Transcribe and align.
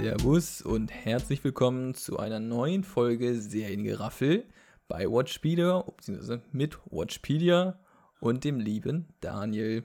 Servus 0.00 0.62
und 0.62 0.92
herzlich 0.92 1.42
willkommen 1.42 1.92
zu 1.92 2.20
einer 2.20 2.38
neuen 2.38 2.84
Folge 2.84 3.34
Seriengeraffel 3.34 4.44
bei 4.86 5.10
Watchpedia, 5.10 5.82
beziehungsweise 5.82 6.40
mit 6.52 6.78
Watchpedia 6.86 7.80
und 8.20 8.44
dem 8.44 8.60
lieben 8.60 9.08
Daniel. 9.20 9.82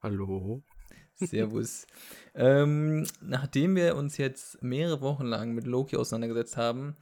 Hallo. 0.00 0.62
Servus. 1.16 1.88
ähm, 2.36 3.04
nachdem 3.20 3.74
wir 3.74 3.96
uns 3.96 4.16
jetzt 4.16 4.62
mehrere 4.62 5.00
Wochen 5.00 5.26
lang 5.26 5.54
mit 5.54 5.66
Loki 5.66 5.96
auseinandergesetzt 5.96 6.56
haben 6.56 6.96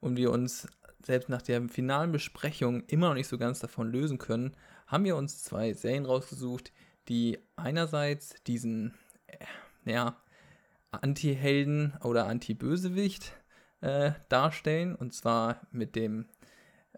und 0.00 0.18
wir 0.18 0.32
uns 0.32 0.68
selbst 1.02 1.30
nach 1.30 1.42
der 1.42 1.66
finalen 1.70 2.12
Besprechung 2.12 2.84
immer 2.88 3.08
noch 3.08 3.14
nicht 3.14 3.28
so 3.28 3.38
ganz 3.38 3.60
davon 3.60 3.90
lösen 3.90 4.18
können, 4.18 4.54
haben 4.86 5.04
wir 5.04 5.16
uns 5.16 5.42
zwei 5.42 5.72
Serien 5.72 6.04
rausgesucht, 6.04 6.72
die 7.08 7.38
einerseits 7.56 8.34
diesen, 8.44 8.92
äh, 9.28 9.90
ja, 9.90 10.20
Anti-Helden 11.02 11.94
oder 12.02 12.26
Anti-Bösewicht 12.26 13.32
äh, 13.80 14.12
darstellen, 14.28 14.94
und 14.94 15.12
zwar 15.12 15.60
mit 15.70 15.96
dem 15.96 16.26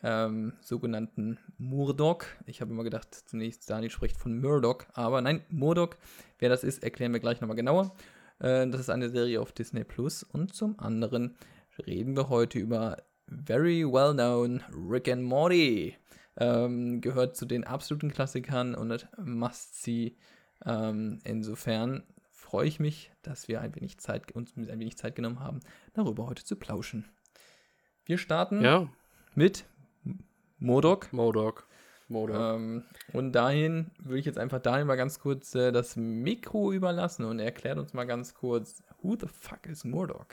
ähm, 0.03 0.53
sogenannten 0.61 1.39
Murdoch. 1.59 2.25
Ich 2.45 2.61
habe 2.61 2.73
immer 2.73 2.85
gedacht, 2.85 3.15
zunächst 3.15 3.69
Dani 3.71 3.91
spricht 3.91 4.17
von 4.17 4.41
Murdoch, 4.41 4.85
aber 4.93 5.21
nein, 5.21 5.43
Murdoch. 5.49 5.91
Wer 6.39 6.49
das 6.49 6.65
ist, 6.65 6.83
erklären 6.83 7.13
wir 7.13 7.21
gleich 7.21 7.41
nochmal 7.41 7.57
genauer. 7.57 7.95
Äh, 8.39 8.69
das 8.69 8.83
ist 8.83 8.91
eine 8.91 9.09
Serie 9.09 9.41
auf 9.41 9.53
Disney 9.53 9.85
Plus. 9.85 10.23
Und 10.23 10.55
zum 10.55 10.79
anderen 10.79 11.37
reden 11.87 12.17
wir 12.17 12.29
heute 12.29 12.59
über 12.59 12.99
very 13.27 13.85
well 13.85 14.13
known 14.13 14.63
Rick 14.89 15.09
and 15.09 15.23
Morty. 15.23 15.97
Ähm, 16.39 17.01
gehört 17.01 17.37
zu 17.37 17.47
den 17.47 17.65
absoluten 17.65 18.13
Klassikern 18.13 18.75
und 18.75 19.09
must 19.17 19.83
see. 19.83 20.17
Ähm, 20.65 21.19
insofern 21.25 22.03
freue 22.47 22.69
ich 22.69 22.79
mich, 22.79 23.11
dass 23.23 23.49
wir 23.49 23.61
ein 23.61 23.75
wenig 23.75 23.99
Zeit, 23.99 24.31
uns 24.31 24.57
ein 24.57 24.79
wenig 24.79 24.97
Zeit 24.97 25.17
genommen 25.17 25.41
haben, 25.41 25.59
darüber 25.95 26.27
heute 26.27 26.45
zu 26.45 26.55
plauschen. 26.55 27.05
Wir 28.05 28.19
starten 28.19 28.63
Ja, 28.63 28.89
mit 29.35 29.65
Modok. 30.59 31.13
Modok. 31.13 31.67
Modok. 32.07 32.37
Ähm, 32.37 32.85
und 33.13 33.33
dahin 33.33 33.91
würde 33.99 34.21
ich 34.21 34.27
jetzt 34.27 34.39
einfach 34.39 34.61
Daniel 34.61 34.85
mal 34.85 34.95
ganz 34.95 35.19
kurz 35.19 35.57
äh, 35.57 35.73
das 35.73 35.97
Mikro 35.97 36.73
überlassen 36.73 37.25
und 37.25 37.41
er 37.41 37.47
erklärt 37.47 37.79
uns 37.79 37.95
mal 37.95 38.05
ganz 38.05 38.33
kurz, 38.33 38.85
who 39.03 39.17
the 39.19 39.27
fuck 39.27 39.67
is 39.67 39.83
Murdoch? 39.83 40.29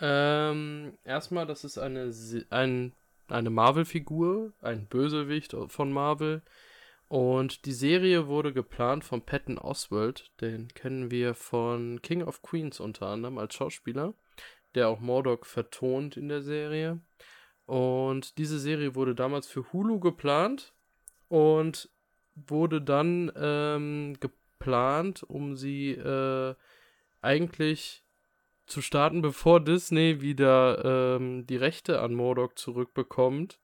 Ähm, 0.00 0.98
erstmal, 1.02 1.46
das 1.46 1.64
ist 1.64 1.78
eine, 1.78 2.12
ein, 2.50 2.92
eine 3.28 3.48
Marvel-Figur, 3.48 4.52
ein 4.60 4.86
Bösewicht 4.86 5.56
von 5.68 5.92
Marvel. 5.92 6.42
Und 7.10 7.66
die 7.66 7.72
Serie 7.72 8.28
wurde 8.28 8.52
geplant 8.52 9.02
von 9.02 9.22
Patton 9.22 9.58
Oswalt, 9.58 10.30
den 10.40 10.68
kennen 10.68 11.10
wir 11.10 11.34
von 11.34 12.00
King 12.02 12.22
of 12.22 12.40
Queens 12.40 12.78
unter 12.78 13.06
anderem 13.06 13.36
als 13.36 13.54
Schauspieler, 13.54 14.14
der 14.76 14.88
auch 14.88 15.00
Mordok 15.00 15.44
vertont 15.44 16.16
in 16.16 16.28
der 16.28 16.40
Serie. 16.40 17.00
Und 17.66 18.38
diese 18.38 18.60
Serie 18.60 18.94
wurde 18.94 19.16
damals 19.16 19.48
für 19.48 19.72
Hulu 19.72 19.98
geplant 19.98 20.72
und 21.26 21.90
wurde 22.36 22.80
dann 22.80 23.32
ähm, 23.34 24.16
geplant, 24.20 25.24
um 25.24 25.56
sie 25.56 25.90
äh, 25.90 26.54
eigentlich 27.22 28.04
zu 28.66 28.82
starten, 28.82 29.20
bevor 29.20 29.58
Disney 29.58 30.20
wieder 30.20 31.16
ähm, 31.16 31.44
die 31.44 31.56
Rechte 31.56 32.02
an 32.02 32.14
Mordok 32.14 32.56
zurückbekommt. 32.56 33.58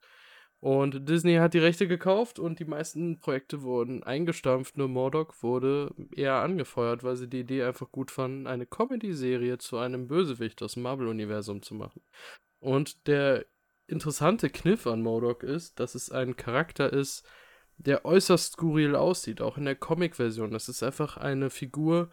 Und 0.60 1.08
Disney 1.08 1.34
hat 1.36 1.54
die 1.54 1.58
Rechte 1.58 1.86
gekauft 1.86 2.38
und 2.38 2.58
die 2.58 2.64
meisten 2.64 3.20
Projekte 3.20 3.62
wurden 3.62 4.02
eingestampft, 4.02 4.76
nur 4.78 4.88
Mordok 4.88 5.42
wurde 5.42 5.94
eher 6.14 6.36
angefeuert, 6.36 7.04
weil 7.04 7.16
sie 7.16 7.28
die 7.28 7.40
Idee 7.40 7.62
einfach 7.64 7.92
gut 7.92 8.10
fanden, 8.10 8.46
eine 8.46 8.66
Comedy-Serie 8.66 9.58
zu 9.58 9.76
einem 9.76 10.08
Bösewicht 10.08 10.62
aus 10.62 10.74
dem 10.74 10.84
Marvel-Universum 10.84 11.62
zu 11.62 11.75
machen. 11.75 12.00
Und 12.58 13.06
der 13.06 13.44
interessante 13.86 14.48
Kniff 14.48 14.86
an 14.86 15.03
Mordok 15.03 15.42
ist, 15.42 15.78
dass 15.78 15.94
es 15.94 16.10
ein 16.10 16.36
Charakter 16.36 16.91
ist, 16.91 17.25
der 17.76 18.06
äußerst 18.06 18.54
skurril 18.54 18.97
aussieht, 18.97 19.42
auch 19.42 19.58
in 19.58 19.66
der 19.66 19.76
Comic-Version. 19.76 20.50
Das 20.50 20.70
ist 20.70 20.82
einfach 20.82 21.19
eine 21.19 21.50
Figur, 21.50 22.10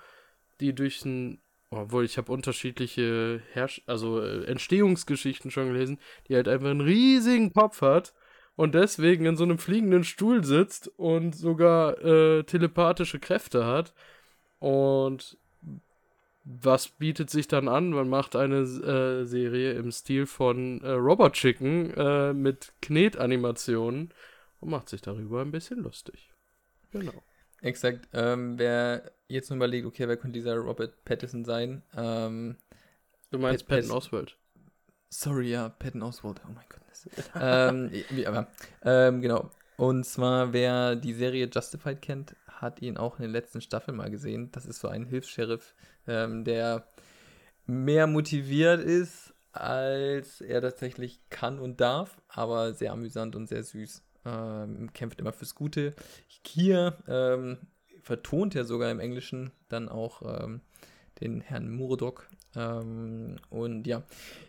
die 0.59 0.75
durch 0.75 1.05
ein 1.05 1.39
obwohl, 1.75 2.05
ich 2.05 2.19
habe 2.19 2.31
unterschiedliche 2.31 3.41
Herrsch 3.51 3.81
also 3.87 4.21
äh, 4.21 4.43
Entstehungsgeschichten 4.45 5.49
schon 5.49 5.69
gelesen, 5.69 5.99
die 6.27 6.35
halt 6.35 6.47
einfach 6.47 6.69
einen 6.69 6.81
riesigen 6.81 7.51
Kopf 7.51 7.81
hat 7.81 8.13
und 8.55 8.75
deswegen 8.75 9.25
in 9.25 9.37
so 9.37 9.43
einem 9.43 9.57
fliegenden 9.57 10.03
Stuhl 10.03 10.43
sitzt 10.43 10.87
und 10.97 11.35
sogar 11.35 11.99
äh, 12.03 12.43
telepathische 12.43 13.19
Kräfte 13.19 13.65
hat. 13.65 13.93
Und 14.59 15.37
was 16.45 16.89
bietet 16.89 17.29
sich 17.29 17.47
dann 17.47 17.67
an? 17.69 17.91
Man 17.91 18.09
macht 18.09 18.35
eine 18.35 18.59
äh, 18.59 19.23
Serie 19.25 19.73
im 19.73 19.91
Stil 19.91 20.25
von 20.25 20.81
äh, 20.81 20.89
Robot 20.91 21.33
Chicken 21.33 21.91
äh, 21.95 22.33
mit 22.33 22.73
Knetanimationen 22.81 24.13
und 24.59 24.69
macht 24.69 24.89
sich 24.89 25.01
darüber 25.01 25.41
ein 25.41 25.51
bisschen 25.51 25.79
lustig. 25.79 26.29
Genau. 26.91 27.23
Exakt. 27.61 28.07
Ähm, 28.13 28.59
wer 28.59 29.11
jetzt 29.27 29.49
nur 29.49 29.57
überlegt, 29.57 29.85
okay, 29.87 30.07
wer 30.07 30.17
könnte 30.17 30.37
dieser 30.39 30.57
Robert 30.57 31.03
Pattinson 31.05 31.45
sein? 31.45 31.81
Ähm, 31.95 32.57
Du 33.31 33.37
meinst 33.39 33.67
Pat- 33.67 33.81
Patton 33.81 33.91
Oswalt. 33.91 34.37
sorry, 35.09 35.49
ja, 35.51 35.69
Patton 35.69 36.03
Oswalt. 36.03 36.41
Oh 36.45 36.51
mein 36.53 36.65
Gott. 36.69 36.82
Ähm, 37.39 37.91
wie 38.09 38.27
aber, 38.27 38.47
ähm, 38.83 39.21
genau. 39.21 39.49
Und 39.77 40.05
zwar, 40.05 40.53
wer 40.53 40.95
die 40.95 41.13
Serie 41.13 41.49
Justified 41.51 42.01
kennt, 42.01 42.35
hat 42.47 42.81
ihn 42.81 42.97
auch 42.97 43.17
in 43.17 43.23
den 43.23 43.31
letzten 43.31 43.61
Staffeln 43.61 43.97
mal 43.97 44.11
gesehen. 44.11 44.51
Das 44.51 44.65
ist 44.65 44.79
so 44.79 44.87
ein 44.87 45.05
Hilfs-Sheriff, 45.05 45.73
ähm, 46.07 46.43
der 46.43 46.87
mehr 47.65 48.07
motiviert 48.07 48.81
ist, 48.81 49.33
als 49.51 50.41
er 50.41 50.61
tatsächlich 50.61 51.19
kann 51.29 51.59
und 51.59 51.79
darf, 51.79 52.21
aber 52.27 52.73
sehr 52.73 52.91
amüsant 52.91 53.35
und 53.35 53.47
sehr 53.47 53.63
süß. 53.63 54.03
Ähm, 54.25 54.91
kämpft 54.93 55.19
immer 55.19 55.33
fürs 55.33 55.53
Gute. 55.53 55.93
Hier 56.45 56.97
ähm, 57.07 57.57
vertont 58.01 58.55
er 58.55 58.65
sogar 58.65 58.89
im 58.89 58.99
Englischen 58.99 59.51
dann 59.69 59.89
auch 59.89 60.21
ähm, 60.43 60.61
den 61.21 61.41
Herrn 61.41 61.69
Murdoch. 61.69 62.23
Ähm, 62.55 63.37
und 63.49 63.85
ja, 63.85 64.03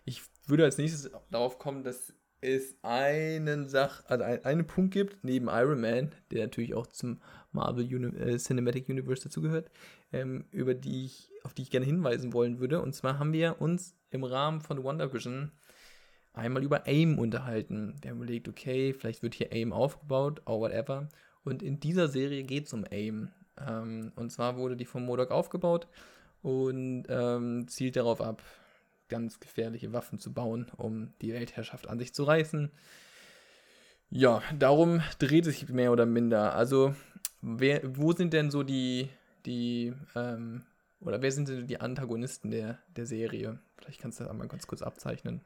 ich 0.04 0.22
würde 0.46 0.64
als 0.64 0.78
nächstes 0.78 1.10
darauf 1.30 1.58
kommen, 1.58 1.82
dass 1.82 2.12
es 2.44 2.76
einen 2.82 3.68
Sach, 3.68 4.04
also 4.06 4.22
ein, 4.22 4.44
einen 4.44 4.66
Punkt 4.66 4.92
gibt, 4.92 5.24
neben 5.24 5.48
Iron 5.48 5.80
Man, 5.80 6.14
der 6.30 6.42
natürlich 6.42 6.74
auch 6.74 6.86
zum 6.86 7.20
Marvel 7.52 7.84
Uni 7.84 8.16
äh, 8.18 8.36
Cinematic 8.36 8.88
Universe 8.88 9.22
dazugehört, 9.22 9.70
ähm, 10.12 10.44
über 10.50 10.74
die 10.74 11.06
ich, 11.06 11.32
auf 11.42 11.54
die 11.54 11.62
ich 11.62 11.70
gerne 11.70 11.86
hinweisen 11.86 12.32
wollen 12.32 12.58
würde. 12.58 12.82
Und 12.82 12.94
zwar 12.94 13.18
haben 13.18 13.32
wir 13.32 13.60
uns 13.60 13.96
im 14.10 14.24
Rahmen 14.24 14.60
von 14.60 14.84
WandaVision 14.84 15.52
einmal 16.34 16.62
über 16.62 16.86
AIM 16.86 17.18
unterhalten. 17.18 17.94
Wir 18.02 18.10
haben 18.10 18.18
überlegt, 18.18 18.48
okay, 18.48 18.92
vielleicht 18.92 19.22
wird 19.22 19.34
hier 19.34 19.52
AIM 19.52 19.72
aufgebaut, 19.72 20.42
or 20.44 20.60
whatever. 20.60 21.08
Und 21.44 21.62
in 21.62 21.80
dieser 21.80 22.08
Serie 22.08 22.42
geht 22.44 22.66
es 22.66 22.72
um 22.74 22.84
AIM. 22.84 23.30
Ähm, 23.58 24.12
und 24.16 24.30
zwar 24.30 24.56
wurde 24.56 24.76
die 24.76 24.84
von 24.84 25.04
Modok 25.04 25.30
aufgebaut 25.30 25.88
und 26.42 27.06
ähm, 27.08 27.66
zielt 27.68 27.96
darauf 27.96 28.20
ab, 28.20 28.42
ganz 29.08 29.40
gefährliche 29.40 29.92
Waffen 29.92 30.18
zu 30.18 30.32
bauen, 30.32 30.70
um 30.76 31.14
die 31.20 31.32
Weltherrschaft 31.32 31.88
an 31.88 31.98
sich 31.98 32.14
zu 32.14 32.24
reißen. 32.24 32.70
Ja, 34.10 34.42
darum 34.58 35.02
dreht 35.18 35.46
es 35.46 35.58
sich 35.58 35.68
mehr 35.68 35.92
oder 35.92 36.06
minder. 36.06 36.54
Also, 36.54 36.94
wer, 37.40 37.80
wo 37.84 38.12
sind 38.12 38.32
denn 38.32 38.50
so 38.50 38.62
die, 38.62 39.08
die, 39.44 39.92
ähm, 40.14 40.64
oder 41.00 41.20
wer 41.20 41.32
sind 41.32 41.48
denn 41.48 41.66
die 41.66 41.80
Antagonisten 41.80 42.50
der, 42.50 42.78
der 42.96 43.06
Serie? 43.06 43.58
Vielleicht 43.76 44.00
kannst 44.00 44.20
du 44.20 44.24
das 44.24 44.30
einmal 44.30 44.48
ganz 44.48 44.66
kurz 44.66 44.82
abzeichnen. 44.82 45.44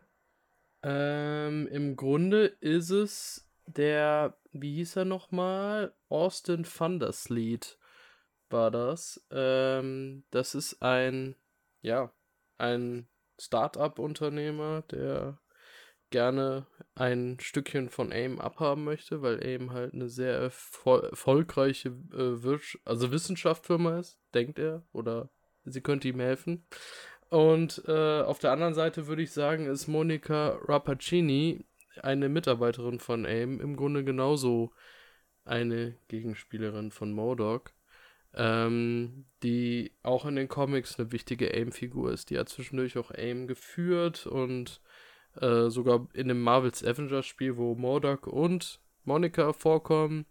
Ähm, 0.82 1.66
im 1.68 1.96
Grunde 1.96 2.46
ist 2.46 2.90
es 2.90 3.48
der, 3.66 4.36
wie 4.52 4.76
hieß 4.76 4.96
er 4.96 5.04
nochmal? 5.04 5.94
Austin 6.08 6.64
Thundersleet 6.64 7.78
war 8.50 8.70
das. 8.70 9.26
Ähm, 9.30 10.24
das 10.30 10.54
ist 10.54 10.82
ein, 10.82 11.34
ja, 11.82 12.12
ein 12.58 13.08
Start-up-Unternehmer, 13.38 14.82
der 14.90 15.38
gerne 16.10 16.66
ein 16.94 17.38
Stückchen 17.40 17.90
von 17.90 18.12
AIM 18.12 18.40
abhaben 18.40 18.84
möchte, 18.84 19.22
weil 19.22 19.42
AIM 19.42 19.72
halt 19.72 19.94
eine 19.94 20.08
sehr 20.08 20.34
erfol 20.34 21.04
erfolgreiche 21.10 21.90
äh, 21.90 22.42
Wirtsch 22.42 22.78
also 22.84 23.12
Wissenschaftsfirma 23.12 23.98
ist, 23.98 24.18
denkt 24.34 24.58
er, 24.58 24.82
oder 24.92 25.30
sie 25.64 25.82
könnte 25.82 26.08
ihm 26.08 26.20
helfen. 26.20 26.66
Und 27.28 27.82
äh, 27.86 28.22
auf 28.22 28.38
der 28.38 28.52
anderen 28.52 28.74
Seite 28.74 29.06
würde 29.06 29.22
ich 29.22 29.32
sagen, 29.32 29.66
ist 29.66 29.86
Monica 29.86 30.58
Rappaccini, 30.66 31.66
eine 32.02 32.28
Mitarbeiterin 32.28 33.00
von 33.00 33.26
AIM, 33.26 33.60
im 33.60 33.76
Grunde 33.76 34.04
genauso 34.04 34.72
eine 35.44 35.98
Gegenspielerin 36.08 36.90
von 36.90 37.12
Modok, 37.12 37.72
ähm, 38.34 39.24
die 39.42 39.92
auch 40.02 40.26
in 40.26 40.36
den 40.36 40.48
Comics 40.48 40.98
eine 40.98 41.12
wichtige 41.12 41.52
AIM-Figur 41.52 42.12
ist. 42.12 42.30
Die 42.30 42.38
hat 42.38 42.48
zwischendurch 42.48 42.98
auch 42.98 43.10
AIM 43.10 43.46
geführt 43.46 44.26
und 44.26 44.80
äh, 45.40 45.68
sogar 45.68 46.08
in 46.14 46.28
dem 46.28 46.40
Marvels 46.40 46.84
Avengers-Spiel, 46.84 47.56
wo 47.56 47.74
Modok 47.74 48.26
und 48.26 48.80
Monica 49.04 49.52
vorkommen, 49.52 50.26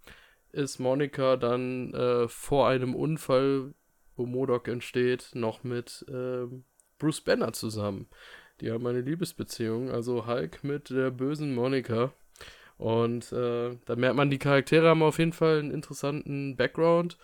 ist 0.51 0.79
Monica 0.79 1.37
dann 1.37 1.93
äh, 1.93 2.27
vor 2.27 2.67
einem 2.67 2.95
Unfall, 2.95 3.73
wo 4.15 4.25
Modok 4.25 4.67
entsteht, 4.67 5.31
noch 5.33 5.63
mit 5.63 6.05
ähm, 6.09 6.63
Bruce 6.97 7.21
Banner 7.21 7.53
zusammen. 7.53 8.07
Die 8.61 8.71
haben 8.71 8.87
eine 8.87 9.01
Liebesbeziehung, 9.01 9.91
also 9.91 10.25
Hulk 10.25 10.63
mit 10.63 10.89
der 10.89 11.11
bösen 11.11 11.53
Monika. 11.53 12.11
Und 12.77 13.31
äh, 13.31 13.75
da 13.85 13.95
merkt 13.95 14.15
man, 14.15 14.29
die 14.29 14.39
Charaktere 14.39 14.89
haben 14.89 15.03
auf 15.03 15.19
jeden 15.19 15.33
Fall 15.33 15.59
einen 15.59 15.71
interessanten 15.71 16.55
Background. 16.55 17.17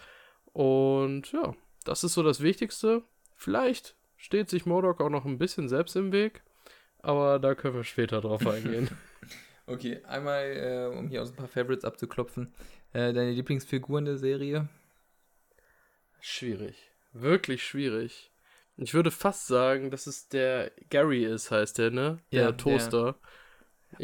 Und 0.53 1.31
ja, 1.31 1.53
das 1.83 2.03
ist 2.03 2.13
so 2.13 2.23
das 2.23 2.41
Wichtigste. 2.41 3.03
Vielleicht 3.35 3.95
steht 4.17 4.49
sich 4.49 4.65
Modok 4.65 5.01
auch 5.01 5.09
noch 5.09 5.25
ein 5.25 5.37
bisschen 5.37 5.67
selbst 5.67 5.95
im 5.95 6.11
Weg, 6.11 6.41
aber 6.99 7.39
da 7.39 7.55
können 7.55 7.75
wir 7.75 7.83
später 7.83 8.21
drauf 8.21 8.47
eingehen. 8.47 8.89
okay, 9.67 10.01
einmal, 10.07 10.45
äh, 10.45 10.97
um 10.97 11.09
hier 11.09 11.21
aus 11.21 11.31
ein 11.31 11.35
paar 11.35 11.47
Favorites 11.47 11.83
abzuklopfen, 11.83 12.53
äh, 12.93 13.11
deine 13.11 13.31
Lieblingsfiguren 13.31 14.05
der 14.05 14.17
Serie? 14.17 14.69
Schwierig. 16.21 16.91
Wirklich 17.11 17.65
schwierig. 17.65 18.31
Ich 18.77 18.93
würde 18.93 19.11
fast 19.11 19.47
sagen, 19.47 19.91
dass 19.91 20.07
es 20.07 20.29
der 20.29 20.71
Gary 20.89 21.25
ist, 21.25 21.51
heißt 21.51 21.77
der, 21.77 21.91
ne? 21.91 22.19
Der 22.31 22.41
ja, 22.41 22.51
Toaster. 22.53 23.03
Der. 23.03 23.15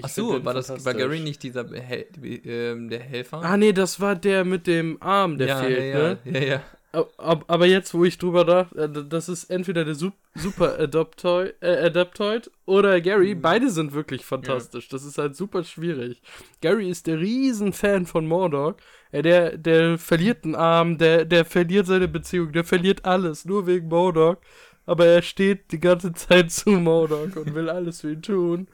Ach 0.02 0.10
so, 0.10 0.44
war 0.44 0.54
das 0.54 0.86
war 0.86 0.94
Gary 0.94 1.20
nicht 1.20 1.44
dieser 1.44 1.68
Hel 1.70 2.06
äh, 2.24 2.90
der 2.90 3.00
Helfer? 3.00 3.42
Ah 3.44 3.58
nee, 3.58 3.74
das 3.74 4.00
war 4.00 4.16
der 4.16 4.46
mit 4.46 4.68
dem 4.68 5.02
Arm, 5.02 5.38
der 5.38 5.48
ja, 5.48 5.58
fehlt, 5.62 5.94
ja, 5.94 6.00
ne? 6.00 6.20
Ja, 6.26 6.40
ja. 6.40 6.62
Aber 7.18 7.68
jetzt, 7.68 7.94
wo 7.94 8.04
ich 8.04 8.18
drüber 8.18 8.46
dachte, 8.46 8.76
äh, 8.80 9.06
das 9.08 9.30
ist 9.30 9.46
entweder 9.52 9.86
der 9.86 9.94
Super 9.94 10.80
Adoptoid, 10.80 11.56
äh, 11.62 11.86
Adaptoid 11.86 12.50
oder 12.66 13.00
Gary. 13.00 13.36
Mhm. 13.36 13.42
Beide 13.42 13.70
sind 13.70 13.94
wirklich 13.94 14.26
fantastisch. 14.26 14.86
Ja. 14.86 14.90
Das 14.92 15.04
ist 15.04 15.20
halt 15.20 15.36
super 15.36 15.64
schwierig. 15.64 16.22
Gary 16.62 16.90
ist 16.90 17.06
der 17.06 17.20
Riesenfan 17.20 18.08
von 18.08 18.28
Mordok. 18.28 18.78
Äh, 19.12 19.22
der, 19.22 19.58
der 19.58 20.00
verliert 20.00 20.46
einen 20.46 20.56
Arm, 20.56 20.98
der, 20.98 21.26
der 21.26 21.46
verliert 21.46 21.86
seine 21.86 22.08
Beziehung, 22.08 22.52
der 22.54 22.64
verliert 22.64 23.06
alles, 23.06 23.46
nur 23.46 23.68
wegen 23.68 23.88
Mordok. 23.88 24.40
Aber 24.88 25.06
er 25.06 25.22
steht 25.22 25.72
die 25.72 25.80
ganze 25.80 26.14
Zeit 26.14 26.52
zu 26.52 26.72
Mordok 26.72 27.36
und 27.36 27.54
will 27.54 27.70
alles 27.70 28.02
für 28.02 28.14
ihn 28.14 28.24
tun. 28.24 28.68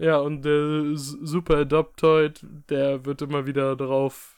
Ja, 0.00 0.18
und 0.18 0.44
der 0.44 0.96
Super 0.96 1.58
Adoptoid, 1.58 2.44
der 2.68 3.04
wird 3.04 3.22
immer 3.22 3.46
wieder 3.46 3.76
darauf 3.76 4.34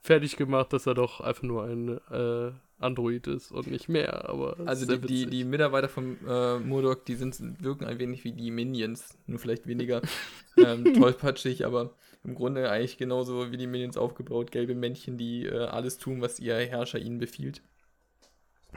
fertig 0.00 0.36
gemacht, 0.36 0.72
dass 0.72 0.86
er 0.86 0.94
doch 0.94 1.20
einfach 1.20 1.42
nur 1.42 1.64
ein 1.64 2.00
äh, 2.10 2.52
Android 2.78 3.26
ist 3.26 3.52
und 3.52 3.66
nicht 3.66 3.88
mehr. 3.88 4.28
Aber 4.28 4.56
also 4.64 4.86
die, 4.86 5.00
die, 5.00 5.26
die, 5.26 5.44
Mitarbeiter 5.44 5.88
von 5.88 6.16
äh, 6.26 6.58
Murdoch, 6.58 6.96
die 7.06 7.14
sind, 7.14 7.62
wirken 7.62 7.84
ein 7.84 7.98
wenig 7.98 8.24
wie 8.24 8.32
die 8.32 8.50
Minions, 8.50 9.18
nur 9.26 9.38
vielleicht 9.38 9.66
weniger 9.66 10.00
ähm, 10.56 10.94
tollpatschig, 10.94 11.66
aber 11.66 11.94
im 12.24 12.34
Grunde 12.34 12.70
eigentlich 12.70 12.98
genauso 12.98 13.50
wie 13.52 13.56
die 13.56 13.66
Minions 13.66 13.96
aufgebaut. 13.96 14.50
Gelbe 14.50 14.74
Männchen, 14.74 15.16
die 15.16 15.46
äh, 15.46 15.66
alles 15.66 15.98
tun, 15.98 16.20
was 16.20 16.40
ihr 16.40 16.56
Herrscher 16.56 16.98
ihnen 16.98 17.18
befiehlt. 17.18 17.62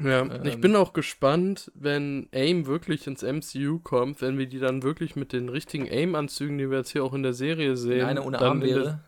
Ja, 0.01 0.21
ähm, 0.21 0.45
ich 0.45 0.59
bin 0.59 0.75
auch 0.75 0.93
gespannt, 0.93 1.71
wenn 1.75 2.27
AIM 2.33 2.65
wirklich 2.65 3.05
ins 3.07 3.21
MCU 3.21 3.79
kommt, 3.79 4.21
wenn 4.21 4.37
wir 4.37 4.47
die 4.47 4.59
dann 4.59 4.83
wirklich 4.83 5.15
mit 5.15 5.33
den 5.33 5.49
richtigen 5.49 5.87
AIM-Anzügen, 5.87 6.57
die 6.57 6.69
wir 6.69 6.79
jetzt 6.79 6.91
hier 6.91 7.03
auch 7.03 7.13
in 7.13 7.23
der 7.23 7.33
Serie 7.33 7.75
sehen. 7.75 8.05
Eine 8.05 8.23
ohne 8.23 8.39
Arm 8.39 8.61
wäre. 8.61 9.01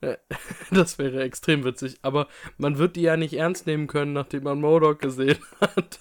Das 0.70 0.98
wäre 0.98 1.22
extrem 1.22 1.64
witzig. 1.64 1.98
Aber 2.02 2.28
man 2.58 2.78
wird 2.78 2.96
die 2.96 3.02
ja 3.02 3.16
nicht 3.16 3.34
ernst 3.34 3.66
nehmen 3.66 3.86
können, 3.86 4.12
nachdem 4.12 4.44
man 4.44 4.60
Modok 4.60 5.00
gesehen 5.00 5.38
hat. 5.60 5.98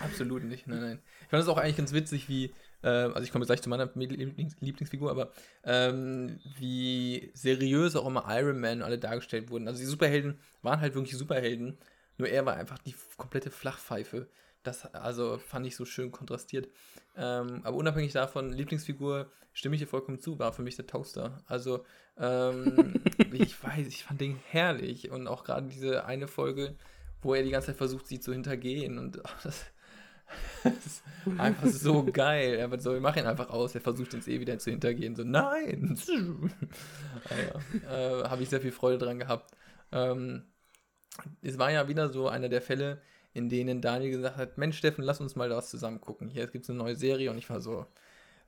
Absolut 0.00 0.44
nicht, 0.44 0.66
nein, 0.66 0.80
nein. 0.80 0.98
Ich 1.22 1.28
fand 1.28 1.42
es 1.42 1.48
auch 1.48 1.58
eigentlich 1.58 1.76
ganz 1.76 1.92
witzig, 1.92 2.28
wie, 2.28 2.54
äh, 2.82 2.88
also 2.88 3.20
ich 3.20 3.30
komme 3.30 3.42
jetzt 3.42 3.48
gleich 3.48 3.62
zu 3.62 3.68
meiner 3.68 3.90
Lieblings 3.94 4.56
Lieblingsfigur, 4.60 5.10
aber 5.10 5.30
ähm, 5.64 6.38
wie 6.58 7.30
seriös 7.34 7.96
auch 7.96 8.06
immer 8.06 8.24
Iron 8.28 8.60
Man 8.60 8.82
alle 8.82 8.98
dargestellt 8.98 9.50
wurden. 9.50 9.68
Also 9.68 9.80
die 9.80 9.86
Superhelden 9.86 10.38
waren 10.62 10.80
halt 10.80 10.94
wirklich 10.94 11.16
Superhelden, 11.16 11.76
nur 12.18 12.28
er 12.28 12.44
war 12.44 12.56
einfach 12.56 12.78
die 12.78 12.94
komplette 13.16 13.50
Flachpfeife. 13.50 14.28
Das 14.64 14.92
also 14.94 15.38
fand 15.38 15.66
ich 15.66 15.76
so 15.76 15.84
schön 15.84 16.10
kontrastiert. 16.10 16.68
Ähm, 17.16 17.60
aber 17.62 17.76
unabhängig 17.76 18.12
davon, 18.12 18.52
Lieblingsfigur, 18.52 19.30
stimme 19.52 19.76
ich 19.76 19.80
dir 19.80 19.86
vollkommen 19.86 20.18
zu, 20.18 20.38
war 20.38 20.52
für 20.52 20.62
mich 20.62 20.76
der 20.76 20.86
Toaster. 20.86 21.42
Also, 21.46 21.84
ähm, 22.18 22.94
ich 23.32 23.62
weiß, 23.62 23.86
ich 23.86 24.04
fand 24.04 24.20
den 24.20 24.36
herrlich. 24.50 25.10
Und 25.10 25.26
auch 25.28 25.44
gerade 25.44 25.68
diese 25.68 26.04
eine 26.04 26.28
Folge, 26.28 26.76
wo 27.22 27.34
er 27.34 27.42
die 27.42 27.50
ganze 27.50 27.68
Zeit 27.68 27.76
versucht, 27.76 28.06
sie 28.08 28.20
zu 28.20 28.32
hintergehen. 28.32 28.98
Und 28.98 29.24
ach, 29.24 29.42
das, 29.42 29.64
das, 30.64 30.86
ist 30.86 31.02
einfach 31.38 31.66
so 31.66 32.04
geil. 32.04 32.54
Er 32.54 32.70
wird 32.70 32.82
so, 32.82 32.92
wir 32.92 33.00
machen 33.00 33.20
ihn 33.20 33.26
einfach 33.26 33.50
aus. 33.50 33.74
Er 33.76 33.80
versucht 33.80 34.12
uns 34.14 34.26
eh 34.26 34.40
wieder 34.40 34.58
zu 34.58 34.70
hintergehen. 34.70 35.14
So, 35.14 35.22
nein! 35.22 35.96
ja, 37.30 38.20
äh, 38.20 38.28
Habe 38.28 38.42
ich 38.42 38.48
sehr 38.48 38.60
viel 38.60 38.72
Freude 38.72 38.98
dran 38.98 39.20
gehabt. 39.20 39.52
Ähm, 39.92 40.44
es 41.42 41.58
war 41.58 41.70
ja 41.70 41.88
wieder 41.88 42.08
so 42.08 42.28
einer 42.28 42.48
der 42.48 42.62
Fälle, 42.62 43.00
in 43.34 43.48
denen 43.48 43.80
Daniel 43.80 44.10
gesagt 44.10 44.36
hat, 44.36 44.58
Mensch 44.58 44.78
Steffen, 44.78 45.04
lass 45.04 45.20
uns 45.20 45.36
mal 45.36 45.50
was 45.50 45.70
zusammen 45.70 46.00
gucken. 46.00 46.28
Hier 46.28 46.46
gibt 46.46 46.64
es 46.64 46.70
eine 46.70 46.78
neue 46.78 46.96
Serie 46.96 47.30
und 47.30 47.38
ich 47.38 47.48
war 47.50 47.60
so, 47.60 47.86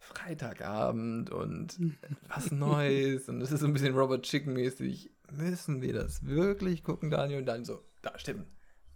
Freitagabend 0.00 1.31
und 1.31 1.78
was 2.28 2.50
Neues 2.50 3.28
und 3.28 3.40
es 3.40 3.52
ist 3.52 3.61
so 3.61 3.67
ein 3.67 3.72
bisschen 3.72 3.94
Robert 3.94 4.22
Chicken 4.22 4.55
mäßig. 4.55 5.11
Müssen 5.31 5.82
wir 5.82 5.93
das 5.93 6.25
wirklich 6.25 6.82
gucken, 6.82 7.11
Daniel? 7.11 7.40
Und 7.40 7.46
dann 7.46 7.64
so, 7.64 7.84
da 8.02 8.19
stimmt. 8.19 8.46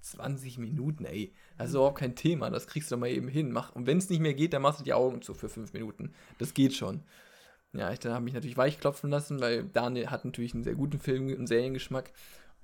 20 0.00 0.58
Minuten, 0.58 1.04
ey. 1.06 1.32
Das 1.56 1.68
ist 1.68 1.74
überhaupt 1.74 1.98
kein 1.98 2.14
Thema. 2.14 2.50
Das 2.50 2.66
kriegst 2.66 2.90
du 2.90 2.96
mal 2.96 3.08
eben 3.08 3.28
hin. 3.28 3.52
Mach, 3.52 3.74
und 3.74 3.86
wenn 3.86 3.98
es 3.98 4.10
nicht 4.10 4.20
mehr 4.20 4.34
geht, 4.34 4.52
dann 4.52 4.60
machst 4.60 4.80
du 4.80 4.84
die 4.84 4.92
Augen 4.92 5.22
zu 5.22 5.32
für 5.32 5.48
5 5.48 5.72
Minuten. 5.72 6.12
Das 6.38 6.52
geht 6.52 6.74
schon. 6.74 7.02
Ja, 7.72 7.90
ich 7.90 8.04
habe 8.04 8.22
mich 8.22 8.34
natürlich 8.34 8.56
weichklopfen 8.56 9.10
lassen, 9.10 9.40
weil 9.40 9.64
Daniel 9.64 10.10
hat 10.10 10.24
natürlich 10.24 10.54
einen 10.54 10.62
sehr 10.62 10.74
guten 10.74 11.00
Film- 11.00 11.34
und 11.34 11.46
Seriengeschmack 11.46 12.12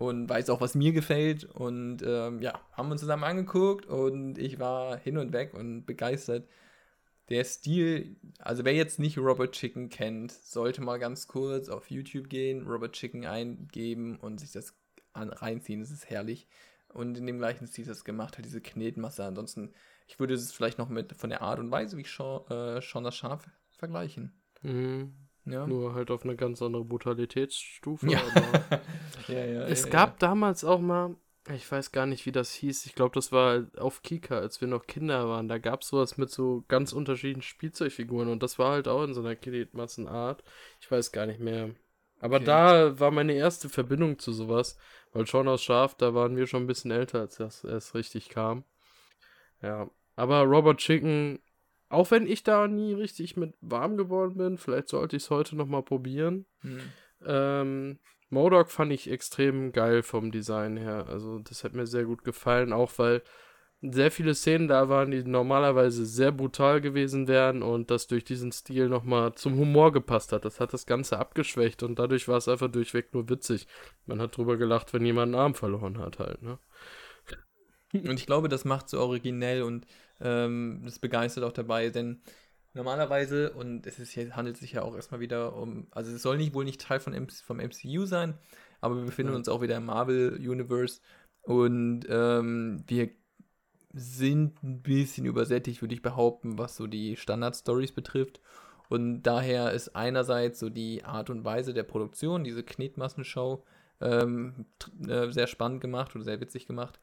und 0.00 0.31
weiß 0.31 0.49
auch, 0.49 0.62
was 0.62 0.75
mir 0.75 0.93
gefällt. 0.93 1.44
Und 1.44 1.99
ähm, 2.02 2.41
ja, 2.41 2.58
haben 2.73 2.91
uns 2.91 3.02
zusammen 3.02 3.25
angeguckt 3.25 3.85
und 3.85 4.38
ich 4.38 4.58
war 4.58 4.97
hin 4.97 5.19
und 5.19 5.35
weg 5.35 5.52
und 5.52 5.85
begeistert. 5.85 6.49
Der 7.29 7.44
Stil, 7.44 8.17
also 8.38 8.64
wer 8.64 8.73
jetzt 8.73 8.99
nicht 8.99 9.19
Robert 9.19 9.52
Chicken 9.52 9.91
kennt, 9.91 10.32
sollte 10.32 10.81
mal 10.81 10.99
ganz 10.99 11.29
kurz 11.29 11.69
auf 11.69 11.91
YouTube 11.91 12.31
gehen, 12.31 12.67
Robert 12.67 12.94
Chicken 12.94 13.26
eingeben 13.26 14.17
und 14.17 14.41
sich 14.41 14.52
das 14.52 14.75
an, 15.12 15.29
reinziehen. 15.29 15.81
Das 15.81 15.91
ist 15.91 16.08
herrlich. 16.08 16.49
Und 16.88 17.19
in 17.19 17.26
dem 17.26 17.38
gleichen 17.38 17.67
Stil 17.67 17.85
das 17.85 18.02
gemacht 18.02 18.38
hat, 18.38 18.47
diese 18.47 18.62
Knetmasse. 18.62 19.23
Ansonsten, 19.23 19.75
ich 20.08 20.19
würde 20.19 20.32
es 20.32 20.50
vielleicht 20.50 20.79
noch 20.79 20.88
mit 20.88 21.12
von 21.12 21.29
der 21.29 21.43
Art 21.43 21.58
und 21.58 21.70
Weise, 21.70 21.99
wie 21.99 22.05
Sean, 22.05 22.47
äh, 22.49 22.81
Sean 22.81 23.05
das 23.05 23.17
Schaf 23.17 23.50
vergleichen. 23.69 24.32
Mhm. 24.62 25.12
Ja. 25.45 25.67
Nur 25.67 25.95
halt 25.95 26.11
auf 26.11 26.25
eine 26.25 26.37
ganz 26.37 26.61
andere 26.63 26.85
Brutalitätsstufe. 26.85 28.09
Ja. 28.09 28.21
ja, 29.29 29.45
ja, 29.45 29.63
es 29.63 29.89
gab 29.89 30.19
damals 30.19 30.65
auch 30.65 30.81
mal, 30.81 31.17
ich 31.55 31.71
weiß 31.71 31.93
gar 31.93 32.07
nicht, 32.07 32.26
wie 32.26 32.33
das 32.33 32.53
hieß. 32.53 32.87
Ich 32.87 32.95
glaube, 32.95 33.14
das 33.14 33.33
war 33.33 33.67
auf 33.79 34.03
Kika, 34.03 34.38
als 34.38 34.61
wir 34.61 34.69
noch 34.69 34.87
Kinder 34.87 35.29
waren. 35.29 35.49
Da 35.49 35.59
gab 35.59 35.83
es 35.83 35.88
sowas 35.88 36.19
mit 36.19 36.31
so 36.31 36.64
ganz 36.69 36.93
unterschiedlichen 36.93 37.43
Spielzeugfiguren 37.43 38.29
und 38.29 38.43
das 38.43 38.59
war 38.59 38.73
halt 38.73 38.88
auch 38.88 39.03
in 39.05 39.14
so 39.14 39.21
einer 39.21 39.37
Kreditmassenart. 39.37 40.45
Ich 40.81 40.91
weiß 40.91 41.12
gar 41.12 41.26
nicht 41.26 41.41
mehr. 41.41 41.71
Aber 42.21 42.37
okay. 42.37 42.45
da 42.45 43.00
war 43.00 43.11
meine 43.11 43.33
erste 43.33 43.71
Verbindung 43.71 44.19
zu 44.19 44.33
sowas, 44.33 44.76
weil 45.12 45.26
schon 45.26 45.49
aus 45.49 45.62
Schaf, 45.62 45.95
da 45.95 46.14
waren 46.14 46.37
wir 46.37 46.47
schon 46.47 46.64
ein 46.64 46.67
bisschen 46.67 46.91
älter, 46.91 47.21
als 47.21 47.37
das 47.37 47.64
erst 47.64 47.95
richtig 47.95 48.29
kam. 48.29 48.64
Ja, 49.62 49.91
aber 50.17 50.43
Robert 50.43 50.79
Chicken 50.79 51.41
auch 51.90 52.11
wenn 52.11 52.26
ich 52.26 52.42
da 52.42 52.68
nie 52.68 52.94
richtig 52.94 53.37
mit 53.37 53.54
warm 53.61 53.97
geworden 53.97 54.37
bin, 54.37 54.56
vielleicht 54.56 54.88
sollte 54.88 55.16
ich 55.16 55.25
es 55.25 55.30
heute 55.30 55.56
nochmal 55.56 55.82
probieren. 55.82 56.47
Hm. 56.61 56.80
Ähm, 57.26 57.99
Modok 58.30 58.70
fand 58.70 58.92
ich 58.92 59.11
extrem 59.11 59.73
geil 59.73 60.02
vom 60.02 60.30
Design 60.30 60.76
her. 60.76 61.06
Also 61.09 61.40
das 61.40 61.64
hat 61.64 61.75
mir 61.75 61.87
sehr 61.87 62.04
gut 62.04 62.25
gefallen, 62.25 62.73
auch 62.73 62.92
weil 62.97 63.23
sehr 63.82 64.11
viele 64.11 64.35
Szenen 64.35 64.68
da 64.68 64.88
waren, 64.88 65.11
die 65.11 65.25
normalerweise 65.25 66.04
sehr 66.06 66.32
brutal 66.32 66.80
gewesen 66.80 67.28
wären 67.28 67.62
und 67.62 67.90
das 67.90 68.06
durch 68.06 68.25
diesen 68.25 68.52
Stil 68.52 68.88
nochmal 68.88 69.35
zum 69.35 69.56
Humor 69.56 69.90
gepasst 69.90 70.32
hat. 70.32 70.44
Das 70.44 70.61
hat 70.61 70.73
das 70.73 70.87
Ganze 70.87 71.18
abgeschwächt 71.18 71.82
und 71.82 71.99
dadurch 71.99 72.28
war 72.28 72.37
es 72.37 72.47
einfach 72.47 72.70
durchweg 72.70 73.12
nur 73.14 73.28
witzig. 73.28 73.66
Man 74.06 74.20
hat 74.20 74.37
drüber 74.37 74.59
gelacht, 74.59 74.92
wenn 74.92 75.04
jemand 75.04 75.35
einen 75.35 75.42
Arm 75.42 75.54
verloren 75.54 75.99
hat 75.99 76.18
halt, 76.18 76.42
ne? 76.42 76.59
Und 77.92 78.18
ich 78.18 78.26
glaube, 78.26 78.49
das 78.49 78.64
macht 78.64 78.88
so 78.88 79.00
originell 79.00 79.62
und 79.62 79.87
ähm, 80.20 80.82
das 80.85 80.99
begeistert 80.99 81.44
auch 81.44 81.52
dabei, 81.52 81.90
denn 81.90 82.20
normalerweise, 82.75 83.52
und 83.52 83.87
es 83.87 83.99
ist 83.99 84.12
hier, 84.12 84.37
handelt 84.37 84.56
sich 84.56 84.73
ja 84.73 84.82
auch 84.82 84.94
erstmal 84.94 85.20
wieder 85.20 85.56
um, 85.56 85.88
also 85.90 86.12
es 86.12 86.23
soll 86.23 86.37
nicht 86.37 86.54
wohl 86.54 86.64
nicht 86.64 86.80
Teil 86.80 87.00
von 87.00 87.28
vom 87.28 87.59
MCU 87.59 88.06
sein, 88.06 88.35
aber 88.80 88.97
wir 88.97 89.04
befinden 89.04 89.32
ja. 89.32 89.38
uns 89.38 89.49
auch 89.49 89.61
wieder 89.61 89.76
im 89.76 89.87
Marvel-Universe 89.87 91.00
und 91.42 92.06
ähm, 92.09 92.85
wir 92.87 93.11
sind 93.92 94.62
ein 94.62 94.82
bisschen 94.82 95.26
übersättigt, 95.26 95.82
würde 95.82 95.94
ich 95.94 96.02
behaupten, 96.02 96.59
was 96.59 96.76
so 96.76 96.87
die 96.87 97.16
Standard-Stories 97.16 97.92
betrifft. 97.92 98.40
Und 98.88 99.23
daher 99.23 99.73
ist 99.73 99.94
einerseits 99.97 100.59
so 100.61 100.68
die 100.68 101.04
Art 101.04 101.30
und 101.30 101.44
Weise 101.44 101.75
der 101.75 101.82
Produktion, 101.82 102.44
diese 102.44 102.62
Knetmassenshow, 102.62 103.64
ähm, 104.00 104.66
äh, 105.09 105.30
sehr 105.30 105.47
spannend 105.47 105.80
gemacht 105.80 106.14
oder 106.14 106.25
sehr 106.25 106.40
witzig 106.40 106.66
gemacht. 106.66 107.00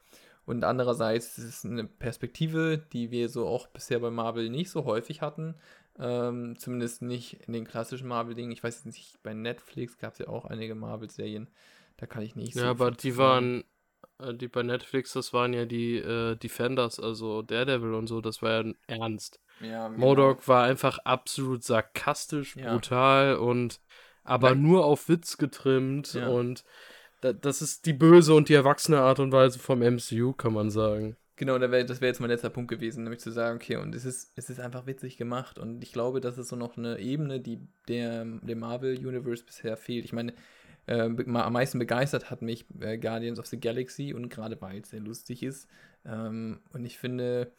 Und 0.47 0.63
andererseits 0.63 1.37
ist 1.37 1.43
es 1.43 1.65
eine 1.65 1.83
Perspektive, 1.83 2.79
die 2.93 3.11
wir 3.11 3.27
so 3.29 3.47
auch 3.47 3.67
bisher 3.67 3.99
bei 3.99 4.09
Marvel 4.09 4.49
nicht 4.49 4.69
so 4.71 4.85
häufig 4.85 5.21
hatten. 5.21 5.55
Ähm, 5.99 6.57
zumindest 6.57 7.01
nicht 7.01 7.41
in 7.47 7.53
den 7.53 7.65
klassischen 7.65 8.07
Marvel-Dingen. 8.07 8.51
Ich 8.51 8.63
weiß 8.63 8.75
jetzt 8.77 8.85
nicht, 8.85 9.21
bei 9.23 9.33
Netflix 9.33 9.97
gab 9.97 10.13
es 10.13 10.19
ja 10.19 10.29
auch 10.29 10.45
einige 10.45 10.73
Marvel-Serien. 10.73 11.49
Da 11.97 12.05
kann 12.05 12.23
ich 12.23 12.35
nicht 12.35 12.53
so. 12.53 12.61
Ja, 12.61 12.71
aber 12.71 12.91
die 12.91 13.17
waren 13.17 13.63
Äh, 14.19 14.33
die 14.35 14.47
bei 14.47 14.63
Netflix, 14.63 15.13
das 15.13 15.33
waren 15.33 15.53
ja 15.53 15.65
die 15.65 15.97
äh, 15.97 16.35
Defenders, 16.35 16.99
also 16.99 17.41
Daredevil 17.41 17.93
und 17.93 18.07
so, 18.07 18.21
das 18.21 18.41
war 18.41 18.63
ja 18.63 18.73
ernst. 18.87 19.39
Ja, 19.59 19.87
genau. 19.89 19.99
Modok 19.99 20.47
war 20.47 20.63
einfach 20.63 20.99
absolut 20.99 21.63
sarkastisch, 21.63 22.55
Ja. 22.55 22.71
brutal 22.73 23.35
und 23.37 23.81
aber 24.23 24.49
Ja. 24.49 24.55
nur 24.55 24.85
auf 24.85 25.09
Witz 25.09 25.37
getrimmt 25.37 26.13
Ja. 26.13 26.29
und 26.29 26.63
das 27.21 27.61
ist 27.61 27.85
die 27.85 27.93
böse 27.93 28.33
und 28.33 28.49
die 28.49 28.53
erwachsene 28.53 28.99
Art 28.99 29.19
und 29.19 29.31
Weise 29.31 29.59
vom 29.59 29.81
MCU, 29.81 30.33
kann 30.33 30.53
man 30.53 30.69
sagen. 30.69 31.17
Genau, 31.35 31.59
das 31.59 31.69
wäre 31.71 32.07
jetzt 32.07 32.19
mein 32.19 32.31
letzter 32.31 32.49
Punkt 32.49 32.71
gewesen, 32.71 33.03
nämlich 33.03 33.21
zu 33.21 33.31
sagen, 33.31 33.57
okay, 33.57 33.75
und 33.75 33.93
es 33.93 34.05
ist, 34.05 34.31
es 34.35 34.49
ist 34.49 34.59
einfach 34.59 34.87
witzig 34.87 35.17
gemacht 35.17 35.59
und 35.59 35.83
ich 35.83 35.93
glaube, 35.93 36.19
das 36.19 36.39
ist 36.39 36.49
so 36.49 36.55
noch 36.55 36.77
eine 36.77 36.97
Ebene, 36.97 37.39
die 37.39 37.59
der, 37.87 38.25
dem 38.25 38.59
Marvel 38.59 38.97
Universe 38.97 39.43
bisher 39.43 39.77
fehlt. 39.77 40.03
Ich 40.05 40.13
meine, 40.13 40.33
äh, 40.87 41.01
am 41.01 41.53
meisten 41.53 41.77
begeistert 41.77 42.31
hat 42.31 42.41
mich 42.41 42.65
äh, 42.79 42.97
Guardians 42.97 43.39
of 43.39 43.45
the 43.45 43.59
Galaxy 43.59 44.13
und 44.13 44.29
gerade 44.29 44.59
weil 44.61 44.79
es 44.81 44.89
sehr 44.89 44.99
lustig 44.99 45.43
ist. 45.43 45.67
Ähm, 46.05 46.59
und 46.73 46.85
ich 46.85 46.97
finde, 46.97 47.51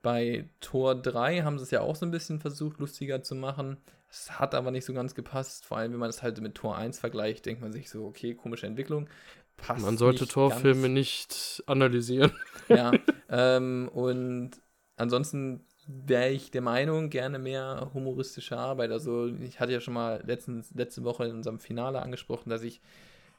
bei 0.00 0.48
Tor 0.60 0.94
3 0.94 1.42
haben 1.42 1.58
sie 1.58 1.64
es 1.64 1.70
ja 1.72 1.80
auch 1.80 1.96
so 1.96 2.06
ein 2.06 2.12
bisschen 2.12 2.38
versucht, 2.38 2.78
lustiger 2.78 3.22
zu 3.22 3.34
machen. 3.34 3.78
Es 4.10 4.38
hat 4.38 4.54
aber 4.54 4.70
nicht 4.70 4.84
so 4.84 4.94
ganz 4.94 5.14
gepasst. 5.14 5.66
Vor 5.66 5.76
allem, 5.78 5.92
wenn 5.92 6.00
man 6.00 6.10
es 6.10 6.22
halt 6.22 6.40
mit 6.40 6.54
Tor 6.54 6.76
1 6.76 6.98
vergleicht, 6.98 7.46
denkt 7.46 7.60
man 7.60 7.72
sich 7.72 7.90
so, 7.90 8.06
okay, 8.06 8.34
komische 8.34 8.66
Entwicklung. 8.66 9.08
Passt 9.56 9.84
Man 9.84 9.98
sollte 9.98 10.22
nicht 10.22 10.32
Torfilme 10.32 10.82
ganz. 10.82 10.94
nicht 10.94 11.62
analysieren. 11.66 12.32
Ja, 12.68 12.92
ähm, 13.28 13.90
und 13.92 14.52
ansonsten 14.96 15.66
wäre 15.88 16.30
ich 16.30 16.50
der 16.50 16.62
Meinung, 16.62 17.10
gerne 17.10 17.38
mehr 17.38 17.90
humoristische 17.94 18.56
Arbeit. 18.56 18.92
Also 18.92 19.26
ich 19.26 19.58
hatte 19.58 19.72
ja 19.72 19.80
schon 19.80 19.94
mal 19.94 20.22
letztens, 20.26 20.72
letzte 20.74 21.02
Woche 21.02 21.24
in 21.24 21.36
unserem 21.36 21.58
Finale 21.58 22.00
angesprochen, 22.00 22.50
dass 22.50 22.62
ich 22.62 22.80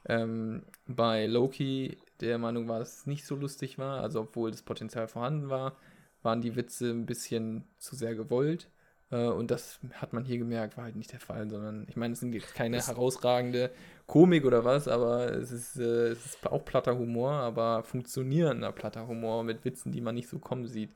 ähm, 0.06 0.64
bei 0.86 1.26
Loki 1.26 1.98
der 2.20 2.38
Meinung 2.38 2.68
war, 2.68 2.80
dass 2.80 2.98
es 2.98 3.06
nicht 3.06 3.24
so 3.24 3.36
lustig 3.36 3.78
war. 3.78 4.02
Also 4.02 4.20
obwohl 4.20 4.50
das 4.50 4.62
Potenzial 4.62 5.08
vorhanden 5.08 5.48
war, 5.48 5.76
waren 6.22 6.42
die 6.42 6.56
Witze 6.56 6.90
ein 6.90 7.06
bisschen 7.06 7.64
zu 7.78 7.94
sehr 7.94 8.14
gewollt. 8.14 8.68
Äh, 9.10 9.26
und 9.26 9.50
das 9.50 9.78
hat 9.94 10.12
man 10.12 10.24
hier 10.24 10.38
gemerkt, 10.38 10.76
war 10.76 10.84
halt 10.84 10.96
nicht 10.96 11.12
der 11.12 11.20
Fall, 11.20 11.48
sondern 11.50 11.86
ich 11.88 11.96
meine, 11.96 12.12
es 12.14 12.20
sind 12.20 12.32
jetzt 12.32 12.54
keine 12.54 12.76
Das- 12.76 12.88
herausragende 12.88 13.70
Komik 14.06 14.44
oder 14.44 14.64
was, 14.64 14.88
aber 14.88 15.32
es 15.32 15.52
ist, 15.52 15.76
äh, 15.76 16.08
es 16.08 16.24
ist 16.26 16.46
auch 16.46 16.64
platter 16.64 16.96
Humor, 16.98 17.30
aber 17.32 17.82
funktionierender 17.82 18.72
platter 18.72 19.06
Humor 19.06 19.44
mit 19.44 19.64
Witzen, 19.64 19.92
die 19.92 20.00
man 20.00 20.14
nicht 20.14 20.28
so 20.28 20.38
kommen 20.38 20.66
sieht. 20.66 20.90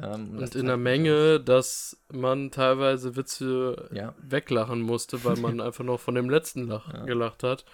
Ähm, 0.00 0.38
Und 0.38 0.54
in 0.54 0.66
der 0.66 0.76
Menge, 0.76 1.40
dass 1.40 1.96
man 2.12 2.50
teilweise 2.52 3.16
Witze. 3.16 3.88
Ja, 3.92 4.14
weglachen 4.20 4.80
musste, 4.80 5.24
weil 5.24 5.36
man 5.36 5.60
einfach 5.60 5.84
noch 5.84 5.98
von 5.98 6.14
dem 6.14 6.30
letzten 6.30 6.68
Lach 6.68 6.92
Ja. 6.92 7.04
gelacht 7.04 7.42
hat. 7.42 7.64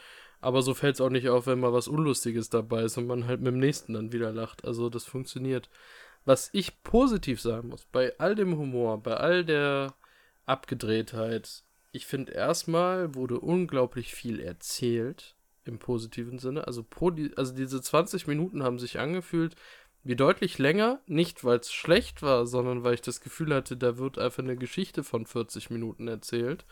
Aber 0.40 0.60
so 0.62 0.74
fällt 0.74 0.94
es 0.96 1.00
auch 1.00 1.08
nicht 1.10 1.28
auf, 1.30 1.46
wenn 1.46 1.60
mal 1.60 1.72
was 1.72 1.88
Unlustiges 1.88 2.50
dabei 2.50 2.82
ist 2.82 2.98
und 2.98 3.06
man 3.06 3.26
halt 3.26 3.40
mit 3.40 3.52
dem 3.52 3.58
nächsten 3.58 3.94
dann 3.94 4.12
wieder 4.12 4.30
lacht. 4.32 4.64
Also 4.66 4.90
das 4.90 5.04
funktioniert. 5.04 5.68
Was 6.24 6.50
ich 6.52 6.82
positiv 6.82 7.40
sagen 7.40 7.68
muss, 7.68 7.84
bei 7.84 8.18
all 8.18 8.34
dem 8.34 8.56
Humor, 8.56 9.02
bei 9.02 9.16
all 9.16 9.44
der 9.44 9.94
Abgedrehtheit, 10.46 11.62
ich 11.92 12.06
finde 12.06 12.32
erstmal 12.32 13.14
wurde 13.14 13.38
unglaublich 13.38 14.14
viel 14.14 14.40
erzählt, 14.40 15.34
im 15.64 15.78
positiven 15.78 16.38
Sinne. 16.38 16.66
Also, 16.66 16.84
also 17.36 17.54
diese 17.54 17.80
20 17.80 18.26
Minuten 18.26 18.62
haben 18.62 18.78
sich 18.78 18.98
angefühlt 18.98 19.54
wie 20.02 20.16
deutlich 20.16 20.58
länger, 20.58 21.00
nicht 21.06 21.44
weil 21.44 21.58
es 21.58 21.72
schlecht 21.72 22.20
war, 22.22 22.46
sondern 22.46 22.84
weil 22.84 22.94
ich 22.94 23.00
das 23.00 23.22
Gefühl 23.22 23.54
hatte, 23.54 23.76
da 23.76 23.96
wird 23.96 24.18
einfach 24.18 24.42
eine 24.42 24.56
Geschichte 24.56 25.02
von 25.02 25.24
40 25.24 25.70
Minuten 25.70 26.08
erzählt, 26.08 26.66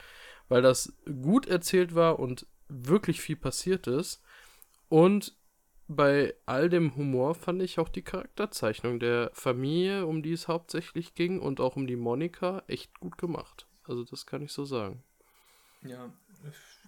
weil 0.48 0.60
das 0.60 0.92
gut 1.22 1.46
erzählt 1.46 1.94
war 1.94 2.18
und 2.18 2.46
wirklich 2.68 3.20
viel 3.22 3.36
passiert 3.36 3.86
ist. 3.86 4.22
Und 4.90 5.34
bei 5.94 6.34
all 6.46 6.68
dem 6.68 6.96
Humor 6.96 7.34
fand 7.34 7.62
ich 7.62 7.78
auch 7.78 7.88
die 7.88 8.02
Charakterzeichnung 8.02 9.00
der 9.00 9.30
Familie, 9.32 10.06
um 10.06 10.22
die 10.22 10.32
es 10.32 10.48
hauptsächlich 10.48 11.14
ging, 11.14 11.40
und 11.40 11.60
auch 11.60 11.76
um 11.76 11.86
die 11.86 11.96
Monika 11.96 12.62
echt 12.66 12.98
gut 13.00 13.18
gemacht. 13.18 13.66
Also 13.84 14.04
das 14.04 14.26
kann 14.26 14.42
ich 14.42 14.52
so 14.52 14.64
sagen. 14.64 15.02
ja, 15.82 16.12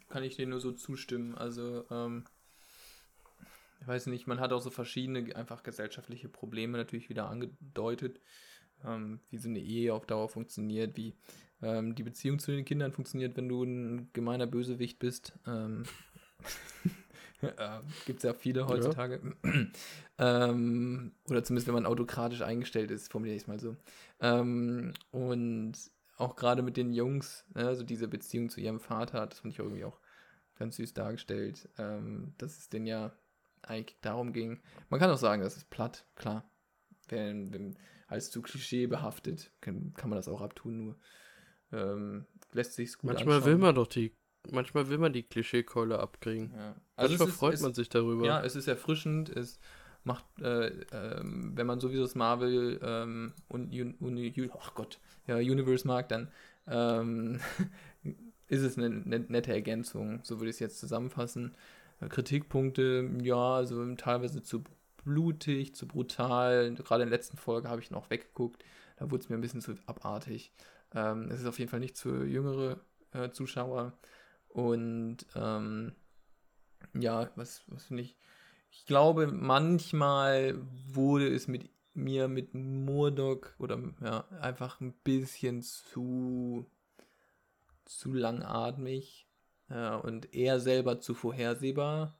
kann 0.08 0.23
ich 0.23 0.37
dir 0.37 0.46
nur 0.46 0.61
so 0.61 0.73
zustimmen. 0.73 1.34
Also, 1.34 1.84
ähm, 1.90 2.25
ich 3.80 3.87
weiß 3.87 4.06
nicht, 4.06 4.26
man 4.26 4.40
hat 4.40 4.52
auch 4.52 4.62
so 4.62 4.70
verschiedene 4.70 5.34
einfach 5.37 5.62
gesellschaftliche 5.62 6.28
Probleme 6.28 6.78
natürlich 6.78 7.08
wieder 7.08 7.28
angedeutet, 7.28 8.20
ähm, 8.84 9.20
wie 9.30 9.38
so 9.38 9.49
eine 9.49 9.61
Ehe 9.61 9.92
auf 9.92 10.06
Dauer 10.06 10.28
funktioniert, 10.28 10.96
wie 10.96 11.14
ähm, 11.62 11.94
die 11.94 12.02
Beziehung 12.02 12.38
zu 12.38 12.52
den 12.52 12.64
Kindern 12.64 12.92
funktioniert, 12.92 13.37
wenn 13.37 13.49
du 13.49 13.64
ein 13.64 14.11
gemeiner 14.12 14.46
Bösewicht 14.46 14.99
bist. 14.99 15.38
Ähm, 15.46 15.84
äh, 17.46 17.80
Gibt 18.06 18.18
es 18.18 18.22
ja 18.24 18.34
viele 18.34 18.66
heutzutage. 18.66 19.20
ähm, 20.18 21.12
oder 21.28 21.44
zumindest, 21.44 21.66
wenn 21.66 21.74
man 21.74 21.86
autokratisch 21.86 22.42
eingestellt 22.42 22.90
ist, 22.90 23.10
formuliere 23.10 23.36
ich 23.36 23.42
es 23.42 23.48
mal 23.48 23.60
so. 23.60 23.76
Ähm, 24.20 24.92
und 25.10 25.74
auch 26.16 26.36
gerade 26.36 26.62
mit 26.62 26.76
den 26.76 26.92
Jungs, 26.92 27.44
ne, 27.54 27.66
also 27.66 27.82
diese 27.82 28.08
Beziehung 28.08 28.48
zu 28.48 28.60
ihrem 28.60 28.80
Vater, 28.80 29.26
das 29.26 29.40
fand 29.40 29.52
ich 29.52 29.58
irgendwie 29.58 29.84
auch 29.84 29.98
ganz 30.56 30.76
süß 30.76 30.94
dargestellt, 30.94 31.68
ähm, 31.78 32.34
dass 32.38 32.58
es 32.58 32.68
denn 32.68 32.86
ja 32.86 33.12
eigentlich 33.62 33.98
darum 34.00 34.32
ging. 34.32 34.60
Man 34.90 35.00
kann 35.00 35.10
auch 35.10 35.18
sagen, 35.18 35.42
das 35.42 35.56
ist 35.56 35.70
platt, 35.70 36.06
klar. 36.14 36.48
Wenn, 37.08 37.52
wenn 37.52 37.76
als 38.06 38.30
zu 38.30 38.42
Klischee 38.42 38.86
behaftet, 38.86 39.50
kann, 39.60 39.92
kann 39.94 40.10
man 40.10 40.16
das 40.16 40.28
auch 40.28 40.40
abtun, 40.40 40.76
nur 40.76 40.96
ähm, 41.72 42.26
lässt 42.52 42.74
sich's 42.74 42.98
gut 42.98 43.12
manchmal 43.12 43.36
anschauen. 43.36 43.52
will 43.52 43.58
man 43.58 43.74
doch 43.74 43.86
die, 43.86 44.14
manchmal 44.50 44.88
will 44.88 44.98
man 44.98 45.12
die 45.12 45.24
Klischeekeule 45.24 45.98
abkriegen. 45.98 46.52
Ja. 46.56 46.76
Also 46.96 47.10
manchmal 47.12 47.28
ist- 47.28 47.34
freut 47.36 47.54
es- 47.54 47.60
man 47.62 47.74
sich 47.74 47.88
darüber. 47.88 48.24
Ja, 48.26 48.42
es 48.42 48.56
ist 48.56 48.68
erfrischend, 48.68 49.28
es 49.30 49.58
macht, 50.04 50.24
äh, 50.40 50.68
ähm, 50.92 51.52
wenn 51.54 51.66
man 51.66 51.80
sowieso 51.80 52.02
das 52.02 52.14
Marvel 52.14 52.78
ähm, 52.82 53.32
und 53.48 53.72
Un 53.72 53.94
Uni 54.00 54.50
ach 54.60 54.74
Gott, 54.74 54.98
ja, 55.26 55.36
Universe 55.36 55.86
mag, 55.86 56.08
dann 56.08 56.28
ähm, 56.66 57.40
ist 58.48 58.62
es 58.62 58.76
eine, 58.78 58.90
ne- 58.90 59.24
nette 59.28 59.52
Ergänzung, 59.52 60.20
so 60.22 60.38
würde 60.38 60.50
ich 60.50 60.56
es 60.56 60.60
jetzt 60.60 60.78
zusammenfassen. 60.78 61.54
Äh, 62.00 62.08
Kritikpunkte, 62.08 63.10
ja, 63.22 63.54
also 63.56 63.94
teilweise 63.94 64.42
zu 64.42 64.62
blutig, 65.04 65.74
zu 65.74 65.86
brutal. 65.88 66.72
Gerade 66.74 67.02
in 67.02 67.08
der 67.10 67.18
letzten 67.18 67.36
Folge 67.36 67.68
habe 67.68 67.80
ich 67.80 67.90
noch 67.90 68.10
weggeguckt, 68.10 68.62
da 68.96 69.10
wurde 69.10 69.22
es 69.22 69.28
mir 69.28 69.36
ein 69.36 69.40
bisschen 69.40 69.60
zu 69.60 69.74
abartig. 69.86 70.52
Ähm, 70.94 71.28
es 71.30 71.40
ist 71.40 71.46
auf 71.46 71.58
jeden 71.58 71.70
Fall 71.70 71.80
nicht 71.80 71.98
für 71.98 72.24
jüngere 72.26 72.78
äh, 73.12 73.30
Zuschauer. 73.30 73.92
Und 74.48 75.18
ähm, 75.34 75.92
ja, 76.93 77.31
was, 77.37 77.62
was 77.69 77.87
finde 77.87 78.03
ich? 78.03 78.17
Ich 78.71 78.87
glaube, 78.87 79.29
manchmal 79.29 80.57
wurde 80.93 81.33
es 81.33 81.49
mit 81.49 81.71
mir 81.95 82.29
mit 82.29 82.55
Murdoch 82.55 83.47
oder 83.59 83.81
ja, 84.03 84.26
einfach 84.41 84.81
ein 84.81 84.93
bisschen 85.05 85.62
zu, 85.62 86.67
zu 87.85 88.12
langatmig 88.12 89.29
ja, 89.71 89.97
und 89.97 90.35
er 90.35 90.61
selber 90.61 91.00
zu 91.00 91.14
vorhersehbar. 91.14 92.19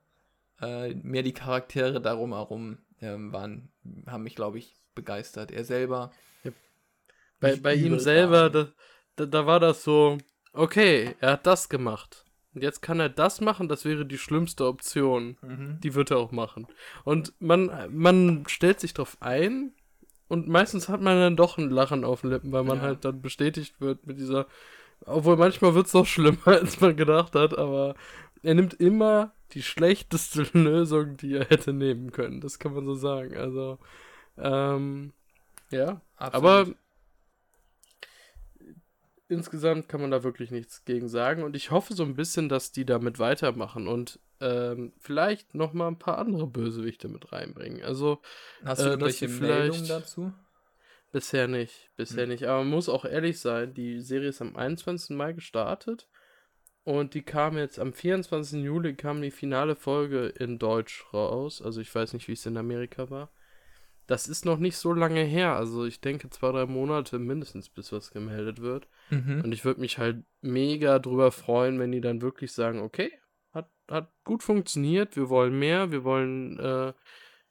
Äh, 0.61 0.94
mehr 0.94 1.23
die 1.23 1.33
Charaktere 1.33 2.00
darum 2.00 2.33
herum 2.33 2.78
ähm, 3.00 3.33
waren, 3.33 3.73
haben 4.06 4.23
mich, 4.23 4.37
glaube 4.37 4.59
ich, 4.59 4.76
begeistert. 4.94 5.50
Er 5.50 5.64
selber. 5.64 6.12
Bei, 7.40 7.50
nicht 7.50 7.62
bei 7.62 7.75
ihm 7.75 7.99
selber, 7.99 8.49
da, 8.49 8.68
da, 9.16 9.26
da 9.26 9.47
war 9.47 9.61
das 9.61 9.83
so, 9.83 10.18
okay, 10.52 11.16
er 11.21 11.33
hat 11.33 11.47
das 11.47 11.68
gemacht. 11.68 12.23
Und 12.54 12.62
jetzt 12.62 12.82
kann 12.82 13.00
er 13.00 13.08
das 13.08 13.40
machen, 13.40 13.68
das 13.68 13.84
wäre 13.84 14.06
die 14.06 14.18
schlimmste 14.18 14.66
Option. 14.66 15.37
Mhm. 15.42 15.78
Die 15.82 15.94
wird 15.94 16.11
er 16.11 16.18
auch 16.18 16.30
machen. 16.32 16.66
Und 17.04 17.32
man, 17.40 17.70
man 17.90 18.44
stellt 18.46 18.78
sich 18.80 18.94
drauf 18.94 19.16
ein 19.20 19.73
und 20.28 20.49
meistens 20.49 20.88
hat 20.88 21.00
man 21.00 21.18
dann 21.18 21.37
doch 21.37 21.58
ein 21.58 21.70
Lachen 21.70 22.04
auf 22.04 22.20
den 22.23 22.30
Lippen, 22.30 22.52
weil 22.52 22.64
man 22.64 22.78
Ja. 22.78 22.82
halt 22.84 23.04
dann 23.04 23.20
bestätigt 23.23 23.80
wird 23.80 24.06
mit 24.06 24.18
dieser. 24.18 24.46
Obwohl 25.06 25.37
manchmal 25.37 25.75
wird 25.75 25.87
es 25.87 25.94
noch 25.94 26.06
schlimmer, 26.06 26.38
als 26.46 26.80
man 26.80 26.96
gedacht 26.96 27.34
hat, 27.34 27.58
aber 27.58 27.94
er 28.42 28.54
nimmt 28.54 28.75
immer 28.75 29.32
die 29.52 29.62
schlechteste 29.62 30.42
Lösung, 30.52 31.16
die 31.16 31.34
er 31.34 31.44
hätte 31.46 31.73
nehmen 31.73 32.12
können. 32.12 32.40
Das 32.40 32.58
kann 32.58 32.73
man 32.75 32.87
so 32.87 32.94
sagen. 32.94 33.37
Also, 33.37 33.78
ähm, 34.38 35.12
ja. 35.70 36.00
Aber 36.16 36.61
Absolut. 36.61 36.76
Insgesamt 39.34 39.88
kann 39.88 40.00
man 40.00 40.10
da 40.10 40.22
wirklich 40.24 40.50
nichts 40.50 40.84
gegen 40.84 41.08
sagen. 41.08 41.42
Und 41.42 41.54
ich 41.56 41.70
hoffe 41.70 41.94
so 41.94 42.02
ein 42.04 42.16
bisschen, 42.16 42.48
dass 42.48 42.72
die 42.72 42.84
damit 42.86 43.18
weitermachen 43.18 43.86
und 43.88 44.18
ähm, 44.40 44.92
vielleicht 44.98 45.54
noch 45.54 45.72
mal 45.72 45.88
ein 45.88 45.98
paar 45.98 46.18
andere 46.18 46.46
Bösewichte 46.46 47.08
mit 47.08 47.32
reinbringen. 47.32 47.82
Also 47.82 48.20
Hast 48.64 48.80
du 48.80 48.86
äh, 48.86 48.88
irgendwelche 48.90 49.28
Meldungen 49.28 49.86
dazu? 49.86 50.32
bisher 51.12 51.46
nicht, 51.48 51.90
bisher 51.96 52.24
Hm. 52.24 52.30
nicht. 52.30 52.44
Aber 52.44 52.58
man 52.58 52.70
muss 52.70 52.88
auch 52.88 53.04
ehrlich 53.04 53.38
sein, 53.40 53.74
die 53.74 54.00
Serie 54.00 54.28
ist 54.30 54.42
am 54.42 54.56
21. 54.56 55.16
Mai 55.16 55.32
gestartet 55.32 56.08
und 56.82 57.14
die 57.14 57.22
kam 57.22 57.56
jetzt 57.56 57.78
am 57.78 57.92
24. 57.92 58.62
Juli 58.64 58.94
kam 58.94 59.22
die 59.22 59.30
finale 59.30 59.76
Folge 59.76 60.26
in 60.26 60.58
Deutsch 60.58 61.04
raus. 61.12 61.62
Also 61.62 61.80
ich 61.80 61.94
weiß 61.94 62.12
nicht, 62.14 62.28
wie 62.28 62.32
es 62.32 62.46
in 62.46 62.56
Amerika 62.56 63.10
war. 63.10 63.30
Das 64.06 64.28
ist 64.28 64.44
noch 64.44 64.58
nicht 64.58 64.76
so 64.76 64.92
lange 64.92 65.23
her. 65.23 65.56
Also 65.56 65.84
ich 65.84 66.00
denke 66.00 66.28
zwei, 66.30 66.52
drei 66.52 66.66
Monate 66.66 67.18
mindestens, 67.18 67.68
bis 67.68 67.90
was 67.92 68.11
gemeldet 68.11 68.61
wird. 68.61 68.87
Mhm. 69.11 69.40
Und 69.44 69.52
ich 69.52 69.64
würde 69.64 69.80
mich 69.80 69.99
halt 69.99 70.25
mega 70.42 70.99
drüber 70.99 71.30
freuen, 71.32 71.78
wenn 71.78 71.92
die 71.92 72.00
dann 72.02 72.20
wirklich 72.20 72.52
sagen, 72.52 72.80
okay, 72.80 73.11
hat, 73.52 73.70
hat 73.88 74.12
gut 74.25 74.42
funktioniert, 74.42 75.16
wir 75.16 75.30
wollen 75.30 75.58
mehr, 75.58 75.90
wir 75.90 76.04
wollen 76.04 76.58
äh, 76.58 76.92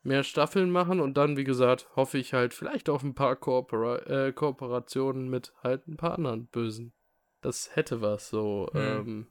mehr 0.04 0.24
Staffeln 0.24 0.70
machen 0.70 1.00
und 1.00 1.16
dann, 1.18 1.38
wie 1.38 1.44
gesagt, 1.44 1.88
hoffe 1.96 2.18
ich 2.18 2.34
halt 2.34 2.54
vielleicht 2.54 2.90
auf 2.90 3.04
ein 3.04 3.16
paar 3.16 3.36
Koopera 3.36 3.98
äh, 4.28 4.34
Kooperationen 4.34 5.30
mit 5.30 5.54
halt 5.64 5.88
ein 5.88 5.98
paar 5.98 6.16
anderen 6.16 6.48
Bösen. 6.48 6.94
Das 7.42 7.76
hätte 7.76 8.02
was, 8.02 8.30
so, 8.30 8.70
Hm. 8.74 8.82
ähm, 8.82 9.28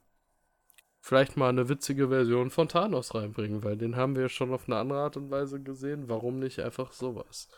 vielleicht 1.05 1.35
mal 1.35 1.49
eine 1.49 1.67
witzige 1.67 2.07
Version 2.07 2.49
von 2.49 2.69
Thanos 2.69 3.13
reinbringen, 3.13 3.61
weil 3.61 3.75
den 3.75 3.97
haben 3.97 4.15
wir 4.15 4.29
schon 4.29 4.53
auf 4.53 4.67
eine 4.67 4.77
andere 4.77 4.99
Art 5.01 5.17
und 5.17 5.29
Weise 5.29 5.61
gesehen. 5.61 6.07
Warum 6.07 6.39
nicht 6.39 6.61
einfach 6.61 6.93
sowas? 6.93 7.49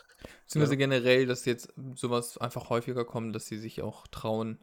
Beziehungsweise 0.46 0.74
Ja. 0.74 0.80
generell, 0.80 1.28
dass 1.28 1.46
jetzt 1.46 1.72
sowas 1.94 2.40
einfach 2.40 2.72
häufiger 2.72 3.06
kommt, 3.06 3.36
dass 3.36 3.46
sie 3.46 3.60
sich 3.60 3.84
auch 3.84 4.08
trauen, 4.08 4.58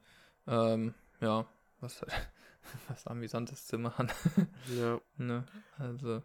ähm, 0.48 0.94
ja, 1.20 1.46
was, 1.80 2.04
was 2.88 3.06
Amüsantes 3.06 3.68
zu 3.68 3.78
machen. 3.78 4.10
Ja. 4.76 5.00
ne? 5.16 5.44
Also, 5.78 6.20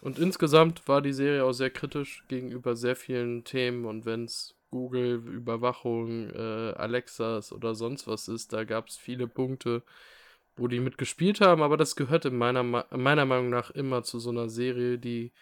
Und 0.00 0.20
insgesamt 0.20 0.86
war 0.86 1.02
die 1.02 1.12
Serie 1.12 1.44
auch 1.44 1.52
sehr 1.54 1.70
kritisch 1.70 2.24
gegenüber 2.28 2.76
sehr 2.76 2.94
vielen 2.94 3.42
Themen 3.42 3.84
und 3.84 4.06
wenn 4.06 4.26
es 4.26 4.54
Google, 4.70 5.14
Überwachung, 5.26 6.30
äh, 6.30 6.72
Alexas 6.76 7.50
oder 7.52 7.74
sonst 7.74 8.06
was 8.06 8.28
ist, 8.28 8.52
da 8.52 8.62
gab 8.62 8.86
es 8.86 8.96
viele 8.96 9.26
Punkte, 9.26 9.82
wo 10.56 10.68
die 10.68 10.80
mitgespielt 10.80 11.40
haben, 11.40 11.62
aber 11.62 11.76
das 11.76 11.96
gehörte 11.96 12.30
meiner, 12.30 12.62
Ma- 12.62 12.86
meiner 12.90 13.24
Meinung 13.24 13.50
nach 13.50 13.70
immer 13.70 14.02
zu 14.02 14.18
so 14.18 14.30
einer 14.30 14.48
Serie, 14.48 14.98
die 14.98 15.32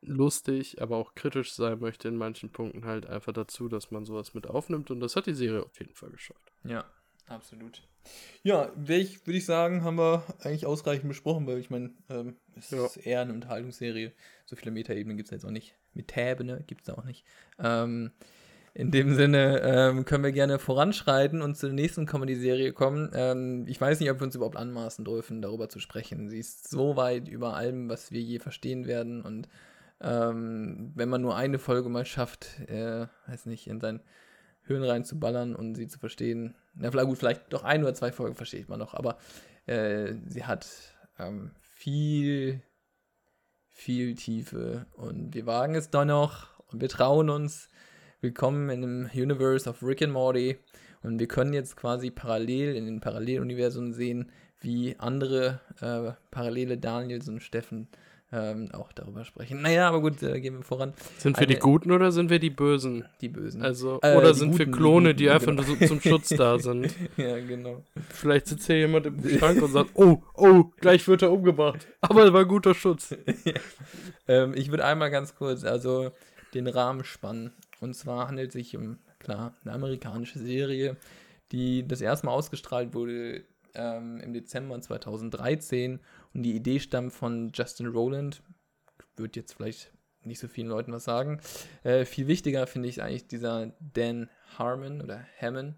lustig, 0.00 0.80
aber 0.80 0.96
auch 0.96 1.14
kritisch 1.14 1.54
sein 1.54 1.80
möchte 1.80 2.08
in 2.08 2.16
manchen 2.16 2.50
Punkten 2.52 2.84
halt 2.84 3.06
einfach 3.06 3.32
dazu, 3.32 3.68
dass 3.68 3.90
man 3.90 4.04
sowas 4.04 4.34
mit 4.34 4.46
aufnimmt 4.46 4.90
und 4.90 5.00
das 5.00 5.16
hat 5.16 5.26
die 5.26 5.34
Serie 5.34 5.64
auf 5.64 5.78
jeden 5.78 5.94
Fall 5.94 6.10
geschafft. 6.10 6.52
ja, 6.64 6.84
absolut. 7.26 7.82
Ja, 8.42 8.72
welch, 8.76 9.26
würde 9.26 9.38
ich 9.38 9.44
sagen, 9.44 9.84
haben 9.84 9.96
wir 9.96 10.24
eigentlich 10.40 10.66
ausreichend 10.66 11.08
besprochen, 11.08 11.46
weil 11.46 11.58
ich 11.58 11.70
meine, 11.70 11.94
ähm, 12.08 12.36
es 12.56 12.70
Ja. 12.70 12.84
ist 12.84 12.96
eher 12.96 13.20
eine 13.22 13.32
Unterhaltungsserie. 13.32 14.12
So 14.44 14.56
viele 14.56 14.72
Metaebenen 14.72 15.16
gibt 15.16 15.28
es 15.28 15.30
jetzt 15.30 15.44
auch 15.44 15.50
nicht. 15.52 15.76
Metaebene 15.94 16.64
gibt 16.66 16.82
es 16.82 16.90
auch 16.90 17.04
nicht. 17.04 17.24
Ähm, 17.58 18.10
in 18.74 18.90
dem 18.90 19.14
Sinne 19.14 19.60
ähm, 19.60 20.04
können 20.06 20.24
wir 20.24 20.32
gerne 20.32 20.58
voranschreiten 20.58 21.42
und 21.42 21.56
zur 21.56 21.70
nächsten 21.70 22.06
Comedy-Serie 22.06 22.72
kommen. 22.72 23.10
Ähm, 23.14 23.66
ich 23.68 23.78
weiß 23.78 24.00
nicht, 24.00 24.10
ob 24.10 24.20
wir 24.20 24.24
uns 24.24 24.34
überhaupt 24.34 24.56
anmaßen 24.56 25.04
dürfen, 25.04 25.42
darüber 25.42 25.68
zu 25.68 25.78
sprechen. 25.78 26.28
Sie 26.30 26.38
ist 26.38 26.70
so 26.70 26.96
weit 26.96 27.28
über 27.28 27.54
allem, 27.54 27.90
was 27.90 28.12
wir 28.12 28.20
je 28.20 28.38
verstehen 28.38 28.86
werden. 28.86 29.20
Und 29.20 29.48
ähm, 30.00 30.92
wenn 30.94 31.10
man 31.10 31.20
nur 31.20 31.36
eine 31.36 31.58
Folge 31.58 31.90
mal 31.90 32.06
schafft, 32.06 32.60
äh, 32.68 33.06
weiß 33.26 33.44
nicht, 33.44 33.66
in 33.66 33.78
sein 33.78 34.00
Höhen 34.62 34.84
reinzuballern 34.84 35.54
und 35.54 35.74
sie 35.74 35.88
zu 35.88 35.98
verstehen. 35.98 36.54
Na, 36.74 36.90
vielleicht 36.90 37.08
gut, 37.08 37.18
vielleicht 37.18 37.52
doch 37.52 37.64
ein 37.64 37.82
oder 37.82 37.94
zwei 37.94 38.10
Folgen 38.10 38.36
versteht 38.36 38.68
man 38.70 38.78
noch, 38.78 38.94
aber 38.94 39.18
äh, 39.66 40.14
sie 40.26 40.44
hat 40.44 40.66
ähm, 41.18 41.50
viel, 41.60 42.62
viel 43.68 44.14
Tiefe 44.14 44.86
und 44.92 45.34
wir 45.34 45.44
wagen 45.44 45.74
es 45.74 45.90
doch 45.90 46.06
noch 46.06 46.58
und 46.68 46.80
wir 46.80 46.88
trauen 46.88 47.28
uns. 47.28 47.68
Willkommen 48.26 48.70
in 48.70 48.82
dem 48.82 49.10
Universe 49.12 49.68
of 49.68 49.82
Rick 49.82 50.00
and 50.00 50.12
Morty 50.12 50.56
und 51.02 51.18
wir 51.18 51.26
können 51.26 51.52
jetzt 51.52 51.76
quasi 51.76 52.12
parallel 52.12 52.76
in 52.76 52.86
den 52.86 53.00
Paralleluniversen 53.00 53.92
sehen, 53.92 54.30
wie 54.60 54.94
andere 55.00 55.58
äh, 55.80 56.12
parallele 56.30 56.78
Daniels 56.78 57.28
und 57.28 57.42
Steffen 57.42 57.88
ähm, 58.30 58.68
auch 58.74 58.92
darüber 58.92 59.24
sprechen. 59.24 59.60
Naja, 59.60 59.88
aber 59.88 60.00
gut, 60.00 60.22
äh, 60.22 60.40
gehen 60.40 60.54
wir 60.54 60.62
voran. 60.62 60.92
Sind 61.18 61.40
wir 61.40 61.48
die 61.48 61.54
Eine- 61.56 61.62
Guten 61.62 61.90
oder 61.90 62.12
sind 62.12 62.30
wir 62.30 62.38
die 62.38 62.50
Bösen? 62.50 63.06
Die 63.22 63.28
Bösen. 63.28 63.60
Also, 63.60 63.98
Äh, 64.02 64.16
oder 64.16 64.32
die 64.32 64.38
sind 64.38 64.56
wir 64.56 64.66
Guten, 64.66 64.72
die 64.72 64.78
Klone, 64.78 65.08
Guten, 65.08 65.16
die 65.18 65.28
einfach 65.30 65.46
genau. 65.48 65.62
nur 65.64 65.80
zum 65.88 66.00
Schutz 66.00 66.28
da 66.28 66.60
sind? 66.60 66.94
ja, 67.16 67.40
genau. 67.40 67.82
Vielleicht 68.10 68.46
sitzt 68.46 68.68
hier 68.68 68.78
jemand 68.78 69.06
im 69.06 69.28
Schrank 69.36 69.60
und 69.60 69.72
sagt, 69.72 69.90
oh, 69.94 70.22
oh, 70.34 70.66
gleich 70.80 71.08
wird 71.08 71.22
er 71.22 71.32
umgebracht. 71.32 71.88
Aber 72.00 72.24
es 72.24 72.32
war 72.32 72.44
guter 72.44 72.74
Schutz. 72.74 73.16
Ähm, 74.28 74.54
ich 74.54 74.70
würde 74.70 74.84
einmal 74.84 75.10
ganz 75.10 75.34
kurz 75.34 75.64
also 75.64 76.12
den 76.54 76.68
Rahmen 76.68 77.02
spannen. 77.02 77.52
Und 77.82 77.94
zwar 77.94 78.28
handelt 78.28 78.48
es 78.48 78.52
sich 78.54 78.76
um, 78.76 78.98
klar, 79.18 79.54
eine 79.64 79.72
amerikanische 79.74 80.38
Serie, 80.38 80.96
die 81.50 81.86
das 81.86 82.00
erste 82.00 82.26
Mal 82.26 82.32
ausgestrahlt 82.32 82.94
wurde 82.94 83.44
ähm, 83.74 84.20
im 84.20 84.32
Dezember 84.32 84.80
2013. 84.80 86.00
Und 86.32 86.42
die 86.44 86.54
Idee 86.54 86.78
stammt 86.80 87.12
von 87.12 87.50
Justin 87.52 87.86
Rowland. 87.88 88.42
Wird 89.16 89.36
jetzt 89.36 89.54
vielleicht 89.54 89.92
nicht 90.24 90.38
so 90.38 90.46
vielen 90.48 90.68
Leuten 90.68 90.92
was 90.92 91.04
sagen. 91.04 91.40
Äh, 91.82 92.04
viel 92.04 92.28
wichtiger 92.28 92.66
finde 92.68 92.88
ich 92.88 93.02
eigentlich 93.02 93.26
dieser 93.26 93.72
Dan 93.80 94.30
Harmon 94.56 95.02
oder 95.02 95.26
Hammond, 95.40 95.74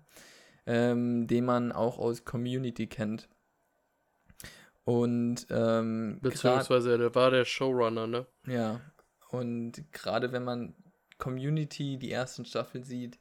ähm, 0.66 1.26
den 1.26 1.44
man 1.46 1.72
auch 1.72 1.98
aus 1.98 2.24
Community 2.26 2.86
kennt. 2.86 3.28
Und 4.84 5.46
ähm, 5.48 6.18
grad- 6.20 6.32
Beziehungsweise 6.32 6.98
der 6.98 7.14
war 7.14 7.30
der 7.30 7.46
Showrunner, 7.46 8.06
ne? 8.06 8.26
ja, 8.46 8.80
und 9.30 9.82
gerade 9.92 10.30
wenn 10.32 10.44
man 10.44 10.74
Community, 11.18 11.98
die 11.98 12.10
ersten 12.10 12.44
Staffeln 12.44 12.84
sieht, 12.84 13.18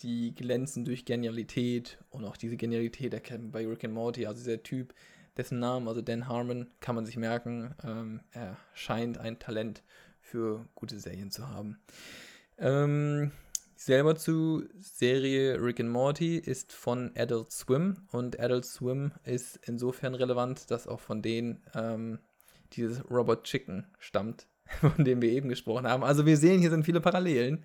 die 0.00 0.34
glänzen 0.34 0.84
durch 0.84 1.04
Genialität 1.04 1.98
und 2.10 2.24
auch 2.24 2.36
diese 2.36 2.56
Genialität 2.56 3.14
erkennt 3.14 3.44
man 3.44 3.52
bei 3.52 3.66
Rick 3.66 3.84
and 3.84 3.94
Morty, 3.94 4.26
also 4.26 4.42
dieser 4.42 4.62
Typ, 4.62 4.94
dessen 5.36 5.58
Namen, 5.58 5.88
also 5.88 6.00
Dan 6.00 6.28
Harmon, 6.28 6.70
kann 6.80 6.94
man 6.94 7.06
sich 7.06 7.16
merken, 7.16 7.74
ähm, 7.84 8.20
er 8.32 8.56
scheint 8.74 9.18
ein 9.18 9.38
Talent 9.38 9.82
für 10.20 10.66
gute 10.74 10.98
Serien 10.98 11.30
zu 11.30 11.48
haben. 11.48 11.78
Ähm, 12.58 13.32
selber 13.76 14.16
zu 14.16 14.64
Serie 14.78 15.62
Rick 15.62 15.80
and 15.80 15.90
Morty 15.90 16.38
ist 16.38 16.72
von 16.72 17.12
Adult 17.16 17.52
Swim 17.52 18.06
und 18.10 18.40
Adult 18.40 18.64
Swim 18.64 19.12
ist 19.24 19.60
insofern 19.66 20.14
relevant, 20.14 20.70
dass 20.70 20.88
auch 20.88 21.00
von 21.00 21.22
denen 21.22 21.62
ähm, 21.74 22.18
dieses 22.72 23.08
Robot 23.10 23.44
Chicken 23.44 23.86
stammt, 23.98 24.46
von 24.80 25.04
dem 25.04 25.22
wir 25.22 25.30
eben 25.30 25.48
gesprochen 25.48 25.86
haben. 25.86 26.04
Also 26.04 26.26
wir 26.26 26.36
sehen, 26.36 26.60
hier 26.60 26.70
sind 26.70 26.84
viele 26.84 27.00
Parallelen. 27.00 27.64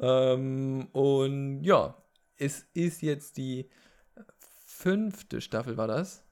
Ähm, 0.00 0.88
und 0.92 1.62
ja, 1.64 1.96
es 2.36 2.66
ist 2.74 3.02
jetzt 3.02 3.36
die 3.36 3.68
fünfte 4.64 5.40
Staffel, 5.40 5.76
war 5.76 5.88
das? 5.88 6.24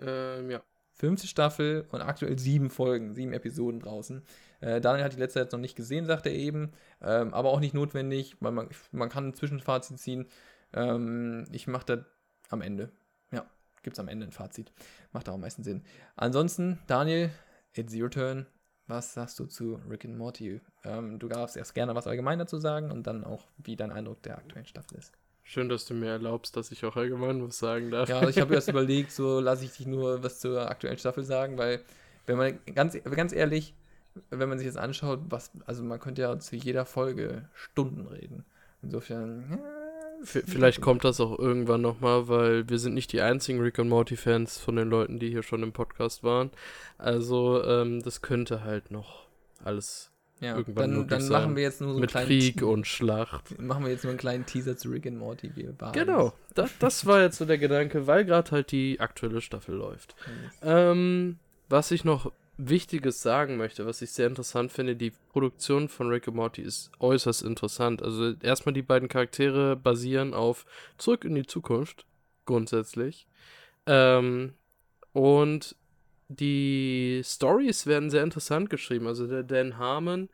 Ähm, 0.00 0.50
ja. 0.50 0.62
Fünfte 0.94 1.26
Staffel 1.26 1.86
und 1.90 2.00
aktuell 2.00 2.38
sieben 2.38 2.70
Folgen, 2.70 3.14
sieben 3.14 3.32
Episoden 3.32 3.80
draußen. 3.80 4.22
Äh, 4.60 4.80
Daniel 4.80 5.04
hat 5.04 5.12
die 5.12 5.18
letzte 5.18 5.40
jetzt 5.40 5.52
noch 5.52 5.58
nicht 5.58 5.74
gesehen, 5.74 6.06
sagt 6.06 6.26
er 6.26 6.32
eben. 6.32 6.72
Ähm, 7.00 7.34
aber 7.34 7.50
auch 7.50 7.58
nicht 7.58 7.74
notwendig, 7.74 8.36
weil 8.38 8.52
man, 8.52 8.68
man 8.92 9.08
kann 9.08 9.28
ein 9.28 9.34
Zwischenfazit 9.34 9.98
ziehen. 9.98 10.28
Ähm, 10.72 11.46
ich 11.50 11.66
mache 11.66 11.86
das 11.86 11.98
am 12.50 12.60
Ende. 12.60 12.92
Ja, 13.32 13.46
gibt 13.82 13.96
es 13.96 14.00
am 14.00 14.08
Ende 14.08 14.26
ein 14.26 14.32
Fazit. 14.32 14.72
Macht 15.12 15.28
auch 15.28 15.34
am 15.34 15.40
meisten 15.40 15.64
Sinn. 15.64 15.82
Ansonsten, 16.14 16.78
Daniel, 16.86 17.30
it's 17.74 17.94
your 17.94 18.10
turn. 18.10 18.46
Was 18.86 19.14
sagst 19.14 19.38
du 19.38 19.46
zu 19.46 19.80
Rick 19.88 20.04
and 20.04 20.18
Morty? 20.18 20.60
Ähm, 20.84 21.18
du 21.18 21.28
darfst 21.28 21.56
erst 21.56 21.74
gerne 21.74 21.94
was 21.94 22.06
allgemein 22.06 22.38
dazu 22.38 22.58
sagen 22.58 22.90
und 22.90 23.06
dann 23.06 23.24
auch, 23.24 23.44
wie 23.58 23.76
dein 23.76 23.92
Eindruck 23.92 24.22
der 24.22 24.38
aktuellen 24.38 24.66
Staffel 24.66 24.98
ist. 24.98 25.12
Schön, 25.44 25.68
dass 25.68 25.86
du 25.86 25.94
mir 25.94 26.10
erlaubst, 26.10 26.56
dass 26.56 26.70
ich 26.72 26.84
auch 26.84 26.96
allgemein 26.96 27.42
was 27.46 27.58
sagen 27.58 27.90
darf. 27.90 28.08
Ja, 28.08 28.18
also 28.18 28.28
ich 28.28 28.40
habe 28.40 28.54
erst 28.54 28.68
überlegt, 28.68 29.12
so 29.12 29.40
lasse 29.40 29.64
ich 29.64 29.76
dich 29.76 29.86
nur 29.86 30.22
was 30.22 30.40
zur 30.40 30.68
aktuellen 30.70 30.98
Staffel 30.98 31.24
sagen, 31.24 31.58
weil, 31.58 31.80
wenn 32.26 32.36
man 32.36 32.58
ganz, 32.74 32.96
ganz 33.02 33.32
ehrlich, 33.32 33.74
wenn 34.30 34.48
man 34.48 34.58
sich 34.58 34.68
das 34.68 34.76
anschaut, 34.76 35.20
was, 35.28 35.50
also 35.66 35.82
man 35.82 35.98
könnte 35.98 36.22
ja 36.22 36.38
zu 36.38 36.56
jeder 36.56 36.84
Folge 36.84 37.48
Stunden 37.54 38.06
reden. 38.06 38.44
Insofern, 38.82 39.46
ja, 39.50 39.81
Vielleicht 40.24 40.80
kommt 40.80 41.04
das 41.04 41.20
auch 41.20 41.38
irgendwann 41.38 41.80
nochmal, 41.80 42.28
weil 42.28 42.68
wir 42.68 42.78
sind 42.78 42.94
nicht 42.94 43.12
die 43.12 43.20
einzigen 43.20 43.60
Rick 43.60 43.78
und 43.78 43.88
Morty-Fans 43.88 44.58
von 44.58 44.76
den 44.76 44.88
Leuten, 44.88 45.18
die 45.18 45.30
hier 45.30 45.42
schon 45.42 45.62
im 45.62 45.72
Podcast 45.72 46.22
waren. 46.22 46.50
Also, 46.98 47.62
ähm, 47.64 48.02
das 48.02 48.22
könnte 48.22 48.62
halt 48.62 48.90
noch 48.90 49.26
alles 49.64 50.12
ja, 50.40 50.56
irgendwann 50.56 50.92
dann, 50.92 51.08
dann 51.08 51.20
sein. 51.20 51.42
machen 51.42 51.56
wir 51.56 51.62
jetzt 51.62 51.80
nur 51.80 51.90
so 51.90 51.94
einen 51.94 52.00
mit 52.00 52.10
kleinen 52.10 52.26
Krieg 52.26 52.56
Te- 52.58 52.66
und 52.66 52.86
Schlacht. 52.86 53.58
machen 53.60 53.84
wir 53.84 53.92
jetzt 53.92 54.02
nur 54.02 54.10
einen 54.10 54.18
kleinen 54.18 54.44
Teaser 54.44 54.76
zu 54.76 54.90
Rick 54.90 55.06
and 55.06 55.18
Morty. 55.18 55.52
Wir 55.54 55.72
behalten 55.72 55.98
Genau, 55.98 56.32
das, 56.54 56.70
das 56.78 57.06
war 57.06 57.22
jetzt 57.22 57.38
so 57.38 57.44
der 57.44 57.58
Gedanke, 57.58 58.06
weil 58.08 58.24
gerade 58.24 58.50
halt 58.50 58.72
die 58.72 58.98
aktuelle 58.98 59.40
Staffel 59.40 59.76
läuft. 59.76 60.16
es. 60.18 60.58
Ähm, 60.68 61.38
was 61.68 61.90
ich 61.90 62.04
noch 62.04 62.32
Wichtiges 62.68 63.22
sagen 63.22 63.56
möchte, 63.56 63.86
was 63.86 64.02
ich 64.02 64.12
sehr 64.12 64.26
interessant 64.26 64.72
finde, 64.72 64.96
die 64.96 65.12
Produktion 65.30 65.88
von 65.88 66.08
Rick 66.08 66.28
and 66.28 66.36
Morty 66.36 66.62
ist 66.62 66.90
äußerst 67.00 67.42
interessant. 67.42 68.02
Also 68.02 68.34
erstmal 68.40 68.72
die 68.72 68.82
beiden 68.82 69.08
Charaktere 69.08 69.76
basieren 69.76 70.34
auf 70.34 70.64
Zurück 70.98 71.24
in 71.24 71.34
die 71.34 71.46
Zukunft, 71.46 72.06
grundsätzlich. 72.44 73.26
Ähm, 73.86 74.54
und 75.12 75.76
die 76.28 77.22
Stories 77.24 77.86
werden 77.86 78.10
sehr 78.10 78.22
interessant 78.22 78.70
geschrieben. 78.70 79.06
Also 79.06 79.26
der 79.26 79.42
Dan 79.42 79.78
Harmon 79.78 80.28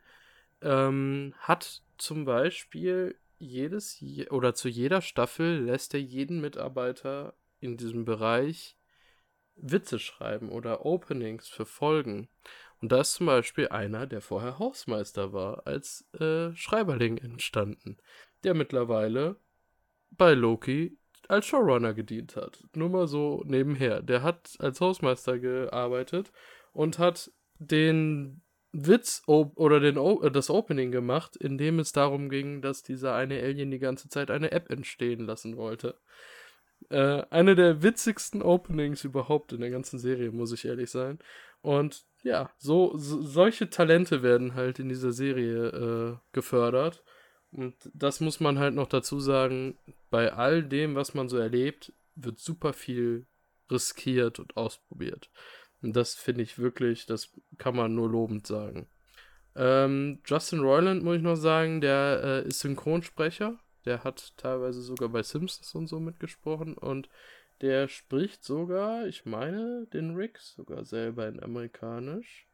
ähm, 0.61 1.33
hat 1.39 1.81
zum 1.97 2.25
Beispiel 2.25 3.15
jedes 3.39 3.99
Je 3.99 4.29
oder 4.29 4.53
zu 4.53 4.67
jeder 4.69 5.01
Staffel 5.01 5.63
lässt 5.63 5.93
er 5.93 6.01
jeden 6.01 6.41
Mitarbeiter 6.41 7.33
in 7.61 7.77
diesem 7.77 8.05
Bereich 8.05 8.75
Witze 9.61 9.99
schreiben 9.99 10.49
oder 10.49 10.85
Openings 10.85 11.47
für 11.47 11.65
Folgen. 11.65 12.29
Und 12.81 12.91
da 12.91 13.01
ist 13.01 13.15
zum 13.15 13.25
Beispiel 13.25 13.67
einer, 13.69 14.07
der 14.07 14.21
vorher 14.21 14.59
Hausmeister 14.59 15.33
war, 15.33 15.67
als 15.67 16.07
äh, 16.19 16.55
Schreiberling 16.55 17.17
entstanden, 17.17 17.97
der 18.43 18.53
mittlerweile 18.53 19.35
bei 20.11 20.33
Loki 20.33 20.97
als 21.27 21.45
Showrunner 21.45 21.93
gedient 21.93 22.35
hat. 22.35 22.63
Nur 22.73 22.89
mal 22.89 23.07
so 23.07 23.43
nebenher. 23.45 24.01
Der 24.01 24.23
hat 24.23 24.55
als 24.59 24.81
Hausmeister 24.81 25.37
gearbeitet 25.39 26.31
und 26.73 26.97
hat 26.97 27.31
den 27.59 28.41
Witz 28.71 29.23
oder 29.25 29.79
den 29.79 29.97
o 29.97 30.27
das 30.29 30.49
Opening 30.49 30.91
gemacht, 30.91 31.35
in 31.35 31.57
dem 31.57 31.79
es 31.79 31.91
darum 31.91 32.29
ging, 32.29 32.61
dass 32.61 32.83
dieser 32.83 33.15
eine 33.15 33.41
Alien 33.41 33.71
die 33.71 33.79
ganze 33.79 34.09
Zeit 34.09 34.31
eine 34.31 34.51
App 34.51 34.69
entstehen 34.69 35.25
lassen 35.25 35.57
wollte. 35.57 35.97
Äh, 36.89 37.23
eine 37.29 37.55
der 37.55 37.83
witzigsten 37.83 38.41
Openings 38.41 39.03
überhaupt 39.03 39.53
in 39.53 39.61
der 39.61 39.69
ganzen 39.69 39.99
Serie, 39.99 40.31
muss 40.31 40.51
ich 40.51 40.65
ehrlich 40.65 40.89
sein. 40.89 41.19
Und 41.61 42.05
ja, 42.23 42.49
so, 42.57 42.97
so 42.97 43.21
solche 43.21 43.69
Talente 43.69 44.23
werden 44.23 44.55
halt 44.55 44.79
in 44.79 44.89
dieser 44.89 45.11
Serie 45.11 45.67
äh, 45.67 46.17
gefördert. 46.31 47.03
Und 47.51 47.75
das 47.93 48.19
muss 48.19 48.39
man 48.39 48.59
halt 48.59 48.75
noch 48.75 48.87
dazu 48.87 49.19
sagen, 49.19 49.77
bei 50.09 50.33
all 50.33 50.63
dem, 50.63 50.95
was 50.95 51.13
man 51.13 51.29
so 51.29 51.37
erlebt, 51.37 51.93
wird 52.15 52.39
super 52.39 52.73
viel 52.73 53.27
riskiert 53.71 54.39
und 54.39 54.57
ausprobiert. 54.57 55.29
Und 55.81 55.95
das 55.95 56.15
finde 56.15 56.41
ich 56.41 56.59
wirklich, 56.59 57.05
das 57.05 57.31
kann 57.57 57.75
man 57.75 57.95
nur 57.95 58.09
lobend 58.09 58.45
sagen. 58.45 58.87
Ähm, 59.55 60.21
Justin 60.25 60.59
Roiland, 60.59 61.03
muss 61.03 61.17
ich 61.17 61.21
noch 61.21 61.35
sagen, 61.35 61.81
der 61.81 62.21
äh, 62.23 62.47
ist 62.47 62.59
Synchronsprecher 62.59 63.59
der 63.85 64.03
hat 64.03 64.37
teilweise 64.37 64.81
sogar 64.81 65.09
bei 65.09 65.23
Simpsons 65.23 65.73
und 65.75 65.87
so 65.87 65.99
mitgesprochen 65.99 66.75
und 66.75 67.09
der 67.61 67.87
spricht 67.87 68.43
sogar, 68.43 69.05
ich 69.07 69.25
meine, 69.25 69.85
den 69.93 70.15
Rick 70.15 70.37
sogar 70.39 70.85
selber 70.85 71.27
in 71.27 71.43
amerikanisch. 71.43 72.47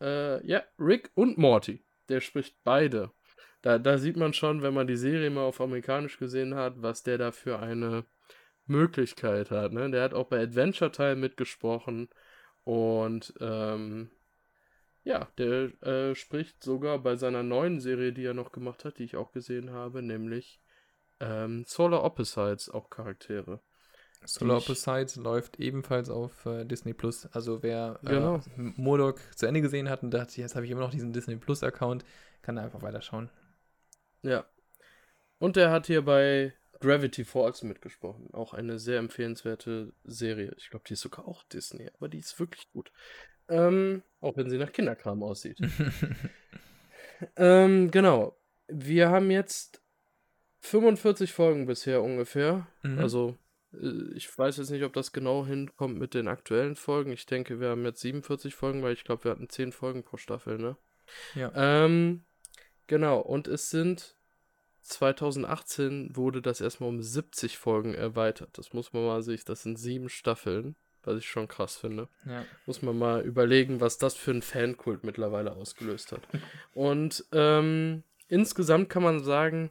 Äh, 0.00 0.46
ja, 0.46 0.62
Rick 0.78 1.10
und 1.14 1.36
Morty. 1.36 1.82
Der 2.08 2.20
spricht 2.20 2.56
beide. 2.64 3.10
Da, 3.62 3.78
da 3.78 3.98
sieht 3.98 4.16
man 4.16 4.32
schon, 4.32 4.62
wenn 4.62 4.74
man 4.74 4.86
die 4.86 4.96
Serie 4.96 5.28
mal 5.28 5.44
auf 5.44 5.60
amerikanisch 5.60 6.18
gesehen 6.18 6.54
hat, 6.54 6.80
was 6.82 7.02
der 7.02 7.18
da 7.18 7.32
für 7.32 7.58
eine 7.58 8.04
Möglichkeit 8.66 9.50
hat. 9.50 9.72
Ne? 9.72 9.90
Der 9.90 10.02
hat 10.02 10.14
auch 10.14 10.28
bei 10.28 10.40
Adventure 10.40 10.92
Time 10.92 11.16
mitgesprochen 11.16 12.08
und 12.64 13.34
ähm, 13.40 14.10
ja, 15.06 15.28
der 15.38 15.70
äh, 15.84 16.16
spricht 16.16 16.64
sogar 16.64 16.98
bei 16.98 17.14
seiner 17.14 17.44
neuen 17.44 17.78
Serie, 17.78 18.12
die 18.12 18.24
er 18.24 18.34
noch 18.34 18.50
gemacht 18.50 18.84
hat, 18.84 18.98
die 18.98 19.04
ich 19.04 19.14
auch 19.14 19.30
gesehen 19.30 19.70
habe, 19.70 20.02
nämlich 20.02 20.60
ähm, 21.20 21.64
Solar 21.64 22.02
Opposites 22.02 22.68
auch 22.68 22.90
Charaktere. 22.90 23.60
Solar 24.24 24.56
Opposites 24.56 25.14
läuft 25.14 25.60
ebenfalls 25.60 26.10
auf 26.10 26.44
äh, 26.44 26.64
Disney 26.64 26.92
Plus. 26.92 27.26
Also 27.26 27.62
wer 27.62 28.00
äh, 28.02 28.08
genau. 28.08 28.40
Modok 28.56 29.20
zu 29.36 29.46
Ende 29.46 29.60
gesehen 29.60 29.88
hat 29.88 30.02
und 30.02 30.10
dachte, 30.10 30.40
jetzt 30.40 30.56
habe 30.56 30.66
ich 30.66 30.72
immer 30.72 30.80
noch 30.80 30.90
diesen 30.90 31.12
Disney 31.12 31.36
Plus 31.36 31.62
Account, 31.62 32.04
kann 32.42 32.56
da 32.56 32.64
einfach 32.64 32.82
weiterschauen. 32.82 33.30
Ja. 34.22 34.44
Und 35.38 35.56
er 35.56 35.70
hat 35.70 35.86
hier 35.86 36.04
bei 36.04 36.52
Gravity 36.80 37.24
Falls 37.24 37.62
mitgesprochen. 37.62 38.34
Auch 38.34 38.54
eine 38.54 38.80
sehr 38.80 38.98
empfehlenswerte 38.98 39.92
Serie. 40.02 40.52
Ich 40.58 40.70
glaube, 40.70 40.84
die 40.88 40.94
ist 40.94 41.02
sogar 41.02 41.28
auch 41.28 41.44
Disney, 41.44 41.88
aber 41.94 42.08
die 42.08 42.18
ist 42.18 42.40
wirklich 42.40 42.68
gut. 42.72 42.90
Ähm, 43.48 44.02
auch 44.20 44.36
wenn 44.36 44.50
sie 44.50 44.58
nach 44.58 44.72
Kinderkram 44.72 45.22
aussieht. 45.22 45.58
ähm, 47.36 47.90
genau. 47.90 48.36
Wir 48.68 49.10
haben 49.10 49.30
jetzt 49.30 49.80
45 50.60 51.32
Folgen 51.32 51.66
bisher 51.66 52.02
ungefähr. 52.02 52.66
Mhm. 52.82 52.98
Also, 52.98 53.36
äh, 53.72 54.14
ich 54.14 54.36
weiß 54.36 54.56
jetzt 54.56 54.70
nicht, 54.70 54.84
ob 54.84 54.92
das 54.92 55.12
genau 55.12 55.46
hinkommt 55.46 55.98
mit 55.98 56.14
den 56.14 56.28
aktuellen 56.28 56.76
Folgen. 56.76 57.12
Ich 57.12 57.26
denke, 57.26 57.60
wir 57.60 57.70
haben 57.70 57.84
jetzt 57.84 58.00
47 58.00 58.54
Folgen, 58.54 58.82
weil 58.82 58.92
ich 58.92 59.04
glaube, 59.04 59.24
wir 59.24 59.30
hatten 59.30 59.48
10 59.48 59.72
Folgen 59.72 60.02
pro 60.02 60.16
Staffel, 60.16 60.58
ne? 60.58 60.76
Ja. 61.34 61.52
Ähm, 61.54 62.24
genau. 62.88 63.20
Und 63.20 63.46
es 63.46 63.70
sind 63.70 64.16
2018 64.82 66.16
wurde 66.16 66.42
das 66.42 66.60
erstmal 66.60 66.88
um 66.88 67.02
70 67.02 67.58
Folgen 67.58 67.94
erweitert. 67.94 68.58
Das 68.58 68.72
muss 68.72 68.92
man 68.92 69.04
mal 69.04 69.22
sich, 69.22 69.44
das 69.44 69.62
sind 69.62 69.78
sieben 69.78 70.08
Staffeln 70.08 70.76
was 71.06 71.18
ich 71.18 71.28
schon 71.28 71.48
krass 71.48 71.76
finde. 71.76 72.08
Ja. 72.26 72.44
Muss 72.66 72.82
man 72.82 72.98
mal 72.98 73.22
überlegen, 73.22 73.80
was 73.80 73.98
das 73.98 74.14
für 74.14 74.32
ein 74.32 74.42
Fankult 74.42 75.04
mittlerweile 75.04 75.52
ausgelöst 75.52 76.12
hat. 76.12 76.22
Und 76.74 77.24
ähm, 77.32 78.02
insgesamt 78.28 78.88
kann 78.88 79.02
man 79.02 79.22
sagen, 79.22 79.70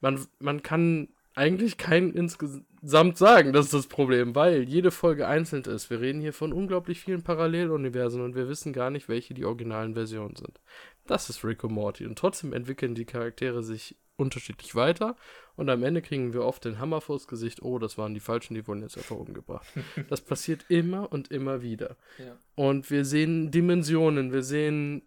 man, 0.00 0.26
man 0.38 0.62
kann 0.62 1.08
eigentlich 1.34 1.78
kein 1.78 2.12
insgesamt 2.12 3.18
sagen, 3.18 3.52
das 3.52 3.66
ist 3.66 3.74
das 3.74 3.86
Problem, 3.88 4.34
weil 4.34 4.62
jede 4.68 4.90
Folge 4.90 5.26
einzeln 5.26 5.64
ist. 5.64 5.90
Wir 5.90 6.00
reden 6.00 6.20
hier 6.20 6.32
von 6.32 6.52
unglaublich 6.52 7.00
vielen 7.00 7.22
Paralleluniversen 7.22 8.20
und 8.20 8.36
wir 8.36 8.48
wissen 8.48 8.72
gar 8.72 8.90
nicht, 8.90 9.08
welche 9.08 9.34
die 9.34 9.44
originalen 9.44 9.94
Versionen 9.94 10.36
sind. 10.36 10.60
Das 11.06 11.28
ist 11.28 11.44
Rick 11.44 11.64
und 11.64 11.72
Morty 11.72 12.06
und 12.06 12.16
trotzdem 12.16 12.52
entwickeln 12.52 12.94
die 12.94 13.04
Charaktere 13.04 13.62
sich 13.62 13.96
unterschiedlich 14.16 14.74
weiter 14.74 15.16
und 15.56 15.68
am 15.70 15.82
Ende 15.82 16.02
kriegen 16.02 16.32
wir 16.32 16.42
oft 16.44 16.64
den 16.64 16.78
Hammer 16.78 17.00
vors 17.00 17.26
Gesicht, 17.26 17.62
oh, 17.62 17.78
das 17.78 17.98
waren 17.98 18.14
die 18.14 18.20
Falschen, 18.20 18.54
die 18.54 18.66
wurden 18.66 18.82
jetzt 18.82 18.96
einfach 18.96 19.16
umgebracht. 19.16 19.66
das 20.08 20.20
passiert 20.20 20.64
immer 20.68 21.12
und 21.12 21.30
immer 21.30 21.62
wieder. 21.62 21.96
Ja. 22.18 22.36
Und 22.54 22.90
wir 22.90 23.04
sehen 23.04 23.50
Dimensionen, 23.50 24.32
wir 24.32 24.42
sehen 24.42 25.02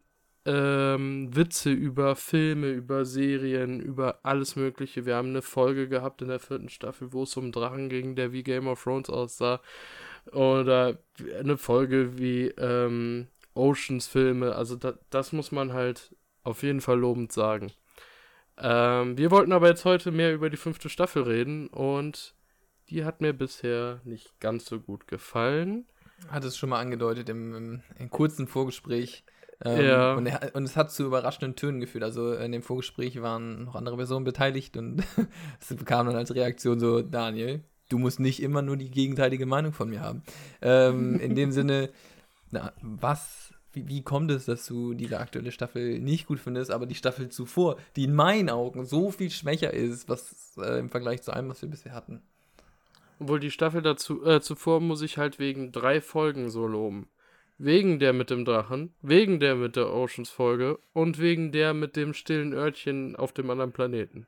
ähm, 0.47 1.35
Witze 1.35 1.71
über 1.71 2.15
Filme, 2.15 2.69
über 2.69 3.03
Serien, 3.03 3.81
über 3.81 4.19
alles 4.23 4.55
Mögliche. 4.55 5.05
Wir 5.05 5.15
haben 5.15 5.29
eine 5.29 5.41
Folge 5.41 5.89
gehabt 5.89 6.21
in 6.21 6.29
der 6.29 6.39
vierten 6.39 6.69
Staffel, 6.69 7.11
wo 7.11 7.23
es 7.23 7.35
um 7.35 7.51
Drachen 7.51 7.89
ging, 7.89 8.15
der 8.15 8.31
wie 8.31 8.43
Game 8.43 8.67
of 8.67 8.81
Thrones 8.81 9.09
aussah. 9.09 9.61
Oder 10.31 10.99
eine 11.37 11.57
Folge 11.57 12.17
wie 12.17 12.47
ähm, 12.57 13.27
Oceans 13.55 14.07
Filme. 14.07 14.55
Also 14.55 14.77
da, 14.77 14.93
das 15.09 15.33
muss 15.33 15.51
man 15.51 15.73
halt 15.73 16.15
auf 16.43 16.63
jeden 16.63 16.79
Fall 16.79 16.99
lobend 16.99 17.33
sagen. 17.33 17.73
Ähm, 18.59 19.17
wir 19.17 19.31
wollten 19.31 19.51
aber 19.51 19.67
jetzt 19.67 19.85
heute 19.85 20.11
mehr 20.11 20.33
über 20.33 20.49
die 20.49 20.57
fünfte 20.57 20.89
Staffel 20.89 21.23
reden 21.23 21.67
und 21.67 22.33
die 22.89 23.05
hat 23.05 23.21
mir 23.21 23.33
bisher 23.33 24.01
nicht 24.03 24.39
ganz 24.39 24.65
so 24.65 24.79
gut 24.79 25.07
gefallen. 25.07 25.85
Hat 26.29 26.43
es 26.43 26.57
schon 26.57 26.69
mal 26.69 26.79
angedeutet 26.79 27.29
im, 27.29 27.53
im, 27.53 27.81
im 27.99 28.09
kurzen 28.09 28.47
Vorgespräch. 28.47 29.23
Ähm, 29.63 29.85
ja. 29.85 30.13
Und, 30.13 30.25
er, 30.25 30.55
und, 30.55 30.63
es 30.63 30.75
hat 30.75 30.91
zu 30.91 31.03
überraschenden 31.05 31.55
Tönen 31.55 31.79
geführt. 31.79 32.03
Also 32.03 32.33
in 32.33 32.51
dem 32.51 32.63
Vorgespräch 32.63 33.21
waren 33.21 33.65
noch 33.65 33.75
andere 33.75 33.97
Personen 33.97 34.25
beteiligt 34.25 34.77
und 34.77 35.03
es 35.59 35.75
bekam 35.75 36.07
dann 36.07 36.15
als 36.15 36.33
Reaktion 36.33 36.79
so, 36.79 37.01
Daniel, 37.01 37.63
du 37.89 37.97
musst 37.97 38.19
nicht 38.19 38.41
immer 38.41 38.61
nur 38.61 38.77
die 38.77 38.91
gegenteilige 38.91 39.45
Meinung 39.45 39.73
von 39.73 39.89
mir 39.89 40.01
haben. 40.01 40.23
Ähm, 40.61 41.19
in 41.19 41.35
dem 41.35 41.51
Sinne, 41.53 41.89
na, 42.51 42.71
was 42.81 43.53
wie, 43.77 43.87
wie 43.87 44.01
kommt 44.01 44.31
es, 44.31 44.45
dass 44.45 44.65
du 44.65 44.93
diese 44.93 45.19
aktuelle 45.19 45.51
Staffel 45.51 45.99
nicht 45.99 46.27
gut 46.27 46.39
findest, 46.39 46.71
aber 46.71 46.85
die 46.85 46.95
Staffel 46.95 47.29
zuvor, 47.29 47.77
die 47.95 48.05
in 48.05 48.15
meinen 48.15 48.49
Augen 48.49 48.85
so 48.85 49.11
viel 49.11 49.29
schwächer 49.29 49.73
ist, 49.73 50.09
was 50.09 50.57
äh, 50.57 50.79
im 50.79 50.89
Vergleich 50.89 51.21
zu 51.21 51.31
allem, 51.31 51.49
was 51.49 51.61
wir 51.61 51.69
bisher 51.69 51.93
hatten? 51.93 52.21
Obwohl 53.19 53.39
die 53.39 53.51
Staffel 53.51 53.81
dazu, 53.81 54.25
äh, 54.25 54.41
zuvor 54.41 54.79
muss 54.79 55.01
ich 55.01 55.17
halt 55.17 55.39
wegen 55.39 55.71
drei 55.71 56.01
Folgen 56.01 56.49
so 56.49 56.67
loben. 56.67 57.07
Wegen 57.59 57.97
der 57.97 58.13
mit 58.13 58.29
dem 58.29 58.45
Drachen, 58.45 58.93
wegen 59.01 59.39
der 59.39 59.55
mit 59.55 59.75
der 59.75 59.91
Oceans-Folge 59.91 60.77
und 60.93 61.19
wegen 61.19 61.51
der 61.51 61.73
mit 61.73 61.95
dem 61.95 62.13
stillen 62.13 62.53
Örtchen 62.53 63.15
auf 63.15 63.33
dem 63.33 63.49
anderen 63.49 63.71
Planeten. 63.71 64.27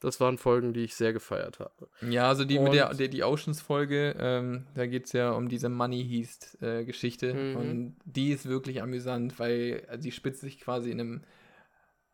Das 0.00 0.20
waren 0.20 0.36
Folgen, 0.36 0.74
die 0.74 0.84
ich 0.84 0.94
sehr 0.94 1.12
gefeiert 1.12 1.58
habe. 1.58 1.88
Ja, 2.02 2.28
also 2.28 2.44
die, 2.44 2.58
der, 2.58 2.92
der, 2.92 3.08
die 3.08 3.24
Oceans-Folge, 3.24 4.14
ähm, 4.18 4.66
da 4.74 4.86
geht 4.86 5.06
es 5.06 5.12
ja 5.12 5.30
um 5.30 5.48
diese 5.48 5.70
Money 5.70 6.06
Heist-Geschichte. 6.06 7.30
Äh, 7.30 7.34
mhm. 7.34 7.56
Und 7.56 7.96
die 8.04 8.30
ist 8.30 8.46
wirklich 8.46 8.82
amüsant, 8.82 9.38
weil 9.38 9.86
sie 9.98 10.12
spitzt 10.12 10.42
sich 10.42 10.60
quasi 10.60 10.90
in 10.90 11.00
einem, 11.00 11.24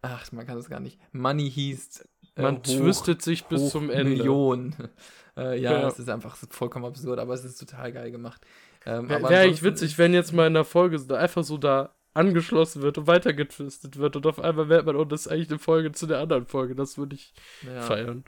ach, 0.00 0.30
man 0.30 0.46
kann 0.46 0.56
das 0.56 0.70
gar 0.70 0.78
nicht, 0.78 1.00
Money 1.12 1.50
Heist. 1.50 2.08
Äh, 2.36 2.42
man 2.42 2.58
hoch, 2.58 2.62
twistet 2.62 3.22
sich 3.22 3.46
bis 3.46 3.70
zum 3.70 3.90
Ende. 3.90 4.10
Million. 4.10 4.74
äh, 5.36 5.60
ja, 5.60 5.72
ja, 5.72 5.88
es 5.88 5.98
ist 5.98 6.08
einfach 6.08 6.36
vollkommen 6.36 6.84
absurd, 6.84 7.18
aber 7.18 7.34
es 7.34 7.44
ist 7.44 7.58
total 7.58 7.92
geil 7.92 8.12
gemacht. 8.12 8.42
Ähm, 8.86 9.08
Wäre 9.08 9.28
wär 9.28 9.40
eigentlich 9.40 9.64
witzig, 9.64 9.98
wenn 9.98 10.14
jetzt 10.14 10.32
mal 10.32 10.46
in 10.46 10.54
der 10.54 10.64
Folge 10.64 10.98
einfach 11.16 11.42
so 11.42 11.58
da 11.58 11.94
angeschlossen 12.14 12.82
wird 12.82 12.98
und 12.98 13.06
weitergetwistet 13.06 13.98
wird 13.98 14.16
und 14.16 14.26
auf 14.26 14.38
einmal 14.38 14.66
merkt 14.66 14.86
man, 14.86 14.96
oh, 14.96 15.04
das 15.04 15.22
ist 15.22 15.28
eigentlich 15.32 15.50
eine 15.50 15.58
Folge 15.58 15.92
zu 15.92 16.06
der 16.06 16.18
anderen 16.18 16.46
Folge. 16.46 16.74
Das 16.74 16.98
würde 16.98 17.14
ich 17.14 17.32
ja. 17.66 17.80
feiern. 17.80 18.24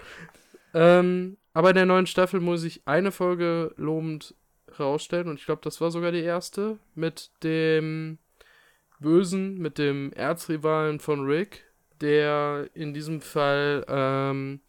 Ähm, 0.73 1.37
aber 1.53 1.71
in 1.71 1.77
der 1.77 1.87
neuen 1.87 2.07
Staffel 2.07 2.41
muss 2.41 2.65
ich 2.65 2.83
eine 2.87 3.13
Folge 3.13 3.75
lobend 3.77 4.35
herausstellen 4.77 5.29
und 5.29 5.39
ich 5.39 5.47
glaube, 5.47 5.63
das 5.63 5.81
war 5.81 5.91
sogar 5.91 6.13
die 6.13 6.23
erste 6.23 6.79
mit 6.95 7.31
dem 7.43 8.19
Bösen, 8.99 9.59
mit 9.59 9.79
dem 9.79 10.13
Erzrivalen 10.13 10.99
von 10.99 11.25
Rick, 11.27 11.65
der 12.01 12.69
in 12.75 12.95
diesem 12.95 13.21
Fall 13.21 13.85
ähm, 13.89 14.61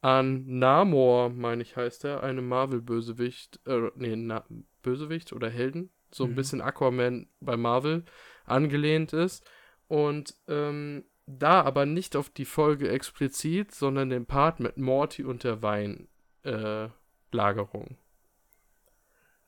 an 0.00 0.58
Namor, 0.58 1.30
meine 1.30 1.62
ich, 1.62 1.76
heißt 1.76 2.04
er, 2.04 2.22
einem 2.22 2.48
Marvel-Bösewicht, 2.48 3.60
äh, 3.66 3.90
nee, 3.96 4.16
Na 4.16 4.44
Bösewicht 4.82 5.32
oder 5.32 5.48
Helden, 5.48 5.90
so 6.10 6.24
ein 6.24 6.30
mhm. 6.30 6.34
bisschen 6.34 6.60
Aquaman 6.60 7.28
bei 7.40 7.56
Marvel, 7.56 8.04
angelehnt 8.44 9.12
ist. 9.12 9.44
Und 9.88 10.34
ähm, 10.48 11.04
da 11.26 11.62
aber 11.62 11.86
nicht 11.86 12.16
auf 12.16 12.30
die 12.30 12.44
Folge 12.44 12.88
explizit, 12.88 13.74
sondern 13.74 14.10
den 14.10 14.26
Part 14.26 14.60
mit 14.60 14.76
Morty 14.76 15.24
und 15.24 15.44
der 15.44 15.62
Weinlagerung. 15.62 16.08
Äh, 17.90 17.96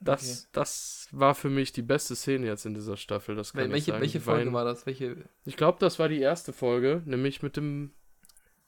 das, 0.01 0.23
okay. 0.23 0.49
das 0.53 1.09
war 1.13 1.35
für 1.35 1.49
mich 1.49 1.73
die 1.73 1.83
beste 1.83 2.15
Szene 2.15 2.47
jetzt 2.47 2.67
in 2.67 2.75
dieser 2.75 2.97
Staffel. 2.97 3.35
Das 3.37 3.53
kann 3.53 3.73
welche, 3.73 3.99
welche 4.01 4.21
Folge 4.21 4.47
Wein. 4.47 4.53
war 4.53 4.65
das? 4.65 4.87
Welche? 4.87 5.17
Ich 5.45 5.57
glaube, 5.57 5.79
das 5.81 5.99
war 5.99 6.09
die 6.09 6.21
erste 6.21 6.53
Folge, 6.53 7.03
nämlich 7.07 7.43
mit 7.43 7.57
dem 7.57 7.93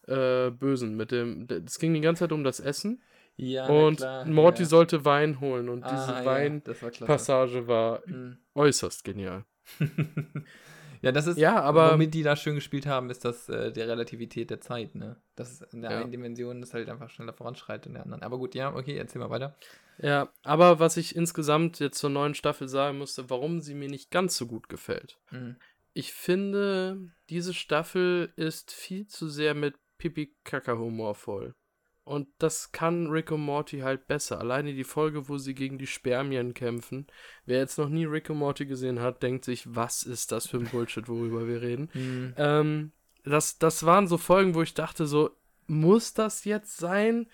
äh, 0.06 0.50
Bösen, 0.50 0.96
mit 0.96 1.10
dem. 1.10 1.46
Es 1.66 1.78
ging 1.78 1.92
die 1.92 2.00
ganze 2.00 2.20
Zeit 2.20 2.32
um 2.32 2.42
das 2.42 2.60
Essen. 2.60 3.02
Ja, 3.36 3.66
und 3.66 3.96
klar, 3.98 4.24
Morty 4.24 4.62
ja. 4.62 4.68
sollte 4.68 5.04
Wein 5.04 5.40
holen 5.40 5.68
und 5.68 5.84
ah, 5.84 5.90
diese 5.90 6.12
ja, 6.12 6.24
Weinpassage 6.24 7.68
war, 7.68 8.00
war 8.00 8.02
mhm. 8.06 8.38
äußerst 8.54 9.04
genial. 9.04 9.44
ja, 11.02 11.12
das 11.12 11.26
ist, 11.26 11.38
ja, 11.38 11.60
aber 11.60 11.92
womit 11.92 12.14
die 12.14 12.22
da 12.22 12.36
schön 12.36 12.54
gespielt 12.54 12.86
haben, 12.86 13.10
ist 13.10 13.24
das 13.24 13.48
äh, 13.48 13.72
der 13.72 13.88
Relativität 13.88 14.50
der 14.50 14.60
Zeit, 14.60 14.94
ne? 14.94 15.16
Das 15.34 15.52
ist 15.52 15.74
in 15.74 15.82
der 15.82 15.90
ja. 15.90 16.00
einen 16.00 16.10
Dimension 16.10 16.60
das 16.60 16.74
halt 16.74 16.88
einfach 16.88 17.10
schneller 17.10 17.32
voranschreitet 17.32 17.86
in 17.86 17.94
der 17.94 18.02
anderen. 18.02 18.22
Aber 18.22 18.38
gut, 18.38 18.54
ja, 18.54 18.74
okay, 18.74 18.96
erzähl 18.96 19.20
mal 19.20 19.30
weiter. 19.30 19.56
Ja, 19.98 20.30
aber 20.42 20.78
was 20.78 20.96
ich 20.96 21.16
insgesamt 21.16 21.80
jetzt 21.80 21.98
zur 21.98 22.10
neuen 22.10 22.34
Staffel 22.34 22.68
sagen 22.68 22.98
musste, 22.98 23.30
warum 23.30 23.60
sie 23.60 23.74
mir 23.74 23.88
nicht 23.88 24.10
ganz 24.10 24.36
so 24.36 24.46
gut 24.46 24.68
gefällt. 24.68 25.18
Mhm. 25.30 25.56
Ich 25.94 26.12
finde, 26.12 27.10
diese 27.30 27.54
Staffel 27.54 28.32
ist 28.36 28.70
viel 28.72 29.06
zu 29.06 29.28
sehr 29.28 29.54
mit 29.54 29.76
Pipi-Kaka-Humor 29.96 31.14
voll. 31.14 31.54
Und 32.06 32.28
das 32.38 32.70
kann 32.70 33.08
Rick 33.08 33.32
und 33.32 33.40
Morty 33.40 33.80
halt 33.80 34.06
besser. 34.06 34.38
Alleine 34.38 34.74
die 34.74 34.84
Folge, 34.84 35.28
wo 35.28 35.38
sie 35.38 35.56
gegen 35.56 35.76
die 35.76 35.88
Spermien 35.88 36.54
kämpfen. 36.54 37.08
Wer 37.46 37.58
jetzt 37.58 37.78
noch 37.78 37.88
nie 37.88 38.04
Rick 38.04 38.30
und 38.30 38.38
Morty 38.38 38.64
gesehen 38.64 39.00
hat, 39.00 39.24
denkt 39.24 39.44
sich, 39.44 39.74
was 39.74 40.04
ist 40.04 40.30
das 40.30 40.46
für 40.46 40.58
ein 40.58 40.68
Bullshit, 40.68 41.08
worüber 41.08 41.48
wir 41.48 41.60
reden. 41.60 41.90
Mhm. 41.96 42.34
Ähm, 42.36 42.92
das, 43.24 43.58
das 43.58 43.84
waren 43.84 44.06
so 44.06 44.18
Folgen, 44.18 44.54
wo 44.54 44.62
ich 44.62 44.74
dachte, 44.74 45.06
so, 45.06 45.30
muss 45.66 46.14
das 46.14 46.44
jetzt 46.44 46.76
sein? 46.76 47.26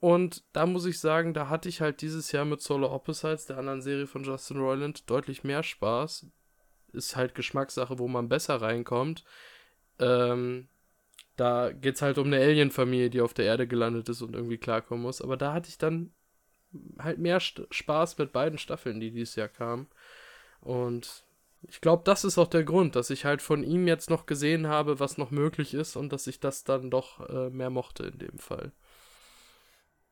Und 0.00 0.42
da 0.52 0.66
muss 0.66 0.86
ich 0.86 0.98
sagen, 0.98 1.34
da 1.34 1.48
hatte 1.48 1.68
ich 1.68 1.80
halt 1.80 2.00
dieses 2.00 2.32
Jahr 2.32 2.44
mit 2.44 2.60
Solo 2.60 2.92
Opposites, 2.92 3.46
der 3.46 3.58
anderen 3.58 3.82
Serie 3.82 4.08
von 4.08 4.24
Justin 4.24 4.58
Roiland, 4.58 5.08
deutlich 5.08 5.44
mehr 5.44 5.62
Spaß. 5.62 6.26
Ist 6.92 7.14
halt 7.14 7.36
Geschmackssache, 7.36 8.00
wo 8.00 8.08
man 8.08 8.28
besser 8.28 8.60
reinkommt. 8.60 9.24
Ähm, 10.00 10.68
da 11.38 11.70
geht 11.72 11.94
es 11.94 12.02
halt 12.02 12.18
um 12.18 12.26
eine 12.26 12.38
Alien-Familie, 12.38 13.10
die 13.10 13.20
auf 13.20 13.32
der 13.32 13.44
Erde 13.46 13.66
gelandet 13.66 14.08
ist 14.08 14.22
und 14.22 14.34
irgendwie 14.34 14.58
klarkommen 14.58 15.02
muss. 15.02 15.22
Aber 15.22 15.36
da 15.36 15.52
hatte 15.52 15.68
ich 15.68 15.78
dann 15.78 16.12
halt 16.98 17.18
mehr 17.18 17.40
St 17.40 17.62
Spaß 17.70 18.18
mit 18.18 18.32
beiden 18.32 18.58
Staffeln, 18.58 19.00
die 19.00 19.12
dieses 19.12 19.36
Jahr 19.36 19.48
kamen. 19.48 19.86
Und 20.60 21.24
ich 21.62 21.80
glaube, 21.80 22.02
das 22.04 22.24
ist 22.24 22.38
auch 22.38 22.48
der 22.48 22.64
Grund, 22.64 22.96
dass 22.96 23.10
ich 23.10 23.24
halt 23.24 23.40
von 23.40 23.62
ihm 23.62 23.86
jetzt 23.86 24.10
noch 24.10 24.26
gesehen 24.26 24.66
habe, 24.66 24.98
was 24.98 25.16
noch 25.16 25.30
möglich 25.30 25.74
ist 25.74 25.96
und 25.96 26.12
dass 26.12 26.26
ich 26.26 26.40
das 26.40 26.64
dann 26.64 26.90
doch 26.90 27.28
äh, 27.28 27.50
mehr 27.50 27.70
mochte 27.70 28.04
in 28.04 28.18
dem 28.18 28.38
Fall. 28.38 28.72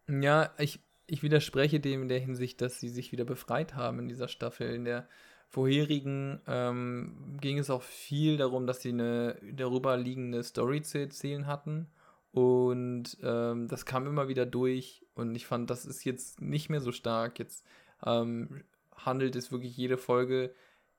Ja, 0.09 0.55
ich, 0.59 0.81
ich 1.09 1.25
widerspreche 1.25 1.81
dem 1.81 2.03
in 2.03 2.09
der 2.09 2.21
Hinsicht, 2.21 2.61
dass 2.61 2.79
sie 2.79 2.89
sich 2.89 3.11
wieder 3.11 3.25
befreit 3.25 3.75
haben 3.75 3.99
in 3.99 4.09
dieser 4.09 4.29
Staffel. 4.29 4.73
In 4.73 4.85
der 4.85 5.09
vorherigen 5.57 6.39
ähm, 6.47 7.39
ging 7.41 7.57
es 7.57 7.71
auch 7.71 7.81
viel 7.81 8.37
darum, 8.37 8.67
dass 8.67 8.83
sie 8.83 8.91
eine 8.91 9.41
darüber 9.55 9.97
liegende 9.97 10.43
Story 10.43 10.83
zu 10.83 10.99
erzählen 10.99 11.47
hatten. 11.47 11.87
Und 12.31 13.17
ähm, 13.23 13.67
das 13.67 13.87
kam 13.87 14.07
immer 14.07 14.29
wieder 14.29 14.45
durch. 14.45 15.07
Und 15.15 15.35
ich 15.35 15.47
fand, 15.47 15.71
das 15.71 15.87
ist 15.87 16.05
jetzt 16.05 16.43
nicht 16.43 16.69
mehr 16.69 16.83
so 16.83 16.93
stark. 16.93 17.39
Jetzt 17.39 17.65
ähm, 18.05 18.65
handelt 18.97 19.35
es 19.35 19.51
wirklich 19.51 19.75
jede 19.75 19.97
Folge. 19.97 20.53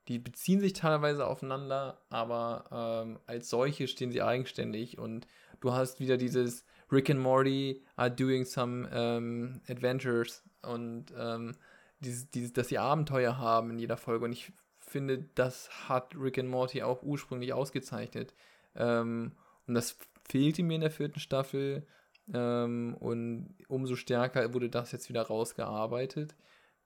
Die 0.08 0.18
beziehen 0.18 0.58
sich 0.58 0.72
teilweise 0.72 1.28
aufeinander, 1.28 2.02
aber 2.10 3.04
ähm, 3.06 3.20
als 3.26 3.50
solche 3.50 3.86
stehen 3.86 4.10
sie 4.10 4.22
eigenständig. 4.22 4.98
Und 4.98 5.28
du 5.60 5.72
hast 5.72 6.00
wieder 6.00 6.16
dieses 6.16 6.64
Rick 6.90 7.10
and 7.10 7.20
Morty 7.20 7.84
are 7.94 8.10
doing 8.10 8.44
some 8.44 8.88
ähm, 8.92 9.60
adventures. 9.68 10.42
Und 10.62 11.14
ähm, 11.16 11.54
dieses, 12.00 12.30
dieses, 12.30 12.52
dass 12.52 12.68
sie 12.68 12.78
Abenteuer 12.78 13.38
haben 13.38 13.70
in 13.70 13.78
jeder 13.78 13.96
Folge. 13.96 14.24
Und 14.24 14.32
ich 14.32 14.52
finde, 14.78 15.28
das 15.34 15.88
hat 15.88 16.14
Rick 16.16 16.38
and 16.38 16.48
Morty 16.48 16.82
auch 16.82 17.02
ursprünglich 17.02 17.52
ausgezeichnet. 17.52 18.34
Ähm, 18.74 19.32
und 19.66 19.74
das 19.74 19.98
fehlte 20.28 20.62
mir 20.62 20.76
in 20.76 20.80
der 20.82 20.90
vierten 20.90 21.20
Staffel. 21.20 21.86
Ähm, 22.32 22.96
und 22.98 23.54
umso 23.68 23.96
stärker 23.96 24.52
wurde 24.54 24.68
das 24.68 24.92
jetzt 24.92 25.08
wieder 25.08 25.22
rausgearbeitet. 25.22 26.34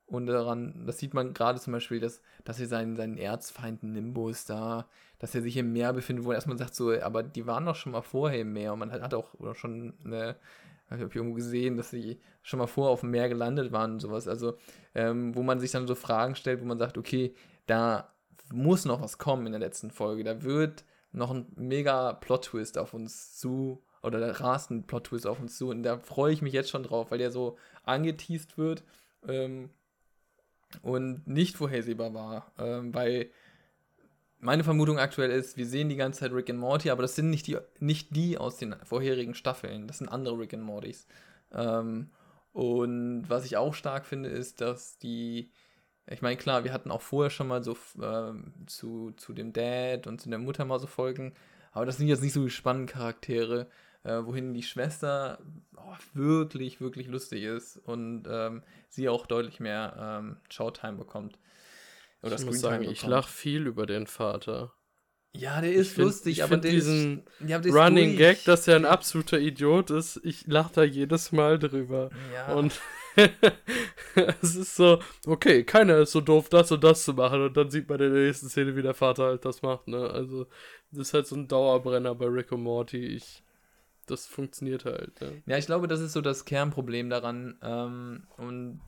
Und 0.05 0.27
daran, 0.27 0.85
das 0.85 0.99
sieht 0.99 1.13
man 1.13 1.33
gerade 1.33 1.59
zum 1.59 1.73
Beispiel, 1.73 1.99
dass, 1.99 2.21
dass 2.43 2.59
er 2.59 2.67
seinen, 2.67 2.95
seinen 2.95 3.17
Erzfeind 3.17 3.83
Nimbus 3.83 4.45
da, 4.45 4.87
dass 5.19 5.33
er 5.33 5.41
sich 5.41 5.55
im 5.57 5.71
Meer 5.71 5.93
befindet, 5.93 6.25
wo 6.25 6.31
er 6.31 6.35
erstmal 6.35 6.57
sagt, 6.57 6.75
so, 6.75 6.93
aber 7.01 7.23
die 7.23 7.47
waren 7.47 7.65
doch 7.65 7.75
schon 7.75 7.93
mal 7.93 8.01
vorher 8.01 8.41
im 8.41 8.51
Meer 8.53 8.73
und 8.73 8.79
man 8.79 8.91
hat, 8.91 9.01
hat 9.01 9.13
auch 9.13 9.33
schon 9.55 9.93
eine, 10.03 10.35
ich 10.87 11.01
habe 11.01 11.13
irgendwo 11.13 11.35
gesehen, 11.35 11.77
dass 11.77 11.89
sie 11.89 12.19
schon 12.41 12.59
mal 12.59 12.67
vorher 12.67 12.91
auf 12.91 13.01
dem 13.01 13.11
Meer 13.11 13.29
gelandet 13.29 13.71
waren 13.71 13.93
und 13.93 13.99
sowas. 13.99 14.27
Also, 14.27 14.57
ähm, 14.93 15.35
wo 15.35 15.41
man 15.41 15.59
sich 15.59 15.71
dann 15.71 15.87
so 15.87 15.95
Fragen 15.95 16.35
stellt, 16.35 16.61
wo 16.61 16.65
man 16.65 16.77
sagt, 16.77 16.97
okay, 16.97 17.33
da 17.65 18.13
muss 18.51 18.85
noch 18.85 19.01
was 19.01 19.17
kommen 19.17 19.45
in 19.45 19.53
der 19.53 19.61
letzten 19.61 19.91
Folge. 19.91 20.23
Da 20.23 20.43
wird 20.43 20.83
noch 21.11 21.31
ein 21.31 21.47
mega 21.55 22.13
Plot-Twist 22.13 22.77
auf 22.77 22.93
uns 22.93 23.37
zu, 23.37 23.83
oder 24.01 24.19
da 24.19 24.31
rast 24.31 24.71
ein 24.71 24.85
Plot-Twist 24.85 25.25
auf 25.25 25.39
uns 25.39 25.57
zu. 25.57 25.69
Und 25.69 25.83
da 25.83 25.97
freue 25.99 26.33
ich 26.33 26.41
mich 26.41 26.53
jetzt 26.53 26.69
schon 26.69 26.83
drauf, 26.83 27.11
weil 27.11 27.17
der 27.17 27.31
so 27.31 27.57
angeteased 27.83 28.57
wird 28.57 28.83
ähm, 29.27 29.69
und 30.81 31.27
nicht 31.27 31.55
vorhersehbar 31.55 32.13
war. 32.13 32.51
Ähm, 32.57 32.93
weil 32.93 33.31
meine 34.43 34.63
Vermutung 34.63 34.99
aktuell 34.99 35.31
ist, 35.31 35.57
wir 35.57 35.65
sehen 35.65 35.89
die 35.89 35.95
ganze 35.95 36.21
Zeit 36.21 36.33
Rick 36.33 36.49
and 36.49 36.59
Morty, 36.59 36.89
aber 36.89 37.01
das 37.01 37.15
sind 37.15 37.29
nicht 37.29 37.47
die, 37.47 37.57
nicht 37.79 38.15
die 38.15 38.37
aus 38.37 38.57
den 38.57 38.75
vorherigen 38.83 39.35
Staffeln. 39.35 39.87
Das 39.87 39.99
sind 39.99 40.09
andere 40.09 40.37
Rick 40.37 40.53
and 40.53 40.63
Mortys. 40.63 41.07
Ähm, 41.51 42.09
und 42.51 43.25
was 43.27 43.45
ich 43.45 43.57
auch 43.57 43.73
stark 43.73 44.05
finde, 44.05 44.29
ist, 44.29 44.61
dass 44.61 44.97
die, 44.99 45.49
ich 46.07 46.21
meine, 46.21 46.37
klar, 46.37 46.63
wir 46.63 46.73
hatten 46.73 46.91
auch 46.91 47.01
vorher 47.01 47.31
schon 47.31 47.47
mal 47.47 47.63
so 47.63 47.75
ähm, 48.01 48.53
zu, 48.67 49.11
zu 49.17 49.33
dem 49.33 49.53
Dad 49.53 50.07
und 50.07 50.21
zu 50.21 50.29
der 50.29 50.39
Mutter 50.39 50.65
mal 50.65 50.79
so 50.79 50.87
Folgen, 50.87 51.33
aber 51.71 51.85
das 51.85 51.97
sind 51.97 52.07
jetzt 52.07 52.21
nicht 52.21 52.33
so 52.33 52.43
die 52.43 52.51
spannenden 52.51 52.93
Charaktere, 52.93 53.67
äh, 54.03 54.19
wohin 54.23 54.53
die 54.53 54.63
Schwester 54.63 55.39
oh, 55.75 55.95
wirklich, 56.13 56.81
wirklich 56.81 57.07
lustig 57.07 57.43
ist 57.43 57.77
und 57.77 58.27
ähm, 58.29 58.61
sie 58.89 59.09
auch 59.09 59.25
deutlich 59.25 59.59
mehr 59.59 60.19
ähm, 60.21 60.37
Showtime 60.49 60.97
bekommt. 60.97 61.39
Oder 62.23 62.35
ich 62.35 62.45
muss 62.45 62.61
sagen, 62.61 62.83
ich 62.89 63.05
lache 63.05 63.31
viel 63.31 63.67
über 63.67 63.85
den 63.85 64.07
Vater. 64.07 64.73
Ja, 65.35 65.61
der 65.61 65.73
ist 65.73 65.93
find, 65.93 66.05
lustig, 66.05 66.43
aber 66.43 66.57
der 66.57 66.71
diesen 66.71 67.23
ist, 67.39 67.49
ja, 67.49 67.59
der 67.59 67.73
Running 67.73 68.09
durch. 68.09 68.17
Gag, 68.19 68.45
dass 68.45 68.67
er 68.67 68.75
ein 68.75 68.85
absoluter 68.85 69.39
Idiot 69.39 69.89
ist, 69.89 70.21
ich 70.23 70.45
lache 70.45 70.73
da 70.73 70.83
jedes 70.83 71.31
Mal 71.31 71.57
drüber. 71.57 72.11
Ja. 72.33 72.53
Und 72.53 72.79
es 74.41 74.55
ist 74.55 74.75
so, 74.75 75.01
okay, 75.25 75.63
keiner 75.63 75.97
ist 75.97 76.11
so 76.11 76.21
doof, 76.21 76.49
das 76.49 76.71
und 76.71 76.83
das 76.83 77.03
zu 77.03 77.13
machen. 77.13 77.41
Und 77.41 77.57
dann 77.57 77.71
sieht 77.71 77.89
man 77.89 77.99
in 77.99 78.13
der 78.13 78.23
nächsten 78.23 78.47
Szene, 78.47 78.75
wie 78.75 78.83
der 78.83 78.93
Vater 78.93 79.25
halt 79.25 79.43
das 79.43 79.63
macht, 79.63 79.87
ne? 79.87 80.07
Also, 80.09 80.45
das 80.91 81.07
ist 81.07 81.13
halt 81.15 81.27
so 81.27 81.35
ein 81.35 81.47
Dauerbrenner 81.47 82.13
bei 82.13 82.27
Rick 82.27 82.51
und 82.51 82.61
Morty. 82.61 83.03
Ich, 83.03 83.43
das 84.05 84.27
funktioniert 84.27 84.85
halt, 84.85 85.19
ja. 85.19 85.27
Ja, 85.47 85.57
ich 85.57 85.65
glaube, 85.65 85.87
das 85.87 85.99
ist 85.99 86.13
so 86.13 86.21
das 86.21 86.45
Kernproblem 86.45 87.09
daran. 87.09 87.57
Ähm, 87.63 88.27
und 88.37 88.81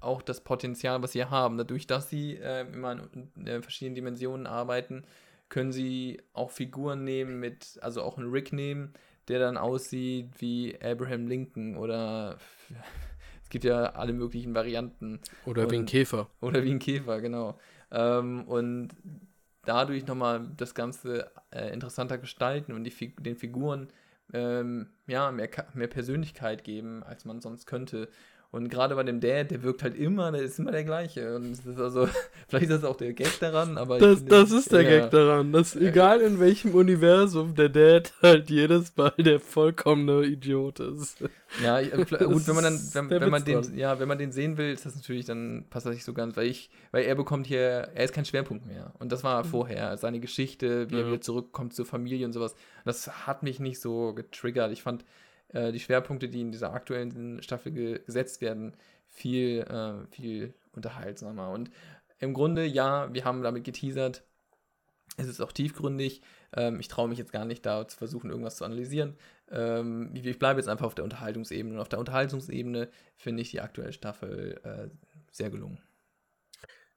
auch 0.00 0.22
das 0.22 0.42
Potenzial, 0.42 1.02
was 1.02 1.12
sie 1.12 1.24
haben. 1.24 1.58
Dadurch, 1.58 1.86
dass 1.86 2.08
sie 2.08 2.36
äh, 2.36 2.66
immer 2.72 2.92
in 3.36 3.46
äh, 3.46 3.62
verschiedenen 3.62 3.94
Dimensionen 3.94 4.46
arbeiten, 4.46 5.04
können 5.48 5.72
sie 5.72 6.20
auch 6.32 6.50
Figuren 6.50 7.04
nehmen 7.04 7.40
mit, 7.40 7.78
also 7.82 8.02
auch 8.02 8.18
einen 8.18 8.30
Rick 8.30 8.52
nehmen, 8.52 8.92
der 9.28 9.38
dann 9.38 9.56
aussieht 9.56 10.30
wie 10.38 10.76
Abraham 10.82 11.26
Lincoln 11.26 11.76
oder 11.76 12.38
es 13.42 13.48
gibt 13.48 13.64
ja 13.64 13.84
alle 13.92 14.12
möglichen 14.12 14.54
Varianten. 14.54 15.20
Oder 15.46 15.62
und, 15.62 15.72
wie 15.72 15.76
ein 15.76 15.86
Käfer. 15.86 16.28
Oder 16.40 16.62
wie 16.64 16.70
ein 16.70 16.78
Käfer, 16.78 17.20
genau. 17.20 17.58
Ähm, 17.90 18.44
und 18.44 18.90
dadurch 19.64 20.06
nochmal 20.06 20.48
das 20.56 20.74
Ganze 20.74 21.30
äh, 21.50 21.72
interessanter 21.72 22.18
gestalten 22.18 22.72
und 22.72 22.84
die, 22.84 23.14
den 23.16 23.36
Figuren 23.36 23.88
ähm, 24.32 24.88
ja, 25.06 25.30
mehr, 25.30 25.48
mehr 25.74 25.86
Persönlichkeit 25.86 26.64
geben, 26.64 27.02
als 27.02 27.24
man 27.24 27.40
sonst 27.40 27.66
könnte. 27.66 28.08
Und 28.50 28.70
gerade 28.70 28.94
bei 28.94 29.02
dem 29.02 29.20
Dad, 29.20 29.50
der 29.50 29.62
wirkt 29.62 29.82
halt 29.82 29.94
immer, 29.94 30.32
der 30.32 30.40
ist 30.40 30.58
immer 30.58 30.70
der 30.70 30.84
gleiche. 30.84 31.36
Und 31.36 31.50
das 31.50 31.66
ist 31.66 31.78
also, 31.78 32.08
vielleicht 32.48 32.70
ist 32.70 32.82
das 32.82 32.84
auch 32.84 32.96
der 32.96 33.12
Gag 33.12 33.38
daran, 33.40 33.76
aber. 33.76 33.98
Das, 33.98 34.20
finde, 34.20 34.30
das 34.30 34.50
ist 34.52 34.72
der 34.72 34.82
ja, 34.82 35.00
Gag 35.00 35.10
daran. 35.10 35.52
Dass 35.52 35.76
egal 35.76 36.22
in 36.22 36.40
welchem 36.40 36.74
Universum 36.74 37.54
der 37.54 37.68
Dad 37.68 38.14
halt 38.22 38.48
jedes 38.48 38.96
Mal 38.96 39.12
der 39.18 39.38
vollkommene 39.38 40.24
Idiot 40.24 40.80
ist. 40.80 41.22
Ja, 41.62 41.78
äh, 41.78 41.88
gut, 42.24 42.48
wenn 42.48 42.54
man 42.54 42.64
dann, 42.64 42.80
wenn, 42.92 43.10
wenn 43.10 43.30
man 43.30 43.44
den, 43.44 43.76
ja, 43.76 44.00
wenn 44.00 44.08
man 44.08 44.16
den 44.16 44.32
sehen 44.32 44.56
will, 44.56 44.72
ist 44.72 44.86
das 44.86 44.96
natürlich, 44.96 45.26
dann 45.26 45.66
passt 45.68 45.84
das 45.84 45.92
nicht 45.92 46.04
so 46.04 46.14
ganz, 46.14 46.34
weil 46.34 46.46
ich, 46.46 46.70
weil 46.90 47.04
er 47.04 47.16
bekommt 47.16 47.46
hier, 47.46 47.60
er 47.60 48.04
ist 48.04 48.14
kein 48.14 48.24
Schwerpunkt 48.24 48.66
mehr. 48.66 48.94
Und 48.98 49.12
das 49.12 49.24
war 49.24 49.44
mhm. 49.44 49.48
vorher, 49.48 49.98
seine 49.98 50.20
Geschichte, 50.20 50.90
wie 50.90 50.94
ja. 50.94 51.00
er 51.02 51.06
wieder 51.08 51.20
zurückkommt 51.20 51.74
zur 51.74 51.84
Familie 51.84 52.24
und 52.24 52.32
sowas. 52.32 52.54
Das 52.86 53.26
hat 53.26 53.42
mich 53.42 53.60
nicht 53.60 53.78
so 53.78 54.14
getriggert. 54.14 54.72
Ich 54.72 54.82
fand, 54.82 55.04
äh, 55.48 55.72
die 55.72 55.80
Schwerpunkte, 55.80 56.28
die 56.28 56.40
in 56.40 56.52
dieser 56.52 56.72
aktuellen 56.72 57.42
Staffel 57.42 57.72
ge 57.72 58.00
gesetzt 58.04 58.40
werden, 58.40 58.76
viel, 59.08 59.60
äh, 59.60 60.06
viel 60.14 60.54
unterhaltsamer. 60.72 61.50
Und 61.50 61.70
im 62.18 62.34
Grunde, 62.34 62.64
ja, 62.64 63.12
wir 63.12 63.24
haben 63.24 63.42
damit 63.42 63.64
geteasert. 63.64 64.24
Es 65.16 65.26
ist 65.26 65.40
auch 65.40 65.52
tiefgründig. 65.52 66.22
Ähm, 66.54 66.78
ich 66.80 66.88
traue 66.88 67.08
mich 67.08 67.18
jetzt 67.18 67.32
gar 67.32 67.44
nicht, 67.44 67.66
da 67.66 67.88
zu 67.88 67.96
versuchen, 67.96 68.30
irgendwas 68.30 68.56
zu 68.56 68.64
analysieren. 68.64 69.16
Ähm, 69.50 70.10
ich 70.14 70.38
bleibe 70.38 70.60
jetzt 70.60 70.68
einfach 70.68 70.86
auf 70.86 70.94
der 70.94 71.04
Unterhaltungsebene. 71.04 71.74
Und 71.74 71.80
auf 71.80 71.88
der 71.88 71.98
Unterhaltungsebene 71.98 72.88
finde 73.16 73.42
ich 73.42 73.50
die 73.50 73.60
aktuelle 73.60 73.92
Staffel 73.92 74.60
äh, 74.62 74.88
sehr 75.30 75.50
gelungen. 75.50 75.80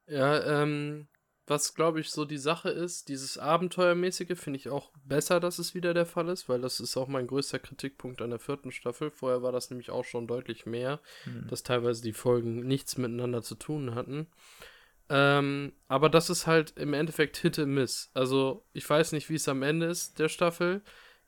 Ja, 0.08 0.62
ähm, 0.62 1.08
was, 1.52 1.76
glaube 1.76 2.00
ich, 2.00 2.10
so 2.10 2.24
die 2.24 2.38
Sache 2.38 2.70
ist, 2.70 3.10
dieses 3.10 3.38
Abenteuermäßige 3.38 4.40
finde 4.40 4.58
ich 4.58 4.70
auch 4.70 4.90
besser, 5.04 5.42
dass 5.42 5.60
es 5.60 5.76
wieder 5.76 5.94
der 5.94 6.06
Fall 6.06 6.30
ist, 6.30 6.48
weil 6.48 6.62
das 6.62 6.80
ist 6.80 6.96
auch 6.96 7.10
mein 7.10 7.28
größter 7.28 7.60
Kritikpunkt 7.60 8.22
an 8.22 8.30
der 8.30 8.40
vierten 8.40 8.72
Staffel. 8.72 9.12
Vorher 9.12 9.44
war 9.44 9.52
das 9.52 9.70
nämlich 9.70 9.90
auch 9.90 10.06
schon 10.06 10.28
deutlich 10.28 10.66
mehr, 10.66 11.02
mhm. 11.26 11.48
dass 11.50 11.64
teilweise 11.64 12.02
die 12.02 12.14
Folgen 12.14 12.66
nichts 12.66 12.98
miteinander 12.98 13.42
zu 13.42 13.56
tun 13.56 13.96
hatten. 13.96 14.28
Ähm, 15.10 15.74
aber 15.90 16.10
das 16.10 16.30
ist 16.30 16.48
halt 16.48 16.72
im 16.78 16.94
Endeffekt 16.94 17.36
Hit 17.36 17.60
and 17.60 17.74
Miss. 17.74 18.12
Also, 18.14 18.64
ich 18.72 18.90
weiß 18.90 19.12
nicht, 19.12 19.30
wie 19.30 19.36
es 19.36 19.50
am 19.50 19.62
Ende 19.62 19.88
ist 19.88 20.20
der 20.20 20.30
Staffel. 20.30 20.82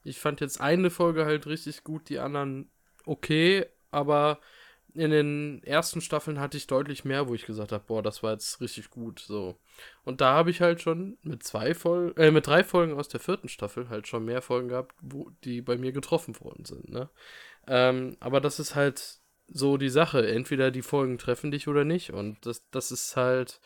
Ich 0.06 0.20
fand 0.20 0.40
jetzt 0.40 0.62
eine 0.62 0.90
Folge 0.90 1.26
halt 1.26 1.48
richtig 1.48 1.84
gut, 1.84 2.08
die 2.08 2.20
anderen 2.20 2.72
okay, 3.06 3.66
aber 3.92 4.40
in 4.96 5.12
den 5.12 5.64
ersten 5.64 6.02
Staffeln 6.02 6.40
hatte 6.40 6.58
ich 6.58 6.68
deutlich 6.68 7.04
mehr, 7.04 7.28
wo 7.28 7.34
ich 7.34 7.46
gesagt 7.46 7.72
habe, 7.72 7.84
boah, 7.88 8.04
das 8.04 8.22
war 8.22 8.34
jetzt 8.34 8.62
richtig 8.62 8.90
gut, 8.90 9.20
so. 9.20 9.58
Und 10.04 10.22
da 10.22 10.34
habe 10.34 10.52
ich 10.52 10.62
halt 10.62 10.82
schon 10.82 11.18
mit 11.24 11.44
zwei 11.44 11.74
Folgen, 11.74 12.20
äh, 12.22 12.32
mit 12.32 12.48
drei 12.48 12.64
Folgen 12.64 12.94
aus 12.94 13.08
der 13.08 13.20
vierten 13.20 13.50
Staffel 13.50 13.90
halt 13.90 14.08
schon 14.08 14.26
mehr 14.26 14.42
Folgen 14.42 14.70
gehabt, 14.70 14.96
wo 15.02 15.32
die 15.44 15.62
bei 15.62 15.78
mir 15.78 15.92
getroffen 15.92 16.40
worden 16.40 16.66
sind, 16.66 16.90
ne? 16.90 17.10
Ähm, 17.68 18.18
aber 18.20 18.42
das 18.42 18.60
ist 18.60 18.76
halt 18.76 19.20
so 19.48 19.78
die 19.78 19.90
Sache. 19.90 20.28
Entweder 20.28 20.72
die 20.72 20.82
Folgen 20.82 21.18
treffen 21.18 21.52
dich 21.52 21.68
oder 21.68 21.86
nicht. 21.86 22.12
Und 22.12 22.46
das, 22.46 22.68
das 22.70 22.92
ist 22.92 23.16
halt 23.16 23.62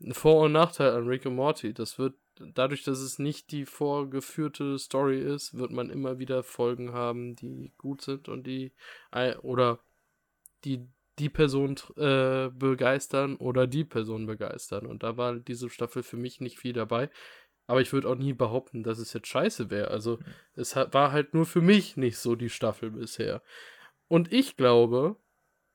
ein 0.00 0.14
Vor- 0.14 0.44
und 0.44 0.52
Nachteil 0.52 0.92
an 0.92 1.08
Rick 1.08 1.26
und 1.26 1.34
Morty. 1.34 1.72
Das 1.74 1.98
wird, 1.98 2.14
dadurch, 2.54 2.84
dass 2.84 3.00
es 3.00 3.18
nicht 3.18 3.50
die 3.52 3.66
vorgeführte 3.66 4.78
Story 4.78 5.20
ist, 5.20 5.56
wird 5.56 5.70
man 5.70 5.90
immer 5.90 6.18
wieder 6.18 6.42
Folgen 6.42 6.92
haben, 6.92 7.36
die 7.36 7.72
gut 7.78 8.02
sind 8.02 8.28
und 8.28 8.46
die, 8.46 8.72
oder 9.42 9.80
die 10.64 10.88
die 11.18 11.28
Person 11.28 11.76
äh, 11.96 12.48
begeistern 12.50 13.36
oder 13.36 13.66
die 13.66 13.84
Person 13.84 14.26
begeistern. 14.26 14.86
Und 14.86 15.02
da 15.02 15.16
war 15.16 15.34
diese 15.34 15.68
Staffel 15.68 16.02
für 16.02 16.16
mich 16.16 16.40
nicht 16.40 16.58
viel 16.58 16.72
dabei. 16.72 17.10
Aber 17.66 17.80
ich 17.80 17.92
würde 17.92 18.08
auch 18.08 18.14
nie 18.14 18.32
behaupten, 18.32 18.82
dass 18.82 18.98
es 18.98 19.12
jetzt 19.12 19.26
scheiße 19.26 19.70
wäre. 19.70 19.90
Also, 19.90 20.18
es 20.54 20.74
war 20.74 21.12
halt 21.12 21.34
nur 21.34 21.44
für 21.44 21.60
mich 21.60 21.96
nicht 21.96 22.18
so 22.18 22.34
die 22.34 22.48
Staffel 22.48 22.90
bisher. 22.90 23.42
Und 24.08 24.32
ich 24.32 24.56
glaube, 24.56 25.16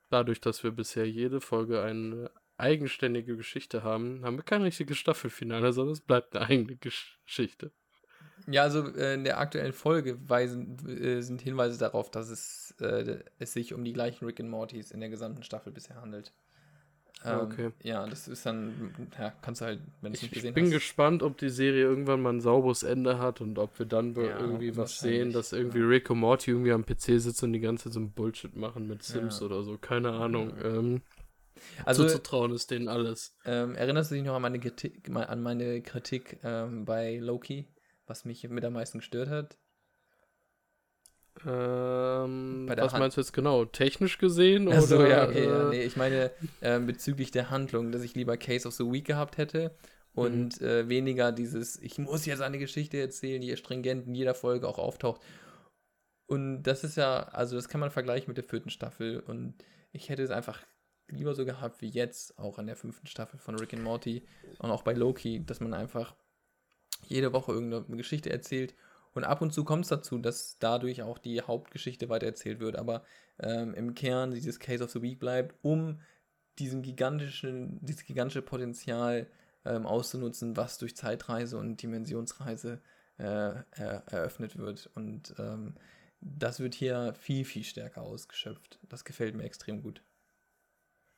dadurch, 0.10 0.42
dass 0.42 0.64
wir 0.64 0.72
bisher 0.72 1.08
jede 1.08 1.40
Folge 1.40 1.84
eine 1.84 2.32
eigenständige 2.58 3.38
Geschichte 3.38 3.84
haben, 3.84 4.26
haben 4.26 4.38
wir 4.38 4.44
kein 4.44 4.64
richtiges 4.64 4.98
Staffelfinale, 4.98 5.72
sondern 5.74 5.94
es 5.94 6.02
bleibt 6.02 6.36
eine 6.36 6.46
eigene 6.48 6.78
Geschichte. 6.78 7.72
Ja, 8.48 8.64
also 8.64 8.88
äh, 8.96 9.14
in 9.14 9.24
der 9.24 9.40
aktuellen 9.40 9.74
Folge 9.74 10.18
weisen, 10.28 10.78
äh, 10.88 11.22
sind 11.22 11.42
Hinweise 11.42 11.78
darauf, 11.78 12.12
dass 12.12 12.30
es, 12.30 12.76
äh, 12.82 13.20
es 13.40 13.54
sich 13.54 13.74
um 13.74 13.84
die 13.84 13.94
gleichen 13.94 14.26
Rick 14.26 14.40
and 14.40 14.50
Mortys 14.50 14.92
in 14.92 15.00
der 15.00 15.10
gesamten 15.10 15.44
Staffel 15.44 15.72
bisher 15.72 16.02
handelt. 16.02 16.34
Ähm, 17.26 17.40
okay. 17.40 17.72
Ja, 17.82 18.06
das 18.06 18.28
ist 18.28 18.46
dann, 18.46 18.94
ja, 19.18 19.34
kannst 19.42 19.62
du 19.62 19.66
halt, 19.66 19.80
wenn 20.02 20.12
du 20.12 20.18
es 20.18 20.22
nicht 20.24 20.34
gesehen 20.34 20.50
hast. 20.50 20.58
Ich 20.58 20.64
bin 20.64 20.72
gespannt, 20.72 21.24
ob 21.24 21.38
die 21.38 21.50
Serie 21.50 21.84
irgendwann 21.84 22.22
mal 22.22 22.34
ein 22.34 22.42
sauberes 22.42 22.84
Ende 22.84 23.18
hat 23.18 23.40
und 23.40 23.60
ob 23.60 23.80
wir 23.80 23.86
dann 23.86 24.14
ja, 24.16 24.40
irgendwie 24.40 24.76
was 24.76 25.00
sehen, 25.00 25.32
dass 25.32 25.54
irgendwie 25.54 25.80
ja. 25.80 25.88
Rick 25.88 26.10
und 26.10 26.20
Morty 26.20 26.52
irgendwie 26.52 26.74
am 26.74 26.86
PC 26.86 27.22
sitzen 27.22 27.46
und 27.46 27.54
die 27.54 27.60
ganze 27.62 27.86
Zeit 27.86 27.94
so 27.94 28.00
ein 28.02 28.12
Bullshit 28.12 28.56
machen 28.56 28.88
mit 28.88 29.04
Sims 29.04 29.40
ja. 29.40 29.46
oder 29.46 29.64
so. 29.64 29.78
Keine 29.78 30.12
Ahnung. 30.12 30.54
Ähm, 30.64 31.02
also, 31.86 32.04
zuzutrauen 32.06 32.52
ist 32.52 32.72
denen 32.72 32.90
alles. 32.90 33.38
Ähm, 33.46 33.76
erinnerst 33.76 34.12
du 34.12 34.16
dich 34.16 34.24
noch 34.24 34.36
an 34.36 34.42
meine 34.42 34.60
Kritik, 34.60 35.10
an 35.14 35.42
meine 35.42 35.82
Kritik 35.82 36.40
ähm, 36.44 36.84
bei 36.84 37.20
Loki, 37.20 37.68
was 38.08 38.26
mich 38.26 38.48
mit 38.50 38.64
am 38.66 38.74
meisten 38.74 39.00
gestört 39.00 39.30
hat? 39.30 39.58
Ähm, 41.46 42.70
was 42.70 42.94
Hand 42.94 43.00
meinst 43.00 43.18
du 43.18 43.22
jetzt 43.22 43.34
genau? 43.34 43.66
Technisch 43.66 44.18
gesehen? 44.18 44.68
Oder, 44.68 44.78
Achso, 44.78 45.04
ja, 45.06 45.28
okay, 45.28 45.46
äh, 45.46 45.48
ja, 45.48 45.70
nee, 45.70 45.84
ich 45.84 45.98
meine 45.98 46.32
äh, 46.62 46.80
bezüglich 46.80 47.32
der 47.32 47.50
Handlung, 47.50 47.92
dass 47.92 48.04
ich 48.04 48.14
lieber 48.16 48.38
Case 48.38 48.68
of 48.68 48.74
the 48.76 48.84
Week 48.84 49.06
gehabt 49.06 49.38
hätte 49.38 49.76
und 50.14 50.62
mhm. 50.62 50.68
äh, 50.68 50.90
weniger 50.90 51.32
dieses, 51.32 51.82
ich 51.82 51.98
muss 51.98 52.26
jetzt 52.26 52.42
eine 52.42 52.60
Geschichte 52.60 53.00
erzählen, 53.00 53.42
die 53.42 53.56
stringent 53.58 54.08
in 54.08 54.16
jeder 54.16 54.36
Folge 54.36 54.68
auch 54.68 54.78
auftaucht. 54.78 55.22
Und 56.28 56.64
das 56.64 56.84
ist 56.84 56.98
ja, 56.98 57.24
also 57.24 57.56
das 57.56 57.68
kann 57.68 57.82
man 57.82 57.92
vergleichen 57.92 58.30
mit 58.30 58.38
der 58.38 58.44
vierten 58.44 58.70
Staffel 58.70 59.20
und 59.20 59.56
ich 59.92 60.10
hätte 60.10 60.24
es 60.24 60.32
einfach 60.32 60.62
lieber 61.08 61.34
so 61.34 61.46
gehabt 61.46 61.82
wie 61.82 61.90
jetzt, 61.90 62.38
auch 62.40 62.58
an 62.60 62.68
der 62.68 62.76
fünften 62.76 63.08
Staffel 63.08 63.40
von 63.40 63.56
Rick 63.56 63.74
and 63.74 63.84
Morty 63.84 64.24
und 64.60 64.72
auch 64.72 64.84
bei 64.84 64.94
Loki, 64.94 65.46
dass 65.46 65.60
man 65.60 65.74
einfach 65.74 66.16
jede 67.02 67.34
Woche 67.34 67.52
irgendeine 67.52 67.98
Geschichte 67.98 68.30
erzählt 68.30 68.76
und 69.14 69.24
ab 69.24 69.42
und 69.42 69.54
zu 69.54 69.64
kommt 69.64 69.86
es 69.86 69.90
dazu, 69.90 70.18
dass 70.18 70.58
dadurch 70.60 71.04
auch 71.04 71.18
die 71.18 71.42
Hauptgeschichte 71.42 72.10
weitererzählt 72.10 72.60
wird. 72.60 72.76
Aber 72.76 73.04
ähm, 73.40 73.74
im 73.76 73.94
Kern 73.94 74.32
dieses 74.32 74.60
Case 74.60 74.84
of 74.84 74.92
the 74.92 75.02
Week 75.02 75.20
bleibt, 75.20 75.56
um 75.62 76.02
diesen 76.60 76.82
gigantischen, 76.82 77.80
dieses 77.82 78.06
gigantische 78.06 78.42
Potenzial 78.42 79.28
ähm, 79.66 79.86
auszunutzen, 79.86 80.58
was 80.58 80.78
durch 80.78 80.96
Zeitreise 80.96 81.58
und 81.58 81.82
Dimensionsreise 81.82 82.82
äh, 83.18 83.24
er, 83.24 84.04
eröffnet 84.08 84.58
wird. 84.58 84.90
Und 84.96 85.36
ähm, 85.38 85.76
das 86.20 86.60
wird 86.60 86.74
hier 86.74 87.14
viel, 87.20 87.46
viel 87.46 87.64
stärker 87.64 88.02
ausgeschöpft. 88.02 88.80
Das 88.90 89.06
gefällt 89.06 89.36
mir 89.36 89.44
extrem 89.44 89.84
gut. 89.84 90.04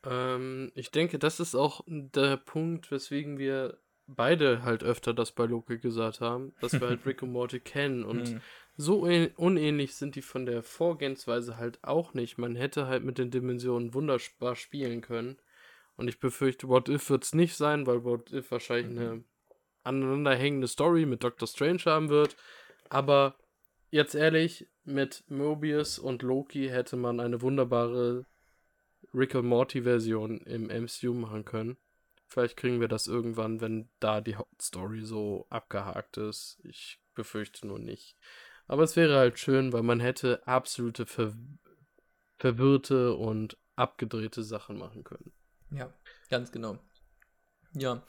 Ähm, 0.06 0.72
ich 0.76 0.92
denke, 0.92 1.18
das 1.18 1.40
ist 1.40 1.56
auch 1.56 1.82
der 1.88 2.38
Punkt, 2.38 2.92
weswegen 2.92 3.38
wir 3.38 3.78
beide 4.08 4.64
halt 4.64 4.84
öfter 4.84 5.14
das 5.14 5.32
bei 5.32 5.46
Loki 5.46 5.78
gesagt 5.78 6.22
haben, 6.22 6.54
dass 6.62 6.74
wir 6.74 6.88
halt 6.88 7.02
Rick 7.06 7.22
und 7.24 7.32
Morty 7.32 7.60
kennen 7.60 8.04
und 8.04 8.34
mhm. 8.34 8.42
so 8.78 9.08
unähnlich 9.36 9.96
sind 9.96 10.16
die 10.16 10.22
von 10.22 10.46
der 10.46 10.64
Vorgehensweise 10.64 11.58
halt 11.58 11.80
auch 11.84 12.14
nicht. 12.14 12.38
Man 12.38 12.56
hätte 12.56 12.88
halt 12.88 13.04
mit 13.04 13.18
den 13.18 13.32
Dimensionen 13.32 13.94
wunderbar 13.94 14.56
spielen 14.56 15.02
können 15.02 15.38
und 15.98 16.08
ich 16.08 16.20
befürchte, 16.20 16.68
What 16.68 16.90
If 16.90 17.10
wird 17.10 17.24
es 17.24 17.34
nicht 17.34 17.56
sein, 17.56 17.88
weil 17.88 18.04
What 18.04 18.32
If 18.32 18.52
wahrscheinlich 18.52 18.96
mhm. 18.96 19.00
eine 19.00 19.24
aneinanderhängende 19.84 20.68
Story 20.68 21.06
mit 21.06 21.24
Doctor 21.24 21.48
Strange 21.48 21.82
haben 21.86 22.10
wird, 22.10 22.36
aber 22.90 23.36
jetzt 23.92 24.16
ehrlich, 24.16 24.68
mit 24.84 25.24
Mobius 25.30 25.98
und 25.98 26.22
Loki 26.22 26.68
hätte 26.68 26.96
man 26.96 27.20
eine 27.20 27.42
wunderbare 27.42 28.26
Rick 29.14 29.36
und 29.36 29.48
Morty 29.48 29.82
Version 29.82 30.42
im 30.42 30.68
MCU 30.68 31.14
machen 31.14 31.46
können. 31.46 31.78
Vielleicht 32.28 32.58
kriegen 32.58 32.80
wir 32.82 32.88
das 32.88 33.08
irgendwann, 33.08 33.62
wenn 33.62 33.90
da 34.00 34.22
die 34.22 34.36
Hauptstory 34.36 35.02
so 35.02 35.46
abgehakt 35.50 36.18
ist. 36.18 36.60
Ich 36.64 37.00
befürchte 37.14 37.68
nur 37.68 37.80
nicht. 37.80 38.18
Aber 38.68 38.84
es 38.84 38.96
wäre 38.96 39.18
halt 39.18 39.40
schön, 39.40 39.74
weil 39.74 39.84
man 39.84 40.00
hätte 40.00 40.46
absolute 40.48 41.06
ver 41.06 41.34
verwirrte 42.38 43.14
und 43.14 43.58
abgedrehte 43.78 44.44
Sachen 44.44 44.78
machen 44.78 45.04
können. 45.04 45.32
Ja, 45.72 45.94
ganz 46.30 46.52
genau. 46.52 46.78
Ja. 47.74 48.04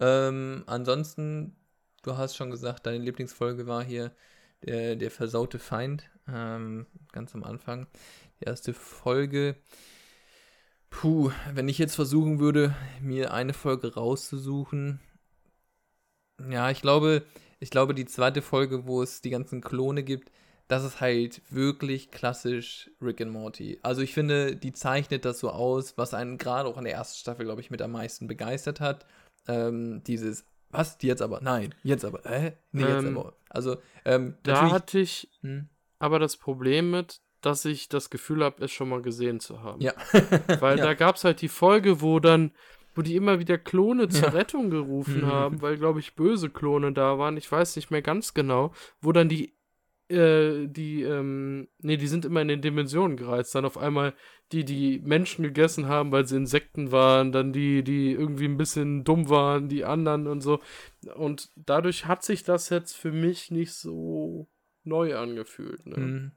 Ähm, 0.00 0.64
ansonsten, 0.66 1.56
du 2.02 2.16
hast 2.16 2.36
schon 2.36 2.50
gesagt, 2.50 2.86
deine 2.86 3.04
Lieblingsfolge 3.04 3.66
war 3.66 3.84
hier 3.84 4.14
der, 4.62 4.96
der 4.96 5.10
versaute 5.10 5.58
Feind. 5.58 6.08
Ähm, 6.28 6.86
ganz 7.12 7.34
am 7.34 7.44
Anfang. 7.44 7.86
Die 8.40 8.44
erste 8.44 8.72
Folge. 8.72 9.56
Puh, 10.90 11.30
wenn 11.52 11.68
ich 11.68 11.78
jetzt 11.78 11.94
versuchen 11.94 12.38
würde, 12.38 12.74
mir 13.00 13.32
eine 13.32 13.52
Folge 13.52 13.94
rauszusuchen. 13.94 15.00
Ja, 16.50 16.70
ich 16.70 16.82
glaube, 16.82 17.24
ich 17.60 17.70
glaube, 17.70 17.94
die 17.94 18.06
zweite 18.06 18.42
Folge, 18.42 18.86
wo 18.86 19.02
es 19.02 19.20
die 19.20 19.30
ganzen 19.30 19.60
Klone 19.60 20.02
gibt, 20.02 20.30
das 20.68 20.84
ist 20.84 21.00
halt 21.00 21.42
wirklich 21.48 22.10
klassisch 22.10 22.90
Rick 23.00 23.20
and 23.20 23.32
Morty. 23.32 23.78
Also 23.82 24.02
ich 24.02 24.12
finde, 24.12 24.56
die 24.56 24.72
zeichnet 24.72 25.24
das 25.24 25.38
so 25.38 25.50
aus, 25.50 25.96
was 25.96 26.12
einen 26.12 26.38
gerade 26.38 26.68
auch 26.68 26.76
in 26.76 26.84
der 26.84 26.94
ersten 26.94 27.18
Staffel, 27.18 27.44
glaube 27.44 27.60
ich, 27.60 27.70
mit 27.70 27.80
am 27.82 27.92
meisten 27.92 28.26
begeistert 28.26 28.80
hat. 28.80 29.06
Ähm, 29.46 30.02
dieses, 30.04 30.44
was, 30.70 30.98
die 30.98 31.06
jetzt 31.06 31.22
aber, 31.22 31.40
nein, 31.40 31.74
jetzt 31.84 32.04
aber, 32.04 32.22
hä? 32.24 32.52
Nee, 32.72 32.82
jetzt 32.82 33.04
ähm, 33.04 33.16
aber. 33.16 33.36
Also, 33.48 33.76
ähm, 34.04 34.36
da 34.42 34.70
hatte 34.70 34.98
ich 34.98 35.30
hm? 35.42 35.68
aber 36.00 36.18
das 36.18 36.36
Problem 36.36 36.90
mit, 36.90 37.20
dass 37.40 37.64
ich 37.64 37.88
das 37.88 38.10
Gefühl 38.10 38.44
habe, 38.44 38.64
es 38.64 38.72
schon 38.72 38.88
mal 38.88 39.02
gesehen 39.02 39.40
zu 39.40 39.62
haben. 39.62 39.80
Ja. 39.80 39.92
weil 40.60 40.78
ja. 40.78 40.84
da 40.84 40.94
gab 40.94 41.16
es 41.16 41.24
halt 41.24 41.40
die 41.42 41.48
Folge, 41.48 42.00
wo 42.00 42.20
dann, 42.20 42.52
wo 42.94 43.02
die 43.02 43.16
immer 43.16 43.38
wieder 43.38 43.58
Klone 43.58 44.08
zur 44.08 44.28
ja. 44.28 44.34
Rettung 44.34 44.70
gerufen 44.70 45.22
mhm. 45.22 45.26
haben, 45.26 45.62
weil, 45.62 45.76
glaube 45.76 46.00
ich, 46.00 46.14
böse 46.14 46.50
Klone 46.50 46.92
da 46.92 47.18
waren. 47.18 47.36
Ich 47.36 47.50
weiß 47.50 47.76
nicht 47.76 47.90
mehr 47.90 48.02
ganz 48.02 48.34
genau, 48.34 48.72
wo 49.00 49.12
dann 49.12 49.28
die, 49.28 49.56
äh, 50.08 50.66
die, 50.66 51.02
ähm, 51.02 51.68
nee, 51.78 51.96
die 51.96 52.06
sind 52.06 52.24
immer 52.24 52.40
in 52.40 52.48
den 52.48 52.62
Dimensionen 52.62 53.16
gereizt. 53.16 53.54
Dann 53.54 53.64
auf 53.64 53.76
einmal 53.76 54.14
die, 54.52 54.64
die 54.64 55.00
Menschen 55.00 55.42
gegessen 55.42 55.86
haben, 55.86 56.12
weil 56.12 56.26
sie 56.26 56.36
Insekten 56.36 56.92
waren, 56.92 57.32
dann 57.32 57.52
die, 57.52 57.82
die 57.82 58.12
irgendwie 58.12 58.46
ein 58.46 58.56
bisschen 58.56 59.04
dumm 59.04 59.28
waren, 59.28 59.68
die 59.68 59.84
anderen 59.84 60.26
und 60.26 60.40
so. 60.40 60.60
Und 61.16 61.50
dadurch 61.56 62.06
hat 62.06 62.22
sich 62.22 62.44
das 62.44 62.70
jetzt 62.70 62.96
für 62.96 63.12
mich 63.12 63.50
nicht 63.50 63.72
so 63.72 64.48
neu 64.84 65.16
angefühlt. 65.16 65.84
Ne? 65.86 65.96
Mhm. 65.96 66.32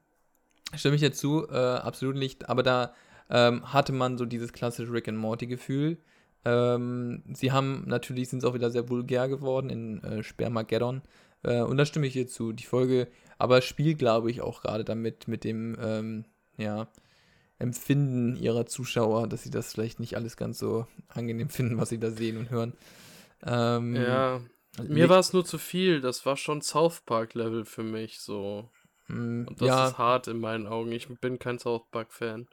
Stimme 0.76 0.96
ich 0.96 1.02
jetzt 1.02 1.20
zu, 1.20 1.48
äh, 1.50 1.56
absolut 1.56 2.16
nicht. 2.16 2.50
Aber 2.50 2.64
da 2.64 2.94
ähm, 3.30 3.72
hatte 3.74 3.92
man 3.92 4.18
so 4.18 4.26
dieses 4.26 4.54
klassische 4.54 4.92
Rick 4.92 5.08
and 5.08 5.18
Morty-Gefühl. 5.18 5.98
Ähm, 6.46 7.24
sie 7.34 7.52
haben 7.52 7.84
natürlich, 7.88 8.30
sind 8.30 8.40
es 8.40 8.46
auch 8.46 8.54
wieder 8.54 8.72
sehr 8.72 8.90
vulgär 8.90 9.28
geworden 9.28 9.70
in 9.70 10.04
äh, 10.04 10.24
Spermageddon. 10.24 11.02
Äh, 11.44 11.62
und 11.62 11.78
da 11.78 11.86
stimme 11.86 12.08
ich 12.08 12.14
hier 12.14 12.28
zu. 12.28 12.54
Die 12.54 12.66
Folge, 12.66 13.08
aber 13.38 13.62
spielt, 13.62 14.00
glaube 14.00 14.32
ich, 14.32 14.42
auch 14.42 14.62
gerade 14.62 14.84
damit, 14.84 15.28
mit 15.28 15.44
dem, 15.44 15.78
ähm, 15.82 16.26
ja, 16.58 16.88
Empfinden 17.60 18.38
ihrer 18.38 18.66
Zuschauer, 18.66 19.28
dass 19.28 19.44
sie 19.44 19.50
das 19.50 19.74
vielleicht 19.74 20.00
nicht 20.00 20.16
alles 20.16 20.38
ganz 20.38 20.60
so 20.60 20.88
angenehm 21.10 21.50
finden, 21.50 21.78
was 21.78 21.90
sie 21.90 22.00
da 22.00 22.10
sehen 22.10 22.38
und 22.38 22.50
hören. 22.50 22.74
Ähm, 23.46 23.96
ja, 23.96 24.42
mir 24.88 25.10
war 25.10 25.20
es 25.20 25.34
nur 25.34 25.44
zu 25.44 25.58
viel. 25.58 26.00
Das 26.00 26.26
war 26.26 26.38
schon 26.38 26.62
South 26.62 27.02
Park-Level 27.06 27.66
für 27.66 27.84
mich, 27.84 28.22
so. 28.22 28.70
Mm, 29.10 29.46
Und 29.48 29.62
das 29.62 29.68
ja. 29.68 29.88
ist 29.88 29.98
hart 29.98 30.28
in 30.28 30.40
meinen 30.40 30.68
Augen. 30.68 30.92
Ich 30.92 31.08
bin 31.20 31.40
kein 31.40 31.60
South 31.60 31.84
Park-Fan. 31.92 32.48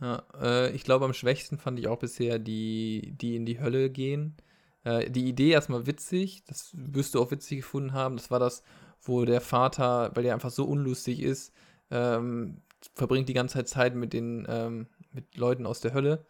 Ja, 0.00 0.22
äh, 0.40 0.70
ich 0.70 0.84
glaube, 0.84 1.04
am 1.04 1.12
schwächsten 1.12 1.58
fand 1.58 1.78
ich 1.78 1.88
auch 1.88 1.98
bisher 1.98 2.38
die, 2.38 3.14
die 3.20 3.36
in 3.36 3.46
die 3.46 3.60
Hölle 3.60 3.90
gehen. 3.90 4.36
Äh, 4.84 5.10
die 5.10 5.28
Idee 5.28 5.50
erstmal 5.50 5.86
witzig, 5.86 6.44
das 6.46 6.70
wirst 6.74 7.14
du 7.14 7.20
auch 7.20 7.30
witzig 7.30 7.58
gefunden 7.58 7.92
haben. 7.92 8.16
Das 8.16 8.30
war 8.30 8.38
das, 8.38 8.62
wo 9.02 9.24
der 9.24 9.40
Vater, 9.40 10.12
weil 10.14 10.22
der 10.22 10.34
einfach 10.34 10.50
so 10.50 10.64
unlustig 10.64 11.20
ist, 11.20 11.52
ähm, 11.90 12.62
verbringt 12.94 13.28
die 13.28 13.34
ganze 13.34 13.54
Zeit 13.54 13.68
Zeit 13.68 13.94
mit 13.96 14.12
den 14.12 14.46
ähm, 14.48 14.86
mit 15.12 15.36
Leuten 15.36 15.66
aus 15.66 15.80
der 15.80 15.94
Hölle, 15.94 16.24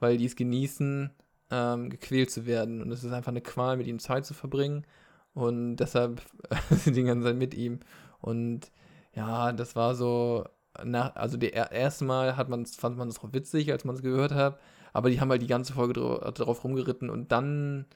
weil 0.00 0.16
die 0.16 0.24
es 0.26 0.36
genießen, 0.36 1.10
ähm, 1.50 1.90
gequält 1.90 2.30
zu 2.30 2.46
werden. 2.46 2.82
Und 2.82 2.90
es 2.90 3.04
ist 3.04 3.12
einfach 3.12 3.30
eine 3.30 3.40
Qual, 3.42 3.76
mit 3.76 3.86
ihm 3.86 3.98
Zeit 3.98 4.26
zu 4.26 4.34
verbringen. 4.34 4.86
Und 5.34 5.76
deshalb 5.76 6.22
sind 6.70 6.96
die 6.96 7.04
ganze 7.04 7.28
Zeit 7.28 7.36
mit 7.36 7.54
ihm. 7.54 7.80
Und 8.20 8.70
ja, 9.14 9.52
das 9.52 9.76
war 9.76 9.94
so, 9.94 10.44
nach, 10.84 11.14
also 11.16 11.36
der 11.36 11.72
erste 11.72 12.04
Mal 12.04 12.36
hat 12.36 12.48
man 12.48 12.66
fand 12.66 12.96
man 12.96 13.08
es 13.08 13.18
auch 13.18 13.32
witzig, 13.32 13.70
als 13.72 13.84
man 13.84 13.94
es 13.94 14.02
gehört 14.02 14.32
hat, 14.32 14.58
aber 14.92 15.10
die 15.10 15.20
haben 15.20 15.30
halt 15.30 15.42
die 15.42 15.46
ganze 15.46 15.74
Folge 15.74 15.94
drauf 15.94 16.64
rumgeritten 16.64 17.10
und 17.10 17.32
dann, 17.32 17.86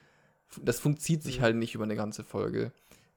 das 0.62 0.81
funktioniert 0.81 1.23
sich 1.23 1.39
mhm. 1.39 1.43
halt 1.43 1.57
nicht 1.57 1.75
über 1.75 1.85
eine 1.85 1.97
ganze 1.97 2.25
Folge. 2.25 2.73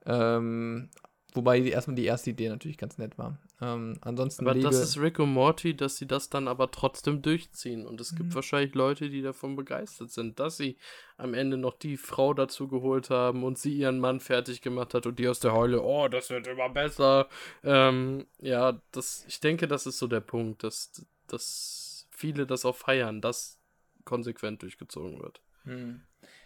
Ähm, 0.06 0.90
Wobei 1.34 1.60
die, 1.60 1.70
erstmal 1.70 1.96
die 1.96 2.06
erste 2.06 2.32
Idee 2.32 2.50
natürlich 2.50 2.78
ganz 2.78 2.98
nett 2.98 3.18
war. 3.18 3.38
Ähm, 3.62 3.98
ansonsten. 4.02 4.48
Aber 4.48 4.58
das 4.58 4.80
ist 4.80 4.98
Rick 4.98 5.20
und 5.20 5.34
Morty, 5.34 5.76
dass 5.76 5.98
sie 5.98 6.08
das 6.08 6.30
dann 6.30 6.48
aber 6.48 6.72
trotzdem 6.72 7.22
durchziehen. 7.22 7.86
Und 7.86 8.00
es 8.00 8.16
gibt 8.16 8.30
mhm. 8.30 8.36
wahrscheinlich 8.36 8.74
Leute, 8.74 9.10
die 9.10 9.22
davon 9.22 9.56
begeistert 9.56 10.12
sind, 10.12 10.40
dass 10.40 10.58
sie 10.58 10.78
am 11.18 11.34
Ende 11.34 11.58
noch 11.58 11.74
die 11.74 11.98
Frau 11.98 12.34
dazu 12.34 12.68
geholt 12.70 13.10
haben 13.10 13.44
und 13.44 13.58
sie 13.58 13.74
ihren 13.74 14.00
Mann 14.00 14.22
fertig 14.22 14.62
gemacht 14.62 14.94
hat 14.94 15.06
und 15.06 15.20
die 15.20 15.28
aus 15.28 15.40
der 15.40 15.54
Heule, 15.54 15.82
oh, 15.82 16.08
das 16.08 16.30
wird 16.30 16.48
immer 16.48 16.70
besser. 16.70 17.28
Ähm, 17.64 18.28
ja, 18.40 18.82
das, 18.92 19.26
ich 19.28 19.42
denke, 19.42 19.68
das 19.68 19.86
ist 19.86 20.00
so 20.00 20.08
der 20.08 20.22
Punkt, 20.22 20.64
dass, 20.64 21.06
dass 21.28 22.08
viele 22.12 22.48
das 22.48 22.64
auch 22.64 22.76
feiern, 22.76 23.20
dass 23.20 23.60
konsequent 24.06 24.62
durchgezogen 24.62 25.22
wird. 25.22 25.42
Mhm. 25.66 26.02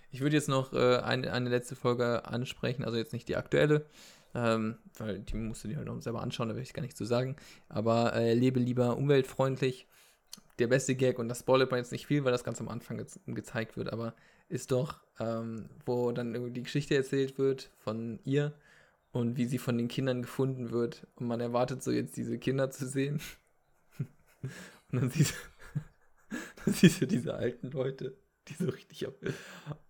Ich 0.10 0.22
würde 0.22 0.36
jetzt 0.36 0.50
noch 0.50 0.74
äh, 0.74 0.98
eine, 0.98 1.32
eine 1.32 1.50
letzte 1.50 1.76
Folge 1.76 2.26
ansprechen, 2.26 2.84
also 2.84 2.98
jetzt 2.98 3.14
nicht 3.14 3.28
die 3.28 3.36
aktuelle. 3.36 3.88
Ähm, 4.36 4.78
weil 4.98 5.20
die 5.20 5.36
musst 5.36 5.64
du 5.64 5.68
dir 5.68 5.78
halt 5.78 5.88
noch 5.88 6.02
selber 6.02 6.22
anschauen, 6.22 6.50
da 6.50 6.56
will 6.56 6.64
ich 6.64 6.74
gar 6.74 6.82
nicht 6.82 6.98
zu 6.98 7.06
sagen. 7.06 7.36
Aber 7.70 8.14
äh, 8.14 8.34
lebe 8.34 8.60
lieber 8.60 8.98
umweltfreundlich. 8.98 9.88
Der 10.60 10.68
beste 10.68 10.96
Gag, 10.96 11.18
und 11.18 11.30
das 11.30 11.40
spoilert 11.40 11.72
man 11.72 11.80
jetzt 11.80 11.92
nicht 11.92 12.06
viel, 12.06 12.24
weil 12.24 12.32
das 12.32 12.44
ganz 12.44 12.62
am 12.62 12.70
Anfang 12.70 12.98
ge 12.98 13.06
gezeigt 13.26 13.76
wird, 13.76 13.92
aber 13.92 14.14
ist 14.50 14.72
doch, 14.72 15.00
ähm, 15.20 15.68
wo 15.86 16.12
dann 16.12 16.36
irgendwie 16.36 16.54
die 16.54 16.64
Geschichte 16.64 16.96
erzählt 16.96 17.40
wird 17.40 17.72
von 17.80 18.20
ihr 18.24 18.54
und 19.12 19.38
wie 19.38 19.46
sie 19.46 19.58
von 19.58 19.78
den 19.78 19.88
Kindern 19.88 20.22
gefunden 20.22 20.72
wird. 20.72 21.08
Und 21.16 21.28
man 21.28 21.40
erwartet 21.40 21.82
so 21.82 21.92
jetzt 21.92 22.18
diese 22.18 22.38
Kinder 22.38 22.70
zu 22.70 22.88
sehen. 22.88 23.20
und 24.42 24.52
dann 24.92 25.10
siehst, 25.10 25.34
dann 26.66 26.74
siehst 26.74 27.02
du 27.02 27.08
diese 27.08 27.34
alten 27.34 27.72
Leute 27.72 28.16
die 28.48 28.54
so 28.56 28.70
richtig 28.70 29.08
ab. 29.08 29.16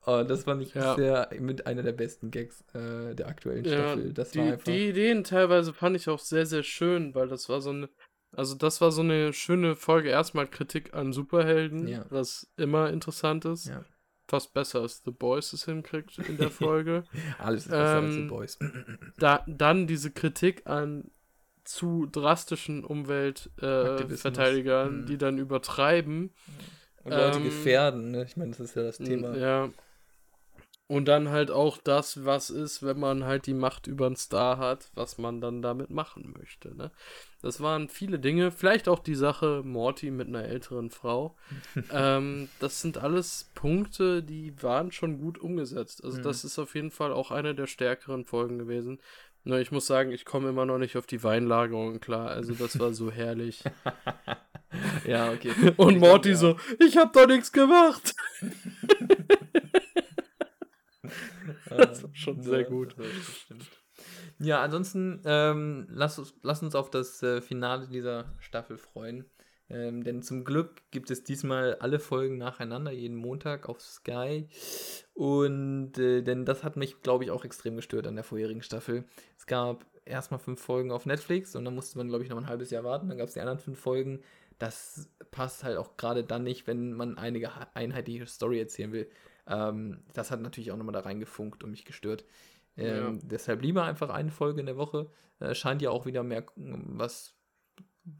Oh, 0.05 0.21
das 0.23 0.43
fand 0.43 0.61
ich 0.61 0.73
ja. 0.73 0.95
sehr 0.95 1.29
mit 1.39 1.65
einer 1.65 1.81
der 1.81 1.93
besten 1.93 2.29
Gags 2.29 2.65
äh, 2.73 3.15
der 3.15 3.27
aktuellen 3.27 3.63
Staffel. 3.63 4.07
Ja, 4.07 4.13
das 4.13 4.31
die, 4.31 4.39
war 4.39 4.45
einfach... 4.45 4.65
die 4.65 4.89
Ideen 4.89 5.23
teilweise 5.23 5.73
fand 5.73 5.95
ich 5.95 6.09
auch 6.09 6.19
sehr, 6.19 6.45
sehr 6.45 6.63
schön, 6.63 7.15
weil 7.15 7.29
das 7.29 7.47
war 7.49 7.61
so 7.61 7.69
eine. 7.69 7.89
Also, 8.35 8.55
das 8.55 8.81
war 8.81 8.91
so 8.91 9.01
eine 9.01 9.31
schöne 9.31 9.75
Folge. 9.75 10.09
Erstmal 10.09 10.47
Kritik 10.47 10.95
an 10.95 11.13
Superhelden, 11.13 11.87
ja. 11.87 12.03
was 12.09 12.51
immer 12.57 12.89
interessant 12.89 13.45
ist. 13.45 13.67
Ja. 13.67 13.85
Fast 14.27 14.53
besser 14.53 14.81
als 14.81 15.03
The 15.05 15.11
Boys 15.11 15.53
es 15.53 15.65
hinkriegt 15.65 16.17
in 16.17 16.37
der 16.37 16.49
Folge. 16.49 17.03
Alles 17.37 17.65
ist 17.65 17.71
besser 17.71 17.99
ähm, 17.99 18.05
als 18.05 18.13
The 18.13 18.19
ähm, 18.19 18.27
Boys. 18.27 18.57
da, 19.17 19.43
dann 19.47 19.85
diese 19.85 20.09
Kritik 20.11 20.63
an 20.65 21.11
zu 21.63 22.07
drastischen 22.11 22.83
Umweltverteidigern, 22.83 24.87
äh, 24.87 24.91
mhm. 24.91 25.05
die 25.05 25.17
dann 25.17 25.37
übertreiben. 25.37 26.31
Und 27.03 27.11
Leute 27.11 27.37
ähm, 27.37 27.43
gefährden, 27.43 28.11
ne? 28.11 28.23
Ich 28.23 28.37
meine, 28.37 28.51
das 28.51 28.61
ist 28.61 28.75
ja 28.75 28.83
das 28.83 28.97
Thema. 28.97 29.35
Ja. 29.35 29.69
Und 30.87 31.05
dann 31.07 31.29
halt 31.29 31.49
auch 31.49 31.77
das, 31.77 32.25
was 32.25 32.49
ist, 32.49 32.83
wenn 32.83 32.99
man 32.99 33.23
halt 33.23 33.47
die 33.47 33.53
Macht 33.53 33.87
über 33.87 34.05
einen 34.05 34.17
Star 34.17 34.57
hat, 34.57 34.91
was 34.95 35.17
man 35.17 35.39
dann 35.39 35.61
damit 35.61 35.89
machen 35.89 36.35
möchte. 36.37 36.75
Ne? 36.75 36.91
Das 37.41 37.61
waren 37.61 37.87
viele 37.87 38.19
Dinge. 38.19 38.51
Vielleicht 38.51 38.89
auch 38.89 38.99
die 38.99 39.15
Sache 39.15 39.61
Morty 39.63 40.11
mit 40.11 40.27
einer 40.27 40.43
älteren 40.43 40.89
Frau. 40.89 41.35
ähm, 41.91 42.49
das 42.59 42.81
sind 42.81 42.97
alles 42.97 43.49
Punkte, 43.55 44.23
die 44.23 44.61
waren 44.61 44.91
schon 44.91 45.19
gut 45.19 45.37
umgesetzt. 45.37 46.03
Also, 46.03 46.19
mhm. 46.19 46.23
das 46.23 46.43
ist 46.43 46.59
auf 46.59 46.75
jeden 46.75 46.91
Fall 46.91 47.13
auch 47.13 47.31
eine 47.31 47.55
der 47.55 47.67
stärkeren 47.67 48.25
Folgen 48.25 48.59
gewesen. 48.59 48.99
Nur 49.45 49.59
ich 49.59 49.71
muss 49.71 49.87
sagen, 49.87 50.11
ich 50.11 50.25
komme 50.25 50.49
immer 50.49 50.65
noch 50.65 50.77
nicht 50.77 50.97
auf 50.97 51.05
die 51.05 51.23
Weinlagerung 51.23 51.99
klar. 52.01 52.29
Also, 52.29 52.53
das 52.53 52.77
war 52.77 52.93
so 52.93 53.09
herrlich. 53.09 53.63
ja, 55.07 55.31
okay. 55.31 55.51
Und 55.77 55.99
Morty 55.99 56.29
ja. 56.29 56.35
so, 56.35 56.57
ich 56.79 56.97
hab 56.97 57.13
doch 57.13 57.27
nichts 57.27 57.51
gemacht. 57.51 58.15
das 61.69 62.03
war 62.03 62.09
schon 62.13 62.37
ja, 62.37 62.43
sehr 62.43 62.63
gut. 62.63 62.95
Ja, 64.39 64.61
ansonsten 64.61 65.21
ähm, 65.25 65.87
lass, 65.89 66.33
lass 66.41 66.63
uns 66.63 66.75
auf 66.75 66.89
das 66.89 67.21
äh, 67.23 67.41
Finale 67.41 67.87
dieser 67.87 68.33
Staffel 68.39 68.77
freuen. 68.77 69.25
Ähm, 69.69 70.03
denn 70.03 70.21
zum 70.21 70.43
Glück 70.43 70.81
gibt 70.91 71.09
es 71.09 71.23
diesmal 71.23 71.75
alle 71.75 71.99
Folgen 71.99 72.37
nacheinander, 72.37 72.91
jeden 72.91 73.15
Montag 73.15 73.69
auf 73.69 73.81
Sky. 73.81 74.49
Und 75.13 75.97
äh, 75.97 76.21
denn 76.21 76.45
das 76.45 76.63
hat 76.63 76.75
mich, 76.75 77.01
glaube 77.01 77.23
ich, 77.23 77.31
auch 77.31 77.45
extrem 77.45 77.75
gestört 77.75 78.07
an 78.07 78.15
der 78.15 78.23
vorherigen 78.23 78.61
Staffel. 78.61 79.05
Es 79.37 79.45
gab 79.45 79.85
erstmal 80.05 80.39
fünf 80.39 80.61
Folgen 80.61 80.91
auf 80.91 81.05
Netflix 81.05 81.55
und 81.55 81.63
dann 81.65 81.75
musste 81.75 81.97
man, 81.97 82.09
glaube 82.09 82.23
ich, 82.23 82.29
noch 82.29 82.37
ein 82.37 82.47
halbes 82.47 82.71
Jahr 82.71 82.83
warten. 82.83 83.07
Dann 83.07 83.17
gab 83.17 83.27
es 83.27 83.33
die 83.33 83.39
anderen 83.39 83.59
fünf 83.59 83.79
Folgen 83.79 84.21
das 84.59 85.09
passt 85.31 85.63
halt 85.63 85.77
auch 85.77 85.97
gerade 85.97 86.23
dann 86.23 86.43
nicht, 86.43 86.67
wenn 86.67 86.93
man 86.93 87.17
eine 87.17 87.49
einheitliche 87.75 88.25
Story 88.25 88.59
erzählen 88.59 88.91
will. 88.91 89.09
Ähm, 89.47 90.03
das 90.13 90.31
hat 90.31 90.41
natürlich 90.41 90.71
auch 90.71 90.77
nochmal 90.77 90.93
da 90.93 91.01
reingefunkt 91.01 91.63
und 91.63 91.71
mich 91.71 91.85
gestört. 91.85 92.25
Ähm, 92.77 93.15
ja. 93.15 93.19
Deshalb 93.23 93.61
lieber 93.61 93.83
einfach 93.83 94.09
eine 94.09 94.31
Folge 94.31 94.59
in 94.59 94.65
der 94.65 94.77
Woche. 94.77 95.09
Äh, 95.39 95.55
scheint 95.55 95.81
ja 95.81 95.89
auch 95.89 96.05
wieder 96.05 96.23
mehr 96.23 96.45
was 96.55 97.35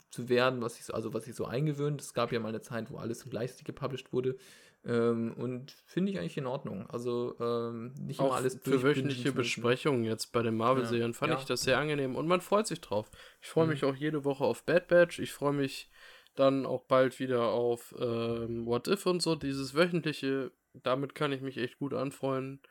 zu 0.09 0.30
werden, 0.30 0.61
was 0.61 0.78
ich 0.78 0.86
so, 0.86 0.93
also 0.93 1.13
was 1.13 1.28
ich 1.28 1.36
so 1.36 1.45
eingewöhnt. 1.45 2.01
Es 2.01 2.13
gab 2.13 2.32
ja 2.32 2.39
mal 2.39 2.49
eine 2.49 2.61
Zeit, 2.61 2.89
wo 2.89 2.97
alles 2.97 3.28
gleichzeitig 3.30 3.65
gepublished 3.65 4.13
wurde. 4.13 4.38
Ähm, 4.86 5.34
und 5.38 5.71
finde 5.86 6.11
ich 6.11 6.19
eigentlich 6.19 6.38
in 6.38 6.45
Ordnung. 6.45 6.89
Also 6.89 7.36
ähm, 7.39 7.93
nicht 7.99 8.19
auch 8.19 8.28
immer 8.28 8.36
alles 8.36 8.59
Für 8.61 8.84
wöchentliche 8.84 9.32
Besprechungen 9.32 10.03
jetzt 10.03 10.32
bei 10.34 10.43
den 10.43 10.55
Marvel-Serien 10.55 11.11
ja. 11.11 11.17
fand 11.17 11.34
ja. 11.34 11.39
ich 11.39 11.45
das 11.45 11.61
sehr 11.61 11.78
angenehm 11.78 12.15
und 12.15 12.28
man 12.28 12.41
freut 12.41 12.67
sich 12.67 12.82
drauf. 12.82 13.09
Ich 13.41 13.47
freue 13.47 13.65
mhm. 13.65 13.71
mich 13.71 13.86
auch 13.86 13.95
jede 13.95 14.26
Woche 14.26 14.43
auf 14.43 14.63
Bad 14.63 14.88
Batch. 14.89 15.19
Ich 15.19 15.32
freue 15.32 15.53
mich 15.53 15.89
dann 16.36 16.65
auch 16.65 16.84
bald 16.84 17.19
wieder 17.19 17.49
auf 17.49 17.95
ähm, 17.97 18.65
What 18.65 18.88
If 18.88 19.05
und 19.05 19.21
so. 19.21 19.36
Dieses 19.36 19.74
wöchentliche, 19.74 20.51
damit 20.74 21.15
kann 21.15 21.32
ich 21.32 21.41
mich 21.41 21.57
echt 21.57 21.78
gut 21.78 21.93
anfreuen. 21.93 22.61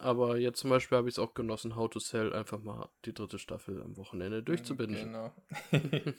Aber 0.00 0.38
jetzt 0.38 0.60
zum 0.60 0.70
Beispiel 0.70 0.96
habe 0.96 1.08
ich 1.08 1.16
es 1.16 1.18
auch 1.18 1.34
genossen, 1.34 1.74
How 1.74 1.90
to 1.90 1.98
Sell 1.98 2.32
einfach 2.32 2.62
mal 2.62 2.88
die 3.04 3.12
dritte 3.12 3.38
Staffel 3.38 3.82
am 3.82 3.96
Wochenende 3.96 4.44
durchzubinden. 4.44 5.06
Genau. 5.06 5.32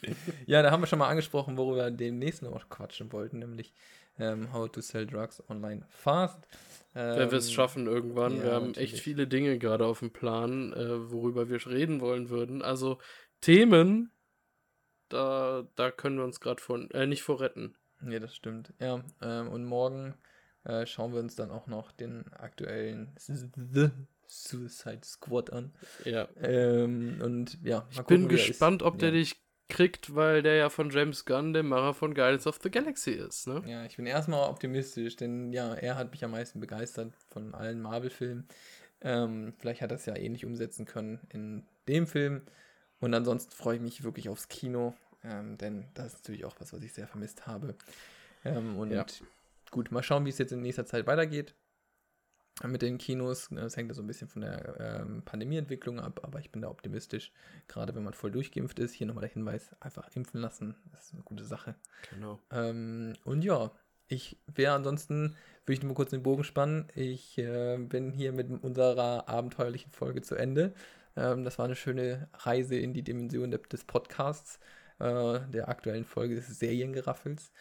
ja, 0.45 0.61
da 0.61 0.71
haben 0.71 0.81
wir 0.81 0.87
schon 0.87 0.99
mal 0.99 1.07
angesprochen, 1.07 1.57
worüber 1.57 1.85
wir 1.85 1.91
demnächst 1.91 2.41
noch 2.41 2.67
quatschen 2.67 3.13
wollten, 3.13 3.39
nämlich 3.39 3.73
ähm, 4.17 4.51
How 4.51 4.69
to 4.69 4.81
Sell 4.81 5.07
Drugs 5.07 5.41
Online 5.49 5.85
Fast. 5.87 6.45
Ähm, 6.93 7.19
Wenn 7.19 7.31
wir 7.31 7.37
es 7.37 7.53
schaffen 7.53 7.87
irgendwann. 7.87 8.37
Ja, 8.37 8.43
wir 8.43 8.51
haben 8.51 8.67
natürlich. 8.67 8.95
echt 8.95 9.03
viele 9.03 9.27
Dinge 9.27 9.57
gerade 9.59 9.85
auf 9.85 9.99
dem 9.99 10.11
Plan, 10.11 10.73
äh, 10.73 11.09
worüber 11.09 11.47
wir 11.47 11.65
reden 11.65 12.01
wollen 12.01 12.29
würden. 12.29 12.61
Also 12.61 12.97
Themen, 13.39 14.11
da, 15.07 15.65
da 15.75 15.89
können 15.89 16.17
wir 16.17 16.25
uns 16.25 16.41
gerade 16.41 16.61
von, 16.61 16.91
äh, 16.91 17.07
nicht 17.07 17.23
vor 17.23 17.39
retten. 17.39 17.77
Nee, 18.01 18.19
das 18.19 18.35
stimmt. 18.35 18.73
Ja, 18.79 19.03
ähm, 19.21 19.47
und 19.47 19.63
morgen 19.63 20.15
äh, 20.63 20.85
schauen 20.85 21.13
wir 21.13 21.19
uns 21.19 21.35
dann 21.35 21.51
auch 21.51 21.67
noch 21.67 21.91
den 21.91 22.31
aktuellen 22.33 23.11
The 23.17 23.89
Suicide 24.27 25.01
Squad 25.03 25.51
an. 25.51 25.73
Ja. 26.05 26.27
Ähm, 26.41 27.19
und 27.23 27.57
ja, 27.63 27.87
ich 27.89 27.97
gucken, 27.97 28.27
bin 28.27 28.29
gespannt, 28.29 28.83
ob 28.83 28.99
der 28.99 29.09
ja. 29.09 29.15
dich 29.15 29.41
kriegt, 29.69 30.15
weil 30.15 30.41
der 30.41 30.55
ja 30.55 30.69
von 30.69 30.89
James 30.89 31.25
Gunn, 31.25 31.53
dem 31.53 31.69
Macher 31.69 31.93
von 31.93 32.13
Guardians 32.13 32.47
of 32.47 32.59
the 32.61 32.71
Galaxy 32.71 33.11
ist, 33.11 33.47
ne? 33.47 33.63
Ja, 33.67 33.85
ich 33.85 33.97
bin 33.97 34.05
erstmal 34.05 34.49
optimistisch, 34.49 35.15
denn 35.15 35.53
ja, 35.53 35.73
er 35.75 35.95
hat 35.95 36.11
mich 36.11 36.23
am 36.23 36.31
meisten 36.31 36.59
begeistert 36.59 37.13
von 37.27 37.53
allen 37.53 37.81
Marvel-Filmen. 37.81 38.47
Ähm, 39.01 39.53
vielleicht 39.57 39.81
hat 39.81 39.91
er 39.91 39.95
es 39.95 40.05
ja 40.05 40.15
ähnlich 40.15 40.45
umsetzen 40.45 40.85
können 40.85 41.19
in 41.29 41.63
dem 41.87 42.07
Film. 42.07 42.41
Und 42.99 43.13
ansonsten 43.13 43.51
freue 43.51 43.75
ich 43.75 43.81
mich 43.81 44.03
wirklich 44.03 44.27
aufs 44.27 44.49
Kino, 44.49 44.93
ähm, 45.23 45.57
denn 45.57 45.85
das 45.93 46.07
ist 46.07 46.23
natürlich 46.23 46.45
auch 46.45 46.55
was, 46.59 46.73
was 46.73 46.83
ich 46.83 46.91
sehr 46.91 47.07
vermisst 47.07 47.47
habe. 47.47 47.75
Ähm, 48.43 48.77
und 48.77 48.91
ja. 48.91 49.05
Gut, 49.71 49.91
mal 49.91 50.03
schauen, 50.03 50.25
wie 50.25 50.29
es 50.29 50.37
jetzt 50.37 50.51
in 50.51 50.61
nächster 50.61 50.85
Zeit 50.85 51.07
weitergeht 51.07 51.55
mit 52.67 52.81
den 52.81 52.97
Kinos. 52.97 53.47
Das 53.51 53.77
hängt 53.77 53.89
ja 53.89 53.95
so 53.95 54.01
ein 54.01 54.07
bisschen 54.07 54.27
von 54.27 54.41
der 54.41 55.01
ähm, 55.01 55.23
Pandemieentwicklung 55.23 55.99
ab, 55.99 56.21
aber 56.23 56.39
ich 56.39 56.51
bin 56.51 56.61
da 56.61 56.69
optimistisch, 56.69 57.31
gerade 57.67 57.95
wenn 57.95 58.03
man 58.03 58.13
voll 58.13 58.31
durchgeimpft 58.31 58.79
ist. 58.79 58.93
Hier 58.93 59.07
nochmal 59.07 59.21
der 59.21 59.31
Hinweis, 59.31 59.75
einfach 59.79 60.09
impfen 60.15 60.41
lassen, 60.41 60.75
das 60.91 61.05
ist 61.05 61.13
eine 61.13 61.23
gute 61.23 61.45
Sache. 61.45 61.75
Genau. 62.13 62.39
Ähm, 62.51 63.13
und 63.23 63.43
ja, 63.43 63.71
ich 64.07 64.37
wäre 64.47 64.73
ansonsten, 64.73 65.35
würde 65.65 65.73
ich 65.73 65.81
nur 65.81 65.89
mal 65.89 65.95
kurz 65.95 66.09
den 66.09 66.23
Bogen 66.23 66.43
spannen. 66.43 66.87
Ich 66.95 67.37
äh, 67.37 67.77
bin 67.77 68.11
hier 68.11 68.33
mit 68.33 68.49
unserer 68.63 69.29
abenteuerlichen 69.29 69.91
Folge 69.91 70.21
zu 70.21 70.35
Ende. 70.35 70.73
Ähm, 71.15 71.43
das 71.43 71.59
war 71.59 71.65
eine 71.65 71.75
schöne 71.75 72.27
Reise 72.33 72.75
in 72.75 72.93
die 72.93 73.03
Dimension 73.03 73.51
des 73.51 73.85
Podcasts, 73.85 74.59
äh, 74.99 75.39
der 75.51 75.69
aktuellen 75.69 76.05
Folge 76.05 76.35
des 76.35 76.47
Seriengeraffels. 76.59 77.51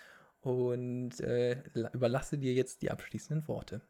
Und 0.48 1.20
äh, 1.20 1.62
überlasse 1.92 2.38
dir 2.38 2.52
jetzt 2.52 2.82
die 2.82 2.90
abschließenden 2.90 3.48
Worte. 3.48 3.80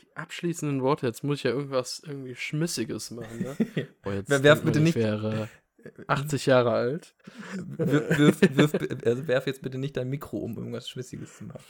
Die 0.00 0.16
abschließenden 0.16 0.82
Worte, 0.82 1.06
jetzt 1.06 1.24
muss 1.24 1.38
ich 1.38 1.44
ja 1.44 1.50
irgendwas 1.50 2.02
irgendwie 2.04 2.34
Schmissiges 2.34 3.10
machen, 3.10 3.42
ne? 3.42 3.56
Boah, 4.02 4.14
jetzt 4.14 4.42
werf 4.42 4.62
bitte 4.62 4.80
nicht. 4.80 4.94
wäre 4.94 5.48
80 6.06 6.46
Jahre 6.46 6.72
alt. 6.72 7.14
Wirf, 7.54 8.18
wirf, 8.18 8.40
wirf, 8.56 8.72
also 9.04 9.26
werf 9.26 9.46
jetzt 9.46 9.62
bitte 9.62 9.78
nicht 9.78 9.96
dein 9.96 10.08
Mikro 10.08 10.38
um, 10.38 10.56
irgendwas 10.56 10.88
Schmissiges 10.88 11.36
zu 11.36 11.44
machen. 11.44 11.64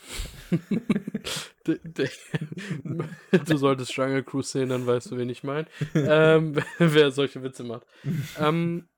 du 3.46 3.56
solltest 3.56 3.92
Jungle 3.94 4.24
Cruise 4.24 4.50
sehen, 4.50 4.70
dann 4.70 4.86
weißt 4.86 5.10
du, 5.10 5.18
wen 5.18 5.28
ich 5.28 5.44
meine. 5.44 5.66
ähm, 5.94 6.56
wer 6.78 7.10
solche 7.10 7.42
Witze 7.42 7.64
macht. 7.64 7.86
Ähm, 8.38 8.88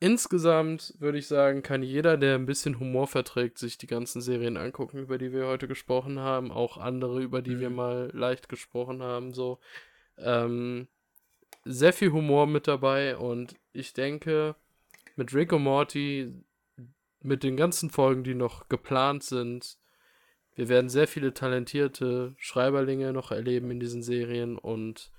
insgesamt 0.00 0.94
würde 0.98 1.18
ich 1.18 1.28
sagen, 1.28 1.62
kann 1.62 1.82
jeder, 1.82 2.16
der 2.16 2.34
ein 2.34 2.46
bisschen 2.46 2.80
Humor 2.80 3.06
verträgt, 3.06 3.58
sich 3.58 3.78
die 3.78 3.86
ganzen 3.86 4.20
Serien 4.20 4.56
angucken, 4.56 4.98
über 4.98 5.18
die 5.18 5.32
wir 5.32 5.46
heute 5.46 5.68
gesprochen 5.68 6.18
haben. 6.18 6.50
Auch 6.50 6.78
andere, 6.78 7.22
über 7.22 7.42
die 7.42 7.54
mhm. 7.54 7.60
wir 7.60 7.70
mal 7.70 8.10
leicht 8.12 8.48
gesprochen 8.48 9.02
haben. 9.02 9.32
So. 9.32 9.58
Ähm, 10.18 10.88
sehr 11.64 11.92
viel 11.92 12.10
Humor 12.12 12.46
mit 12.46 12.66
dabei 12.66 13.16
und 13.16 13.54
ich 13.72 13.92
denke, 13.92 14.56
mit 15.16 15.34
Rick 15.34 15.52
und 15.52 15.62
Morty, 15.62 16.32
mit 17.22 17.42
den 17.42 17.56
ganzen 17.56 17.90
Folgen, 17.90 18.24
die 18.24 18.34
noch 18.34 18.68
geplant 18.68 19.22
sind, 19.22 19.76
wir 20.54 20.68
werden 20.68 20.88
sehr 20.88 21.06
viele 21.06 21.32
talentierte 21.32 22.34
Schreiberlinge 22.38 23.12
noch 23.12 23.30
erleben 23.30 23.70
in 23.70 23.80
diesen 23.80 24.02
Serien 24.02 24.58
und 24.58 25.10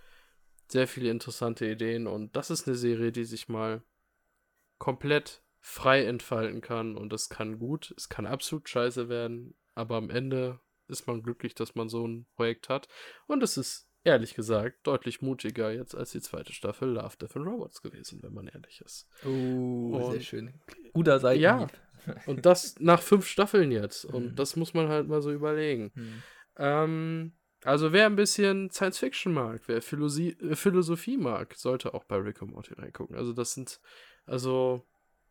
sehr 0.67 0.87
viele 0.87 1.09
interessante 1.09 1.65
Ideen. 1.65 2.07
Und 2.07 2.35
das 2.35 2.49
ist 2.49 2.67
eine 2.67 2.75
Serie, 2.75 3.11
die 3.11 3.23
sich 3.23 3.49
mal 3.49 3.81
komplett 4.81 5.43
frei 5.59 6.03
entfalten 6.05 6.59
kann. 6.59 6.97
Und 6.97 7.13
das 7.13 7.29
kann 7.29 7.59
gut, 7.59 7.93
es 7.95 8.09
kann 8.09 8.25
absolut 8.25 8.67
scheiße 8.67 9.09
werden, 9.09 9.53
aber 9.75 9.95
am 9.95 10.09
Ende 10.09 10.59
ist 10.87 11.05
man 11.05 11.21
glücklich, 11.21 11.53
dass 11.53 11.75
man 11.75 11.87
so 11.87 12.05
ein 12.05 12.25
Projekt 12.35 12.67
hat. 12.67 12.87
Und 13.27 13.43
es 13.43 13.57
ist 13.57 13.87
ehrlich 14.03 14.33
gesagt, 14.33 14.79
deutlich 14.87 15.21
mutiger 15.21 15.71
jetzt 15.71 15.93
als 15.93 16.11
die 16.11 16.21
zweite 16.21 16.51
Staffel 16.51 16.89
Love, 16.89 17.15
Death 17.21 17.35
and 17.37 17.45
Robots 17.45 17.83
gewesen, 17.83 18.23
wenn 18.23 18.33
man 18.33 18.47
ehrlich 18.47 18.81
ist. 18.81 19.07
Oh, 19.23 19.99
und, 20.01 20.13
sehr 20.13 20.21
schön. 20.21 20.59
Guter 20.93 21.19
Seitenhieb. 21.19 21.43
Ja, 22.07 22.15
und 22.25 22.47
das 22.47 22.75
nach 22.79 23.03
fünf 23.03 23.27
Staffeln 23.27 23.71
jetzt. 23.71 24.03
Und 24.03 24.29
hm. 24.29 24.35
das 24.35 24.55
muss 24.55 24.73
man 24.73 24.87
halt 24.87 25.07
mal 25.07 25.21
so 25.21 25.31
überlegen. 25.31 25.91
Hm. 25.93 26.23
Ähm, 26.57 27.33
also 27.63 27.93
wer 27.93 28.07
ein 28.07 28.15
bisschen 28.15 28.71
Science 28.71 28.97
Fiction 28.97 29.33
mag, 29.33 29.61
wer 29.67 29.83
Philosie 29.83 30.35
äh, 30.41 30.55
Philosophie 30.55 31.17
mag, 31.17 31.53
sollte 31.55 31.93
auch 31.93 32.03
bei 32.05 32.15
Rick 32.15 32.41
und 32.41 32.51
Morty 32.51 32.73
reingucken. 32.73 33.15
Also 33.15 33.33
das 33.33 33.53
sind, 33.53 33.79
also 34.25 34.85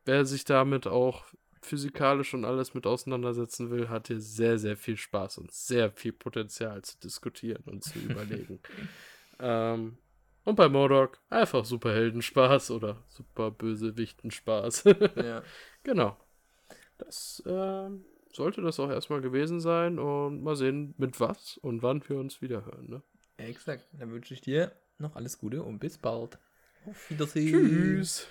wer 0.05 0.25
sich 0.25 0.45
damit 0.45 0.87
auch 0.87 1.25
physikalisch 1.63 2.35
und 2.35 2.45
alles 2.45 2.75
mit 2.75 2.87
auseinandersetzen 2.87 3.71
will, 3.71 3.89
hat 3.89 4.09
hier 4.09 4.21
sehr, 4.21 4.59
sehr 4.59 4.77
viel 4.77 4.97
Spaß 4.97 5.39
und 5.39 5.53
sehr 5.53 5.91
viel 5.91 6.13
Potenzial 6.13 6.83
zu 6.83 6.99
diskutieren 7.01 7.63
und 7.67 7.85
zu 7.85 7.99
überlegen. 8.09 8.61
ähm, 9.39 9.99
und 10.45 10.57
bei 10.57 10.69
Modok 10.69 11.19
einfach 11.29 11.65
Superheldenspaß 11.65 12.71
oder 12.71 13.05
Superbösewichtenspaß. 13.09 14.85
ja. 15.17 15.43
Genau. 15.83 16.17
Das 16.97 17.43
äh, 17.47 17.91
sollte 18.33 18.63
das 18.63 18.81
auch 18.81 18.91
erstmal 18.91 19.21
gewesen 19.21 19.61
sein 19.61 19.99
und 19.99 20.43
mal 20.43 20.57
sehen, 20.57 20.95
mit 20.97 21.21
was 21.21 21.59
und 21.59 21.83
wann 21.83 22.03
wir 22.09 22.19
uns 22.19 22.41
wieder 22.41 22.65
hören. 22.65 22.89
Ne? 22.89 23.03
Exakt. 23.37 23.87
Dann 23.93 24.11
wünsche 24.13 24.35
ich 24.35 24.41
dir 24.41 24.73
noch 24.99 25.15
alles 25.15 25.39
Gute 25.39 25.63
und 25.63 25.79
bis 25.79 25.99
bald. 25.99 26.39
Auf 26.87 27.11
Wiedersehen. 27.11 27.51
Tschüss. 27.51 28.27